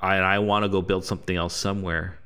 I, 0.00 0.16
and 0.16 0.24
I 0.24 0.38
want 0.40 0.64
to 0.64 0.68
go 0.68 0.82
build 0.82 1.06
something 1.06 1.36
else 1.36 1.56
somewhere, 1.56 2.18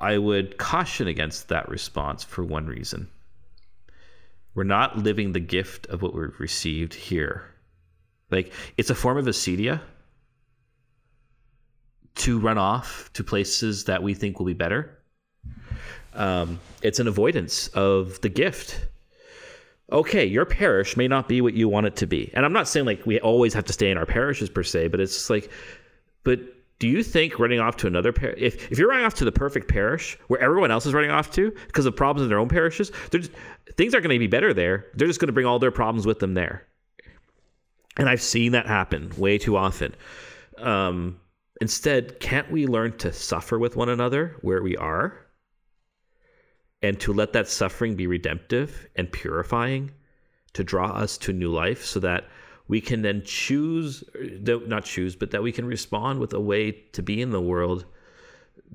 I 0.00 0.18
would 0.18 0.58
caution 0.58 1.06
against 1.06 1.48
that 1.48 1.68
response 1.68 2.24
for 2.24 2.42
one 2.42 2.66
reason. 2.66 3.08
We're 4.58 4.64
not 4.64 4.98
living 4.98 5.30
the 5.30 5.38
gift 5.38 5.86
of 5.86 6.02
what 6.02 6.16
we've 6.16 6.40
received 6.40 6.92
here. 6.92 7.44
Like 8.28 8.52
it's 8.76 8.90
a 8.90 8.94
form 8.96 9.16
of 9.16 9.26
acedia 9.26 9.80
to 12.16 12.40
run 12.40 12.58
off 12.58 13.08
to 13.12 13.22
places 13.22 13.84
that 13.84 14.02
we 14.02 14.14
think 14.14 14.40
will 14.40 14.46
be 14.46 14.54
better. 14.54 14.98
Um, 16.12 16.58
it's 16.82 16.98
an 16.98 17.06
avoidance 17.06 17.68
of 17.68 18.20
the 18.22 18.28
gift. 18.28 18.84
Okay, 19.92 20.24
your 20.24 20.44
parish 20.44 20.96
may 20.96 21.06
not 21.06 21.28
be 21.28 21.40
what 21.40 21.54
you 21.54 21.68
want 21.68 21.86
it 21.86 21.94
to 21.94 22.08
be, 22.08 22.32
and 22.34 22.44
I'm 22.44 22.52
not 22.52 22.66
saying 22.66 22.84
like 22.84 23.06
we 23.06 23.20
always 23.20 23.54
have 23.54 23.66
to 23.66 23.72
stay 23.72 23.92
in 23.92 23.96
our 23.96 24.06
parishes 24.06 24.50
per 24.50 24.64
se, 24.64 24.88
but 24.88 24.98
it's 24.98 25.30
like, 25.30 25.52
but 26.24 26.40
do 26.78 26.86
you 26.86 27.02
think 27.02 27.38
running 27.38 27.58
off 27.58 27.76
to 27.78 27.86
another 27.86 28.12
parish, 28.12 28.38
if, 28.38 28.70
if 28.70 28.78
you're 28.78 28.88
running 28.88 29.04
off 29.04 29.14
to 29.14 29.24
the 29.24 29.32
perfect 29.32 29.68
parish 29.68 30.16
where 30.28 30.40
everyone 30.40 30.70
else 30.70 30.86
is 30.86 30.94
running 30.94 31.10
off 31.10 31.30
to 31.32 31.50
because 31.66 31.86
of 31.86 31.96
problems 31.96 32.22
in 32.22 32.28
their 32.28 32.38
own 32.38 32.48
parishes, 32.48 32.92
just, 33.10 33.32
things 33.76 33.94
aren't 33.94 34.04
going 34.04 34.14
to 34.14 34.18
be 34.18 34.28
better 34.28 34.54
there. 34.54 34.86
They're 34.94 35.08
just 35.08 35.18
going 35.18 35.26
to 35.26 35.32
bring 35.32 35.46
all 35.46 35.58
their 35.58 35.72
problems 35.72 36.06
with 36.06 36.20
them 36.20 36.34
there. 36.34 36.66
And 37.96 38.08
I've 38.08 38.22
seen 38.22 38.52
that 38.52 38.66
happen 38.66 39.12
way 39.16 39.38
too 39.38 39.56
often. 39.56 39.94
Um, 40.58 41.18
instead, 41.60 42.20
can't 42.20 42.50
we 42.50 42.66
learn 42.66 42.96
to 42.98 43.12
suffer 43.12 43.58
with 43.58 43.74
one 43.74 43.88
another 43.88 44.36
where 44.42 44.62
we 44.62 44.76
are? 44.76 45.18
And 46.80 47.00
to 47.00 47.12
let 47.12 47.32
that 47.32 47.48
suffering 47.48 47.96
be 47.96 48.06
redemptive 48.06 48.88
and 48.94 49.10
purifying 49.10 49.90
to 50.52 50.62
draw 50.62 50.90
us 50.90 51.18
to 51.18 51.32
new 51.32 51.50
life 51.50 51.84
so 51.84 51.98
that 52.00 52.28
we 52.68 52.80
can 52.80 53.02
then 53.02 53.22
choose, 53.24 54.04
not 54.14 54.84
choose, 54.84 55.16
but 55.16 55.30
that 55.30 55.42
we 55.42 55.52
can 55.52 55.66
respond 55.66 56.20
with 56.20 56.32
a 56.32 56.40
way 56.40 56.72
to 56.92 57.02
be 57.02 57.20
in 57.20 57.30
the 57.30 57.40
world 57.40 57.86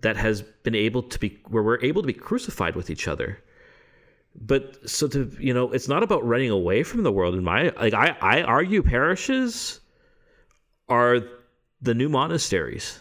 that 0.02 0.18
has 0.18 0.42
been 0.42 0.76
able 0.76 1.04
to 1.04 1.20
be, 1.20 1.40
where 1.48 1.64
we're 1.64 1.82
able 1.82 2.02
to 2.02 2.08
be 2.08 2.14
crucified 2.14 2.76
with 2.76 2.90
each 2.90 3.08
other. 3.08 3.40
But 4.36 4.90
so 4.90 5.08
to 5.10 5.32
you 5.40 5.54
know 5.54 5.72
it's 5.72 5.88
not 5.88 6.02
about 6.02 6.26
running 6.26 6.50
away 6.50 6.82
from 6.82 7.04
the 7.04 7.12
world. 7.12 7.36
In 7.36 7.44
my 7.44 7.72
like 7.80 7.94
i 7.94 8.18
i 8.20 8.42
argue 8.42 8.82
parishes 8.82 9.80
are 10.90 11.20
the 11.82 11.94
new 11.94 12.10
monasteries 12.10 13.00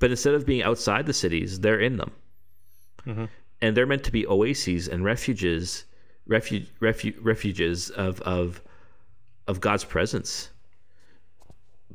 but 0.00 0.10
instead 0.10 0.34
of 0.34 0.44
being 0.46 0.62
outside 0.64 1.06
the 1.06 1.12
cities 1.12 1.60
they're 1.60 1.78
in 1.78 1.96
them. 1.96 2.10
Mm-hmm. 3.06 3.24
And 3.62 3.76
they're 3.76 3.86
meant 3.86 4.04
to 4.04 4.12
be 4.12 4.26
oases 4.26 4.88
and 4.88 5.04
refuges 5.04 5.84
refuge, 6.26 6.68
refu- 6.80 7.16
refuges 7.20 7.90
of 7.90 8.20
of 8.22 8.62
of 9.50 9.60
god's 9.60 9.84
presence 9.84 10.50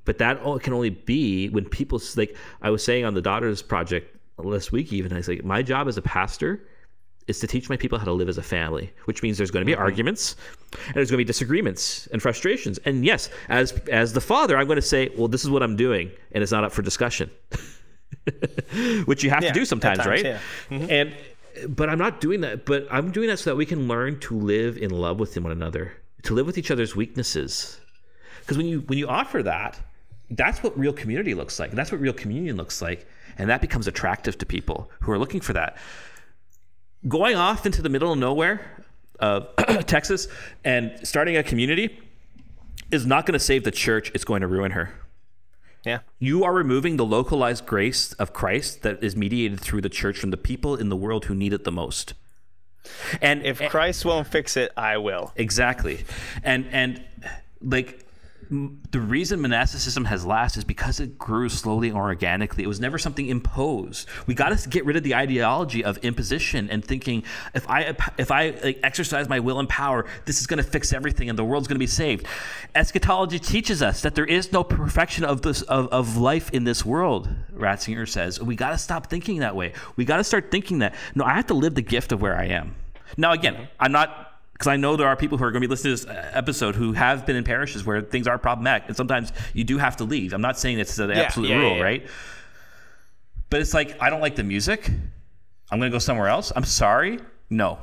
but 0.03 0.19
that 0.19 0.39
all 0.41 0.59
can 0.59 0.73
only 0.73 0.91
be 0.91 1.49
when 1.49 1.65
people 1.65 1.99
like 2.15 2.35
i 2.61 2.69
was 2.69 2.83
saying 2.83 3.05
on 3.05 3.13
the 3.13 3.21
daughters 3.21 3.61
project 3.61 4.15
last 4.37 4.71
week 4.71 4.91
even 4.93 5.11
i 5.13 5.17
was 5.17 5.27
like 5.27 5.43
my 5.43 5.61
job 5.61 5.87
as 5.87 5.97
a 5.97 6.01
pastor 6.01 6.61
is 7.27 7.39
to 7.39 7.47
teach 7.47 7.69
my 7.69 7.77
people 7.77 7.97
how 7.97 8.05
to 8.05 8.13
live 8.13 8.29
as 8.29 8.37
a 8.37 8.43
family, 8.43 8.91
which 9.05 9.23
means 9.23 9.37
there's 9.37 9.51
going 9.51 9.61
to 9.61 9.65
be 9.65 9.73
mm-hmm. 9.73 9.81
arguments 9.81 10.35
and 10.87 10.95
there's 10.95 11.09
going 11.09 11.17
to 11.17 11.23
be 11.23 11.27
disagreements 11.27 12.07
and 12.11 12.21
frustrations. 12.21 12.77
And 12.85 13.03
yes, 13.03 13.29
as 13.49 13.71
as 13.91 14.13
the 14.13 14.21
father, 14.21 14.57
I'm 14.57 14.67
going 14.67 14.75
to 14.77 14.81
say, 14.81 15.09
well, 15.17 15.27
this 15.27 15.43
is 15.43 15.49
what 15.49 15.63
I'm 15.63 15.75
doing, 15.75 16.11
and 16.31 16.43
it's 16.43 16.51
not 16.51 16.63
up 16.63 16.71
for 16.71 16.81
discussion, 16.81 17.31
which 19.05 19.23
you 19.23 19.29
have 19.31 19.43
Yeah, 19.43 19.53
to 19.53 19.59
do 19.59 19.65
sometimes, 19.65 19.99
times, 19.99 20.07
right? 20.07 20.25
yeah. 20.25 20.39
Mm-hmm. 20.69 20.91
And 20.91 21.15
but 21.69 21.89
I'm 21.89 21.97
not 21.97 22.21
doing 22.21 22.41
that. 22.41 22.65
But 22.65 22.87
I'm 22.91 23.11
doing 23.11 23.27
that 23.29 23.37
so 23.39 23.51
that 23.51 23.55
we 23.55 23.65
can 23.65 23.87
learn 23.87 24.19
to 24.21 24.37
live 24.37 24.77
in 24.77 24.91
love 24.91 25.19
with 25.19 25.37
one 25.39 25.51
another, 25.51 25.93
to 26.25 26.33
live 26.33 26.45
with 26.45 26.57
each 26.57 26.71
other's 26.71 26.95
weaknesses. 26.95 27.79
Because 28.41 28.57
when 28.57 28.67
you 28.67 28.81
when 28.81 28.97
you 28.97 29.07
offer 29.07 29.41
that, 29.43 29.79
that's 30.29 30.61
what 30.61 30.77
real 30.77 30.93
community 30.93 31.33
looks 31.33 31.59
like. 31.59 31.71
That's 31.71 31.91
what 31.91 32.01
real 32.01 32.13
communion 32.13 32.57
looks 32.57 32.81
like, 32.81 33.07
and 33.37 33.49
that 33.49 33.61
becomes 33.61 33.87
attractive 33.87 34.37
to 34.39 34.45
people 34.45 34.91
who 35.01 35.11
are 35.11 35.19
looking 35.19 35.41
for 35.41 35.53
that. 35.53 35.77
Going 37.07 37.35
off 37.35 37.65
into 37.65 37.81
the 37.81 37.89
middle 37.89 38.11
of 38.11 38.17
nowhere, 38.17 38.61
uh, 39.19 39.41
of 39.67 39.85
Texas, 39.87 40.27
and 40.63 40.99
starting 41.03 41.37
a 41.37 41.43
community 41.43 41.99
is 42.91 43.05
not 43.05 43.25
going 43.25 43.33
to 43.33 43.39
save 43.39 43.63
the 43.63 43.71
church. 43.71 44.11
It's 44.13 44.23
going 44.23 44.41
to 44.41 44.47
ruin 44.47 44.71
her. 44.71 44.91
Yeah. 45.85 45.99
You 46.17 46.43
are 46.43 46.53
removing 46.53 46.97
the 46.97 47.05
localized 47.05 47.67
grace 47.67 48.13
of 48.13 48.33
Christ 48.33 48.81
that 48.81 49.03
is 49.03 49.15
mediated 49.15 49.59
through 49.59 49.81
the 49.81 49.89
church 49.89 50.17
from 50.17 50.31
the 50.31 50.37
people 50.37 50.75
in 50.75 50.89
the 50.89 50.95
world 50.95 51.25
who 51.25 51.35
need 51.35 51.53
it 51.53 51.63
the 51.63 51.71
most. 51.71 52.15
And 53.21 53.45
If 53.45 53.59
Christ 53.69 54.05
won't 54.05 54.27
fix 54.27 54.57
it, 54.57 54.71
I 54.77 54.97
will. 54.97 55.31
exactly, 55.35 56.05
and 56.43 56.65
and 56.71 57.03
like 57.61 58.04
the 58.49 58.99
reason 58.99 59.41
monasticism 59.41 60.05
has 60.05 60.25
lasted 60.25 60.59
is 60.59 60.63
because 60.63 60.99
it 60.99 61.17
grew 61.17 61.49
slowly 61.49 61.89
and 61.89 61.97
organically. 61.97 62.63
It 62.63 62.67
was 62.67 62.79
never 62.79 62.97
something 62.97 63.27
imposed. 63.27 64.07
We 64.27 64.33
got 64.33 64.57
to 64.57 64.69
get 64.69 64.85
rid 64.85 64.95
of 64.95 65.03
the 65.03 65.15
ideology 65.15 65.83
of 65.83 65.97
imposition 65.99 66.69
and 66.69 66.83
thinking 66.83 67.23
if 67.53 67.69
I 67.69 67.95
if 68.17 68.31
I 68.31 68.51
like, 68.51 68.79
exercise 68.83 69.27
my 69.27 69.39
will 69.39 69.59
and 69.59 69.67
power, 69.67 70.05
this 70.25 70.39
is 70.39 70.47
going 70.47 70.57
to 70.57 70.69
fix 70.69 70.93
everything 70.93 71.29
and 71.29 71.37
the 71.37 71.43
world's 71.43 71.67
going 71.67 71.75
to 71.75 71.79
be 71.79 71.87
saved. 71.87 72.27
Eschatology 72.75 73.39
teaches 73.39 73.81
us 73.81 74.01
that 74.01 74.15
there 74.15 74.25
is 74.25 74.51
no 74.51 74.63
perfection 74.63 75.23
of 75.23 75.41
this 75.41 75.61
of, 75.63 75.87
of 75.87 76.17
life 76.17 76.49
in 76.51 76.63
this 76.63 76.85
world. 76.85 77.29
Ratzinger 77.55 78.07
says 78.07 78.41
we 78.41 78.55
got 78.55 78.71
to 78.71 78.77
stop 78.77 79.07
thinking 79.07 79.39
that 79.39 79.55
way. 79.55 79.73
We 79.95 80.05
got 80.05 80.17
to 80.17 80.23
start 80.23 80.51
thinking 80.51 80.79
that 80.79 80.95
no, 81.15 81.23
I 81.23 81.33
have 81.35 81.47
to 81.47 81.53
live 81.53 81.75
the 81.75 81.81
gift 81.81 82.11
of 82.11 82.21
where 82.21 82.37
I 82.37 82.45
am. 82.45 82.75
Now 83.17 83.31
again, 83.31 83.55
mm-hmm. 83.55 83.63
I'm 83.79 83.91
not 83.91 84.34
because 84.55 84.67
I 84.67 84.77
know 84.77 84.95
there 84.95 85.07
are 85.07 85.17
people 85.17 85.37
who 85.37 85.43
are 85.43 85.51
going 85.51 85.61
to 85.61 85.67
be 85.67 85.69
listening 85.69 85.97
to 85.97 86.05
this 86.05 86.15
uh, 86.15 86.31
episode 86.33 86.75
who 86.75 86.93
have 86.93 87.25
been 87.25 87.35
in 87.35 87.43
parishes 87.43 87.85
where 87.85 88.01
things 88.01 88.25
are 88.25 88.37
problematic, 88.37 88.87
and 88.87 88.95
sometimes 88.95 89.33
you 89.53 89.65
do 89.65 89.77
have 89.77 89.97
to 89.97 90.05
leave. 90.05 90.31
I'm 90.31 90.41
not 90.41 90.57
saying 90.57 90.79
it's 90.79 90.95
the 90.95 91.13
absolute 91.13 91.49
yeah, 91.49 91.57
rule, 91.57 91.75
yeah. 91.75 91.83
right? 91.83 92.07
But 93.49 93.59
it's 93.59 93.73
like 93.73 94.01
I 94.01 94.09
don't 94.09 94.21
like 94.21 94.37
the 94.37 94.45
music. 94.45 94.89
I'm 95.69 95.79
going 95.79 95.91
to 95.91 95.93
go 95.93 95.99
somewhere 95.99 96.29
else. 96.29 96.53
I'm 96.55 96.63
sorry. 96.63 97.19
No, 97.49 97.79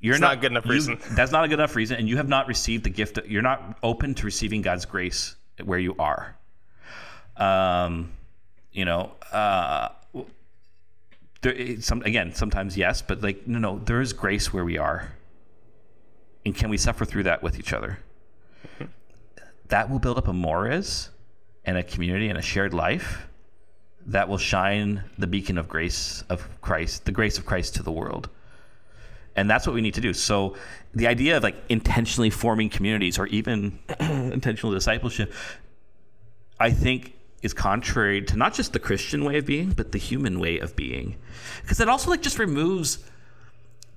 you're 0.00 0.18
not 0.18 0.34
a 0.34 0.36
good 0.36 0.50
enough 0.50 0.66
you- 0.66 0.72
reason. 0.72 0.98
That's 1.12 1.30
not 1.30 1.44
a 1.44 1.48
good 1.48 1.60
enough 1.60 1.76
reason, 1.76 1.98
and 1.98 2.08
you 2.08 2.16
have 2.16 2.28
not 2.28 2.48
received 2.48 2.82
the 2.82 2.90
gift. 2.90 3.18
Of, 3.18 3.30
You're 3.30 3.42
not 3.42 3.78
open 3.84 4.14
to 4.16 4.24
receiving 4.24 4.60
God's 4.60 4.84
grace 4.84 5.36
where 5.62 5.78
you 5.78 5.94
are. 6.00 6.36
Um, 7.36 8.12
you 8.72 8.84
know, 8.84 9.12
uh, 9.30 9.90
there, 11.42 11.80
some 11.80 12.02
again, 12.02 12.34
sometimes 12.34 12.76
yes, 12.76 13.02
but 13.02 13.22
like 13.22 13.46
no, 13.46 13.60
no, 13.60 13.78
there 13.78 14.00
is 14.00 14.12
grace 14.12 14.52
where 14.52 14.64
we 14.64 14.78
are, 14.78 15.12
and 16.44 16.54
can 16.54 16.70
we 16.70 16.76
suffer 16.76 17.04
through 17.04 17.24
that 17.24 17.42
with 17.42 17.58
each 17.58 17.72
other? 17.72 17.98
That 19.68 19.90
will 19.90 19.98
build 19.98 20.18
up 20.18 20.28
a 20.28 20.32
mores 20.32 21.10
and 21.64 21.76
a 21.76 21.82
community 21.82 22.28
and 22.28 22.38
a 22.38 22.42
shared 22.42 22.74
life 22.74 23.26
that 24.06 24.28
will 24.28 24.38
shine 24.38 25.04
the 25.16 25.26
beacon 25.26 25.58
of 25.58 25.68
grace 25.68 26.24
of 26.28 26.46
Christ, 26.60 27.04
the 27.04 27.12
grace 27.12 27.38
of 27.38 27.46
Christ 27.46 27.76
to 27.76 27.82
the 27.82 27.92
world. 27.92 28.28
And 29.36 29.48
that's 29.48 29.66
what 29.66 29.74
we 29.74 29.80
need 29.80 29.94
to 29.94 30.00
do. 30.00 30.12
So 30.12 30.56
the 30.94 31.06
idea 31.06 31.36
of 31.36 31.42
like 31.42 31.56
intentionally 31.68 32.30
forming 32.30 32.68
communities 32.68 33.18
or 33.18 33.26
even 33.28 33.78
intentional 34.00 34.74
discipleship, 34.74 35.32
I 36.60 36.70
think 36.70 37.14
is 37.42 37.54
contrary 37.54 38.22
to 38.22 38.36
not 38.36 38.54
just 38.54 38.72
the 38.72 38.78
Christian 38.78 39.24
way 39.24 39.38
of 39.38 39.46
being, 39.46 39.70
but 39.70 39.92
the 39.92 39.98
human 39.98 40.38
way 40.38 40.58
of 40.58 40.76
being. 40.76 41.16
Because 41.62 41.80
it 41.80 41.88
also 41.88 42.10
like 42.10 42.22
just 42.22 42.38
removes 42.38 42.98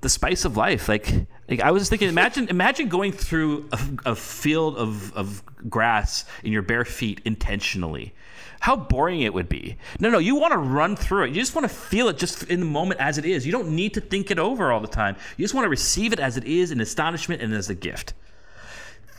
the 0.01 0.09
spice 0.09 0.45
of 0.45 0.57
life. 0.57 0.87
Like, 0.87 1.11
like 1.49 1.61
I 1.61 1.71
was 1.71 1.81
just 1.81 1.89
thinking, 1.89 2.09
imagine, 2.09 2.47
imagine 2.49 2.89
going 2.89 3.11
through 3.11 3.69
a, 3.71 4.11
a 4.11 4.15
field 4.15 4.77
of, 4.77 5.13
of 5.13 5.43
grass 5.69 6.25
in 6.43 6.51
your 6.51 6.61
bare 6.61 6.85
feet 6.85 7.21
intentionally. 7.25 8.13
How 8.59 8.75
boring 8.75 9.21
it 9.21 9.33
would 9.33 9.49
be. 9.49 9.77
No, 9.99 10.09
no, 10.09 10.17
you 10.17 10.35
want 10.35 10.53
to 10.53 10.57
run 10.57 10.95
through 10.95 11.25
it. 11.25 11.29
You 11.29 11.35
just 11.35 11.53
want 11.53 11.69
to 11.69 11.73
feel 11.73 12.07
it 12.09 12.17
just 12.17 12.43
in 12.43 12.59
the 12.61 12.65
moment 12.65 12.99
as 12.99 13.17
it 13.17 13.25
is. 13.25 13.45
You 13.45 13.51
don't 13.51 13.69
need 13.69 13.93
to 13.93 14.01
think 14.01 14.31
it 14.31 14.39
over 14.39 14.71
all 14.71 14.79
the 14.79 14.87
time. 14.87 15.15
You 15.37 15.43
just 15.43 15.53
want 15.53 15.65
to 15.65 15.69
receive 15.69 16.13
it 16.13 16.19
as 16.19 16.37
it 16.37 16.45
is 16.45 16.71
in 16.71 16.81
astonishment 16.81 17.41
and 17.41 17.53
as 17.53 17.69
a 17.69 17.75
gift. 17.75 18.13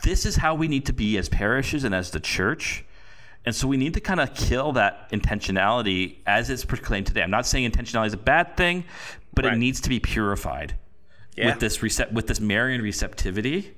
This 0.03 0.25
is 0.25 0.35
how 0.35 0.55
we 0.55 0.67
need 0.67 0.85
to 0.87 0.93
be 0.93 1.17
as 1.17 1.29
parishes 1.29 1.83
and 1.83 1.95
as 1.95 2.11
the 2.11 2.19
church. 2.19 2.83
And 3.45 3.55
so 3.55 3.67
we 3.67 3.77
need 3.77 3.93
to 3.93 4.01
kind 4.01 4.19
of 4.19 4.33
kill 4.35 4.73
that 4.73 5.09
intentionality 5.11 6.17
as 6.25 6.49
it's 6.49 6.65
proclaimed 6.65 7.07
today. 7.07 7.21
I'm 7.21 7.31
not 7.31 7.45
saying 7.45 7.71
intentionality 7.71 8.07
is 8.07 8.13
a 8.13 8.17
bad 8.17 8.57
thing, 8.57 8.83
but 9.43 9.53
it 9.53 9.57
needs 9.57 9.79
to 9.81 9.89
be 9.89 9.99
purified 9.99 10.75
Yeah. 11.35 11.45
with 11.51 11.59
this 11.59 11.77
recept 11.79 12.11
with 12.11 12.27
this 12.27 12.39
Marian 12.39 12.81
receptivity 12.81 13.75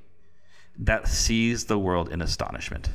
that 0.77 1.07
sees 1.07 1.65
the 1.65 1.77
world 1.77 2.09
in 2.09 2.21
astonishment. 2.21 2.89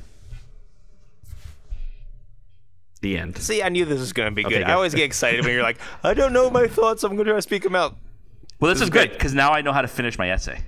The 3.03 3.19
end. 3.19 3.37
See, 3.39 3.63
I 3.63 3.69
knew 3.69 3.85
this 3.85 4.01
was 4.01 4.13
going 4.15 4.31
to 4.31 4.35
be 4.35 4.45
Okay, 4.47 4.55
good. 4.57 4.61
good. 4.65 4.71
I 4.71 4.75
always 4.75 4.95
get 4.95 5.05
excited 5.05 5.45
when 5.45 5.53
you're 5.53 5.63
like, 5.63 5.77
I 6.03 6.15
don't 6.15 6.33
know 6.33 6.49
my 6.49 6.67
thoughts. 6.67 7.03
I'm 7.05 7.11
going 7.17 7.27
to 7.27 7.33
try 7.33 7.37
to 7.39 7.43
speak 7.43 7.63
them 7.63 7.77
out. 7.77 7.97
Well, 8.61 8.71
this, 8.71 8.79
This 8.81 8.89
is 8.89 8.89
is 8.89 8.91
good. 8.91 9.13
because 9.13 9.35
now 9.35 9.53
I 9.53 9.61
know 9.61 9.73
how 9.73 9.83
to 9.83 9.89
finish 9.89 10.17
my 10.19 10.31
essay. 10.31 10.63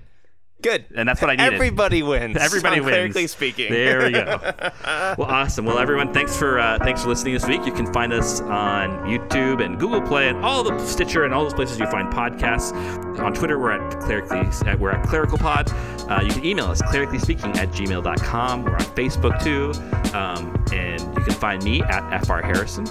Good. 0.63 0.87
And 0.95 1.09
that's 1.09 1.21
what 1.21 1.31
I 1.31 1.37
needed. 1.37 1.53
Everybody 1.53 2.03
wins. 2.03 2.37
Everybody 2.41 2.81
wins. 2.81 2.91
Clerically 2.91 3.27
speaking. 3.27 3.71
There 3.71 4.05
we 4.05 4.13
go. 4.13 4.41
well, 5.19 5.23
awesome. 5.23 5.65
Well, 5.67 5.79
everyone, 5.79 6.13
thanks 6.15 6.37
for 6.37 6.59
uh, 6.59 6.79
thanks 6.79 7.03
for 7.03 7.09
listening 7.09 7.35
this 7.35 7.47
week. 7.47 7.65
You 7.67 7.73
can 7.73 7.93
find 7.93 8.13
us 8.13 8.41
on 8.41 9.07
YouTube 9.07 9.65
and 9.65 9.79
Google 9.79 10.01
Play 10.01 10.29
and 10.29 10.45
all 10.45 10.65
the 10.65 10.79
Stitcher 10.87 11.25
and 11.25 11.35
all 11.35 11.43
those 11.43 11.55
places 11.55 11.79
you 11.79 11.87
find 11.87 12.13
podcasts. 12.13 12.73
On 13.19 13.33
Twitter, 13.35 13.59
we're 13.59 13.73
at 13.73 14.01
clerically 14.01 14.41
at, 14.41 14.81
we're 14.81 14.91
at 14.91 15.07
clerical 15.07 15.39
pod. 15.39 15.71
Uh, 16.11 16.23
you 16.23 16.31
can 16.31 16.45
email 16.45 16.67
us 16.67 16.81
clerically 16.83 17.19
speaking 17.19 17.51
at 17.59 17.69
gmail.com. 17.71 18.65
We're 18.65 18.73
on 18.73 18.81
Facebook 18.81 19.43
too, 19.43 19.73
um, 20.17 20.65
and 20.73 21.01
you 21.17 21.25
can 21.25 21.35
find 21.35 21.63
me 21.63 21.83
at 21.83 22.27
fr 22.27 22.39
harrison. 22.39 22.87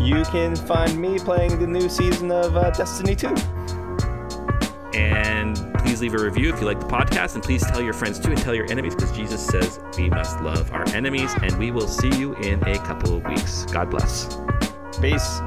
You 0.00 0.24
can 0.26 0.54
find 0.54 0.96
me 0.96 1.18
playing 1.18 1.58
the 1.58 1.66
new 1.66 1.88
season 1.88 2.30
of 2.30 2.56
uh, 2.56 2.70
Destiny 2.70 3.16
2. 3.16 3.34
And 4.98 5.56
please 5.78 6.00
leave 6.00 6.14
a 6.14 6.18
review 6.18 6.52
if 6.52 6.60
you 6.60 6.66
like 6.66 6.80
the 6.80 6.86
podcast, 6.86 7.34
and 7.34 7.42
please 7.42 7.64
tell 7.64 7.80
your 7.80 7.94
friends 7.94 8.18
too, 8.18 8.30
and 8.30 8.38
tell 8.38 8.54
your 8.54 8.70
enemies, 8.70 8.94
because 8.94 9.16
Jesus 9.16 9.44
says 9.44 9.80
we 9.96 10.10
must 10.10 10.40
love 10.40 10.72
our 10.72 10.86
enemies. 10.88 11.32
And 11.42 11.56
we 11.58 11.70
will 11.70 11.88
see 11.88 12.10
you 12.18 12.34
in 12.36 12.62
a 12.66 12.78
couple 12.78 13.16
of 13.16 13.24
weeks. 13.24 13.64
God 13.66 13.90
bless. 13.90 14.36
Peace. 15.00 15.40